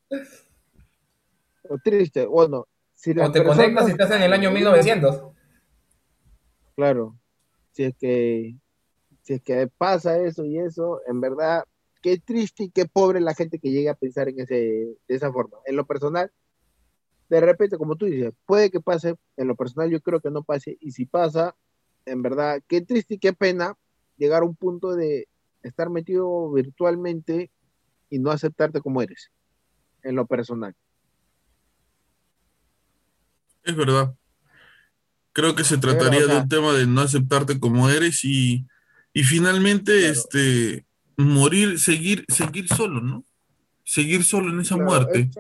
[1.70, 2.68] o triste, bueno.
[2.94, 5.32] Si o te conectas y estás en el año 1900.
[6.76, 7.18] Claro.
[7.72, 8.56] Si es que
[9.22, 11.64] si es que pasa eso y eso, en verdad,
[12.02, 15.32] qué triste y qué pobre la gente que llega a pensar en ese, de esa
[15.32, 15.58] forma.
[15.66, 16.32] En lo personal,
[17.30, 20.44] de repente, como tú dices, puede que pase, en lo personal yo creo que no
[20.44, 21.56] pase, y si pasa,
[22.06, 23.78] en verdad, qué triste y qué pena,
[24.22, 25.28] llegar a un punto de
[25.64, 27.50] estar metido virtualmente
[28.10, 29.32] y no aceptarte como eres,
[30.04, 30.76] en lo personal.
[33.64, 34.14] Es verdad.
[35.34, 38.24] Creo que se trataría Pero, o sea, de un tema de no aceptarte como eres
[38.24, 38.68] y,
[39.12, 40.86] y finalmente este
[41.18, 43.26] morir, seguir, seguir solo, ¿no?
[43.84, 45.32] Seguir solo en esa muerte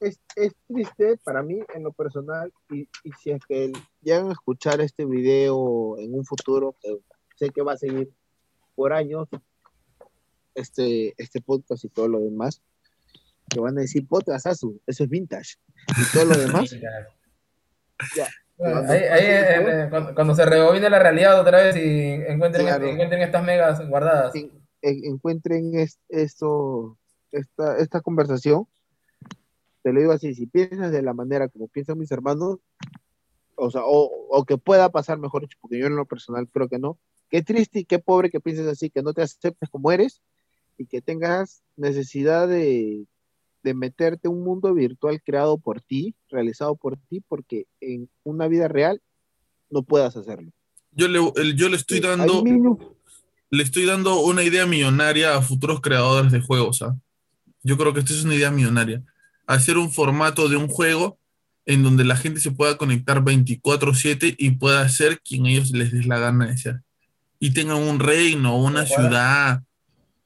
[0.00, 3.72] es- es triste para mí en lo personal y, y si es que
[4.02, 6.98] llegan a escuchar este video en un futuro, que
[7.36, 8.10] sé que va a seguir
[8.74, 9.28] por años
[10.54, 12.62] este, este podcast y todo lo demás,
[13.48, 15.54] que van a decir podcast Asu, eso es vintage
[15.88, 16.70] y todo lo demás.
[18.14, 18.28] Ya.
[18.58, 21.76] Bueno, Cuando ahí, ahí, pase todo- eh, cuando, cuando se rebobine la realidad otra vez
[21.76, 22.86] y encuentren, Claro.
[22.86, 24.34] encuentren estas megas guardadas.
[24.34, 24.50] en-
[24.82, 26.98] en- encuentren es- esto,
[27.32, 28.66] esta, esta conversación,
[29.86, 32.58] te lo digo así, si piensas de la manera como piensan mis hermanos,
[33.54, 36.68] o sea, o, o que pueda pasar mejor dicho, porque yo en lo personal creo
[36.68, 36.98] que no,
[37.30, 40.22] qué triste y qué pobre que pienses así, que no te aceptes como eres
[40.76, 43.06] y que tengas necesidad de,
[43.62, 48.66] de meterte un mundo virtual creado por ti, realizado por ti, porque en una vida
[48.66, 49.00] real
[49.70, 50.50] no puedas hacerlo.
[50.90, 51.20] Yo le,
[51.54, 52.42] yo le estoy dando,
[53.50, 56.98] le estoy dando una idea millonaria a futuros creadores de juegos, ¿ah?
[57.62, 59.04] Yo creo que esto es una idea millonaria.
[59.46, 61.18] Hacer un formato de un juego
[61.66, 66.06] en donde la gente se pueda conectar 24/7 y pueda ser quien ellos les des
[66.06, 66.82] la gana de ser.
[67.38, 69.62] Y tengan un reino, una ciudad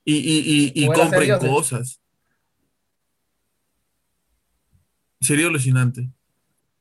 [0.04, 2.00] y, y, y, y compren cosas.
[5.20, 6.08] Sería alucinante.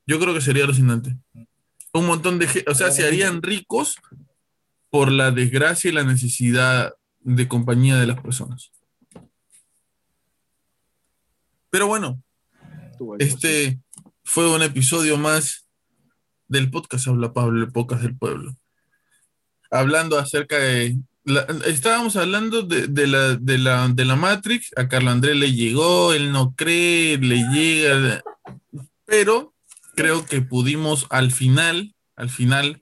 [0.06, 1.16] Yo creo que sería alucinante.
[1.94, 3.98] Un montón de gente, o sea, se harían ricos
[4.90, 8.72] por la desgracia y la necesidad de compañía de las personas.
[11.70, 12.22] Pero bueno,
[13.20, 13.80] este
[14.24, 15.68] fue un episodio más
[16.48, 18.56] del podcast Habla Pablo, el podcast del pueblo.
[19.72, 20.98] Hablando acerca de...
[21.24, 25.54] la- estábamos hablando de, de la, de, la, de la Matrix, a Carlos Andrés le
[25.54, 28.24] llegó, él no cree, le llega,
[29.06, 29.54] pero
[29.96, 32.82] creo que pudimos al final, al final,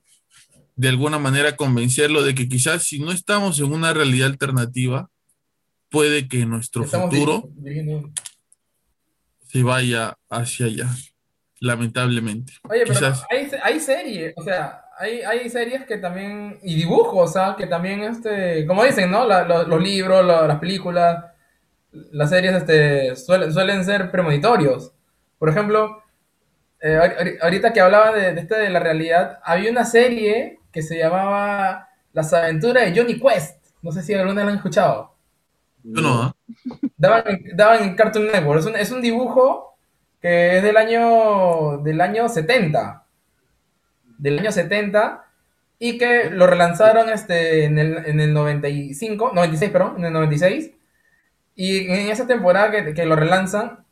[0.75, 5.09] de alguna manera convencerlo de que quizás si no estamos en una realidad alternativa,
[5.89, 7.49] puede que nuestro Estamos futuro
[9.47, 10.87] se vaya hacia allá,
[11.59, 12.53] lamentablemente.
[12.69, 12.99] Oye, pero
[13.29, 17.67] hay, hay series, o sea, hay, hay series que también, y dibujos, o sea, que
[17.67, 19.25] también, este, como dicen, ¿no?
[19.25, 21.23] La- los libros, la- las películas,
[21.91, 24.91] las series, este, suelen, suelen ser premonitorios.
[25.39, 26.03] Por ejemplo,
[26.81, 30.59] eh, ahor- ahor- ahorita que hablaba de, de, este, de la realidad, había una serie
[30.71, 33.65] que se llamaba Las aventuras de Johnny Quest.
[33.81, 35.15] No sé si alguna la han escuchado.
[35.83, 36.35] Yo no, ¿ah?
[36.97, 37.23] Daban,
[37.53, 38.59] daban en Cartoon Network.
[38.59, 39.77] Es un, es un dibujo
[40.21, 43.05] que es del año, del año 70.
[44.17, 45.23] Del año 70.
[45.79, 50.71] Y que lo relanzaron este, en, el, en el 95, 96, perdón, en el 96.
[51.55, 53.85] Y en esa temporada que, que lo relanzan,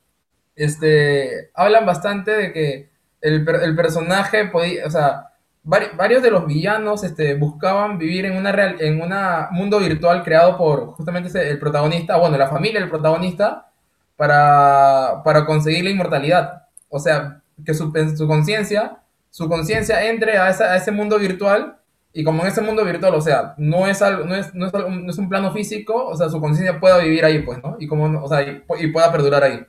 [0.55, 2.89] este, hablan bastante de que
[3.21, 5.34] el, el personaje podía, o sea,
[5.65, 9.13] vari- varios de los villanos este, buscaban vivir en una real, en un
[9.51, 13.71] mundo virtual creado por justamente ese- el protagonista, bueno, la familia del protagonista,
[14.15, 16.63] para, para conseguir la inmortalidad.
[16.89, 21.19] O sea, que su, en su conciencia, su conciencia entre a, esa- a ese mundo
[21.19, 21.77] virtual
[22.13, 24.73] y como en ese mundo virtual, o sea, no es algo, no es, no es,
[24.73, 27.75] algo- no es un plano físico, o sea, su conciencia pueda vivir ahí, pues, ¿no?
[27.79, 29.65] Y como, o sea, y, y pueda perdurar ahí.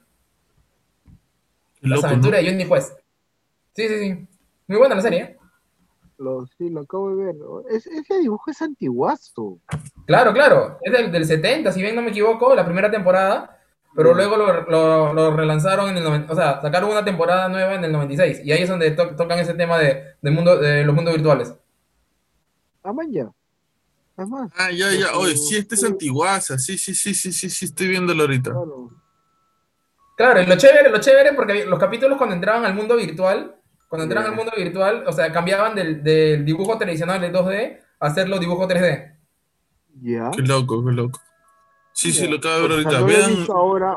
[1.81, 2.09] Las loco, ¿no?
[2.09, 2.93] aventuras de Johnny Quest.
[3.75, 4.27] Sí, sí, sí.
[4.69, 5.21] Muy buena la serie.
[5.23, 5.36] ¿eh?
[6.19, 7.35] Lo, sí, lo acabo de ver.
[7.71, 9.59] Es- ese dibujo es antiguazo.
[10.07, 10.79] Claro, claro.
[10.83, 13.53] Es del, del 70, si bien no me equivoco, la primera temporada.
[13.95, 17.75] Pero luego lo, lo- lo relanzaron en el 90, o sea, sacaron una temporada nueva
[17.75, 18.41] en el 96.
[18.45, 21.55] Y ahí es donde to- tocan ese tema de, de mundo, de los mundos virtuales.
[22.83, 23.31] Ah, man, ya.
[24.19, 25.07] Ah, ya, ya.
[25.09, 26.59] Pero- Oye, sí, este es antiguaza.
[26.59, 28.51] Sí, sí, sí, sí, sí, sí, estoy viéndolo ahorita.
[28.53, 28.91] claro.
[30.17, 33.55] Claro, y lo chévere, lo chévere, porque los capítulos cuando entraban al mundo virtual,
[33.89, 34.31] cuando entraban Ya.
[34.31, 38.67] al mundo virtual, o sea, cambiaban del, del dibujo tradicional de 2D a hacerlo dibujo
[38.67, 39.15] 3D.
[40.03, 40.31] Ya.
[40.33, 41.21] Qué loco, qué loco.
[41.93, 42.31] Sí, sí, Ya.
[42.31, 43.27] lo acabo de ver O sea, ahorita.
[43.29, 43.97] Vean, ahora.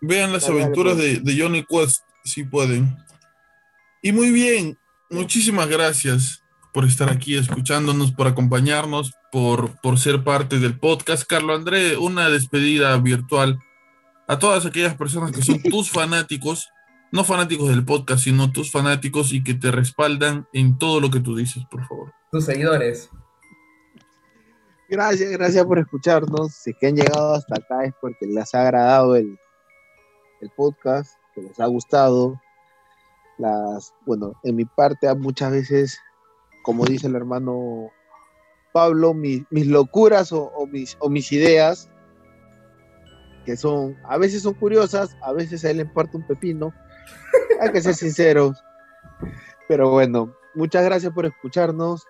[0.00, 1.24] vean las Dale, dale, aventuras pues.
[1.24, 2.96] de, de Johnny Quest, si pueden.
[4.02, 4.78] Y muy bien,
[5.10, 6.42] muchísimas gracias
[6.72, 11.24] por estar aquí escuchándonos, por acompañarnos, por, por ser parte del podcast.
[11.26, 13.58] Carlos André, una despedida virtual
[14.28, 16.68] a todas aquellas personas que son tus fanáticos,
[17.12, 21.20] no fanáticos del podcast, sino tus fanáticos y que te respaldan en todo lo que
[21.20, 22.12] tú dices, por favor.
[22.30, 23.10] Tus seguidores.
[24.88, 26.52] Gracias, gracias por escucharnos.
[26.54, 29.38] Si es que han llegado hasta acá es porque les ha agradado el,
[30.40, 32.40] el podcast, que les ha gustado.
[33.38, 35.98] Las, bueno, en mi parte, muchas veces,
[36.62, 37.90] como dice el hermano
[38.72, 41.88] Pablo, mi- mis locuras o, o mis, o mis ideas
[43.44, 46.72] que son, a veces son curiosas, a veces a él le parte un pepino.
[47.60, 48.62] Hay que ser sinceros.
[49.68, 52.06] Pero bueno, muchas gracias por escucharnos.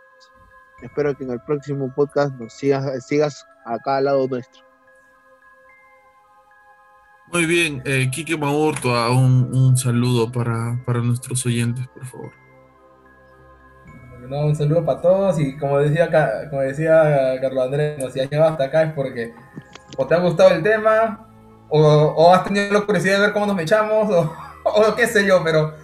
[0.82, 4.68] Espero que en el próximo podcast nos sigas, sigas acá al lado nuestro.
[7.32, 12.32] Muy bien, eh, Quique Maurto, un, un saludo para, para nuestros oyentes, por favor.
[14.30, 16.08] un saludo para todos y como decía,
[16.48, 19.34] como decía Carlos Andrés, si has llegado hasta acá es porque
[19.98, 21.28] o te ha gustado el tema
[21.68, 24.34] o, has tenido la curiosidad de ver cómo nos echamos o,
[24.74, 25.74] o qué sé yo, pero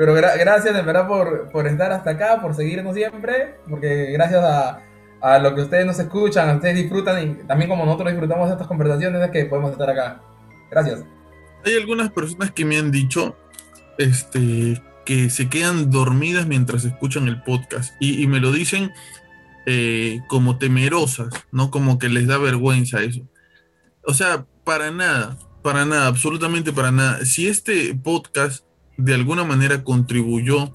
[0.00, 4.82] pero gracias de verdad por, por, estar hasta acá, por seguirnos siempre, porque gracias a,
[5.20, 8.66] a, lo que ustedes nos escuchan, ustedes disfrutan y también como nosotros disfrutamos de estas
[8.66, 10.22] conversaciones es que podemos estar acá.
[10.70, 11.04] Gracias.
[11.66, 13.36] Hay algunas personas que me han dicho
[13.98, 18.92] este, que se quedan dormidas mientras escuchan el podcast y, me lo dicen
[19.66, 21.70] eh, como temerosas, ¿no?
[21.70, 23.20] Como que les da vergüenza eso.
[24.06, 27.24] O sea, para nada, para nada, absolutamente para nada.
[27.24, 28.64] Si este podcast
[28.96, 30.74] de alguna manera contribuyó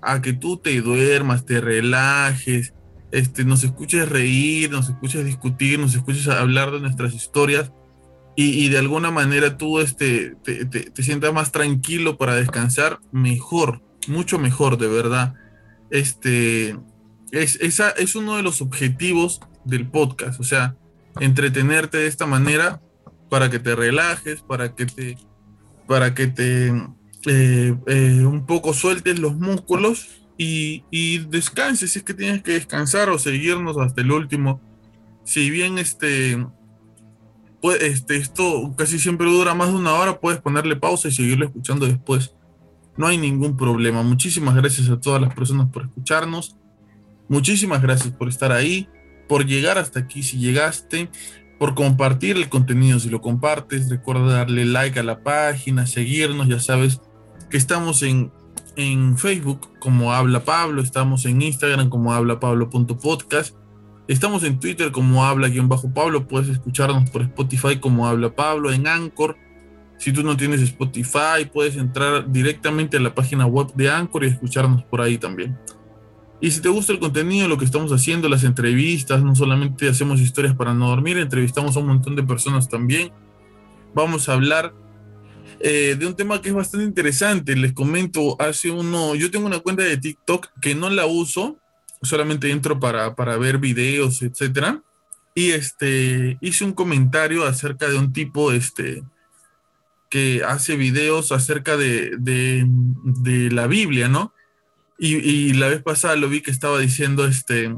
[0.00, 2.74] a que tú te duermas, te relajes,
[3.12, 7.72] este, nos escuches reír, nos escuches discutir, nos escuches hablar de nuestras historias
[8.34, 14.78] y, de alguna manera tú este, te, sientas más tranquilo para descansar, mejor, mucho mejor,
[14.78, 15.34] de verdad.
[15.90, 16.78] Este,
[17.30, 20.76] es, esa es uno de los objetivos del podcast, o sea,
[21.20, 22.80] entretenerte de esta manera
[23.32, 25.16] para que te relajes, para que te,
[25.86, 32.04] para que te eh, eh, un poco sueltes los músculos y, y, descanses si es
[32.04, 34.60] que tienes que descansar o seguirnos hasta el último.
[35.24, 36.46] Si bien este,
[37.62, 41.46] pues, este, esto casi siempre dura más de una hora, puedes ponerle pausa y seguirlo
[41.46, 42.34] escuchando después.
[42.98, 44.02] No hay ningún problema.
[44.02, 46.58] Muchísimas gracias a todas las personas por escucharnos.
[47.30, 48.90] Muchísimas gracias por estar ahí,
[49.26, 51.08] por llegar hasta aquí si llegaste
[51.62, 52.98] por compartir el contenido.
[52.98, 57.00] Si lo compartes, recuerda darle like a la página, seguirnos, ya sabes,
[57.50, 58.32] que estamos en,
[58.74, 63.54] en Facebook como Habla Pablo, estamos en Instagram como habla Pablo.podcast,
[64.08, 69.36] estamos en Twitter como habla-pablo, puedes escucharnos por Spotify como Habla Pablo, en Anchor.
[69.98, 74.30] Si tú no tienes Spotify, puedes entrar directamente a la página web de Anchor y
[74.30, 75.56] escucharnos por ahí también.
[76.42, 80.20] Y si te gusta el contenido, lo que estamos haciendo, las entrevistas, no solamente hacemos
[80.20, 83.12] historias para no dormir, entrevistamos a un montón de personas también.
[83.94, 84.74] Vamos a hablar
[85.60, 87.54] eh, de un tema que es bastante interesante.
[87.54, 91.58] Les comento, hace uno, yo tengo una cuenta de TikTok que no la uso,
[92.02, 94.82] solamente entro para, para ver videos, etcétera.
[95.36, 99.04] Y este, hice un comentario acerca de un tipo este,
[100.10, 104.32] que hace videos acerca de, de, de la Biblia, ¿no?
[104.98, 107.74] Y, la vez pasada lo vi que estaba diciendo, este,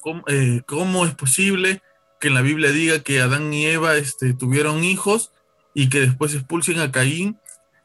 [0.00, 1.80] ¿cómo, eh, ¿cómo, es posible
[2.20, 5.32] que en la Biblia diga que Adán y Eva este, tuvieron hijos
[5.74, 7.38] y que después expulsen a Caín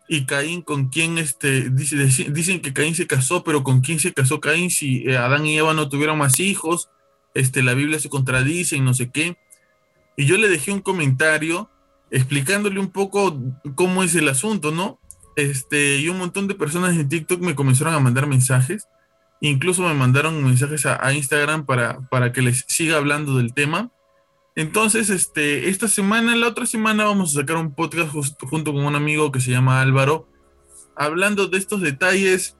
[0.08, 1.96] y Caín con quién este dice,
[2.32, 5.58] dicen que Caín se casó, pero con quién se casó Caín si eh, Adán y
[5.58, 6.90] Eva no tuvieron más hijos,
[7.36, 9.38] este la Biblia se contradice y no sé qué.
[10.18, 11.70] Y yo le dejé un comentario
[12.12, 13.40] explicándole un poco
[13.76, 15.00] cómo es el asunto, ¿no?
[15.42, 18.88] Este, y un montón de personas en TikTok me comenzaron a mandar mensajes,
[19.42, 23.92] incluso me mandaron mensajes a, Instagram para, para que les siga hablando del tema.
[24.56, 28.96] Entonces, este, esta semana, la otra semana vamos a sacar un podcast junto con un
[28.96, 30.28] amigo que se llama Álvaro,
[30.96, 32.58] hablando de estos detalles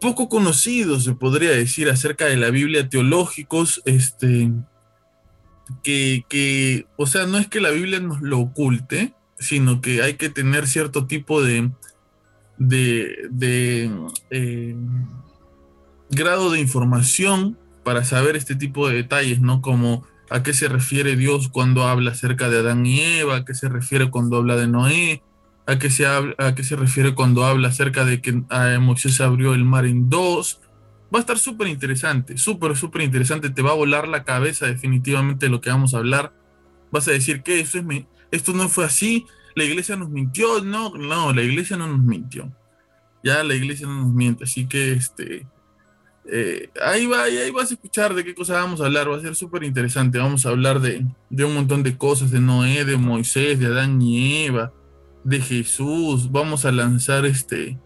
[0.00, 4.50] poco conocidos, se podría decir, acerca de la Biblia teológicos, este,
[5.82, 10.14] que, que, o sea, no es que la Biblia nos lo oculte, sino que hay
[10.14, 11.70] que tener cierto tipo de,
[12.58, 13.90] de,
[14.30, 14.76] eh,
[16.10, 19.62] grado de información para saber este tipo de detalles, ¿no?
[19.62, 23.54] Como a qué se refiere Dios cuando habla acerca de Adán y Eva, a qué
[23.54, 25.22] se refiere cuando habla de Noé,
[25.66, 29.54] a qué se, a qué se refiere cuando habla acerca de que ah, Moisés abrió
[29.54, 30.60] el mar en dos.
[31.12, 33.50] Va a estar súper interesante, súper, súper interesante.
[33.50, 36.32] Te va a volar la cabeza definitivamente lo que vamos a hablar.
[36.92, 37.84] Vas a decir que eso es
[38.30, 40.62] esto no fue así, la iglesia nos mintió.
[40.62, 42.50] No, no, la iglesia no nos mintió.
[43.22, 44.44] Ya la iglesia no nos miente.
[44.44, 45.46] Así que este,
[46.26, 49.20] eh, ahí, va, ahí vas a escuchar de qué cosa vamos a hablar, va a
[49.20, 50.18] ser súper interesante.
[50.18, 54.00] Vamos a hablar de, de, un montón de cosas, de Noé, de Moisés, de Adán
[54.00, 54.72] y Eva,
[55.24, 56.30] de Jesús.
[56.30, 57.78] Vamos a lanzar este,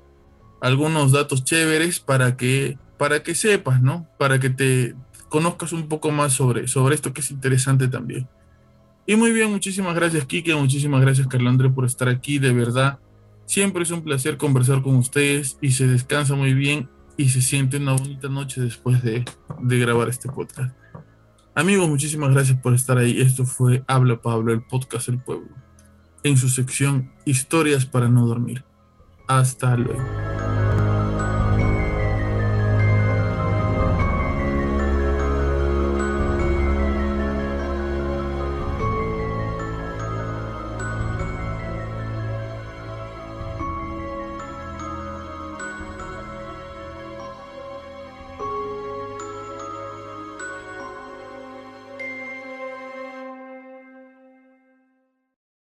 [0.61, 4.09] algunos datos chéveres para que, para que sepas, ¿no?
[4.19, 4.95] Para que te
[5.29, 8.29] conozcas un poco más sobre, sobre esto que es interesante también.
[9.07, 12.99] Y muy bien, muchísimas gracias Kike, muchísimas gracias Carlos André por estar aquí, de verdad.
[13.47, 17.77] Siempre es un placer conversar con ustedes y se descansa muy bien y se siente
[17.77, 19.25] una bonita noche después de,
[19.61, 20.75] de grabar este podcast.
[21.55, 23.21] Amigos, muchísimas gracias por estar ahí.
[23.21, 25.51] Esto fue Habla Pablo, el podcast del pueblo,
[26.23, 28.65] en su sección Historias para no dormir.
[29.29, 30.03] Hasta luego.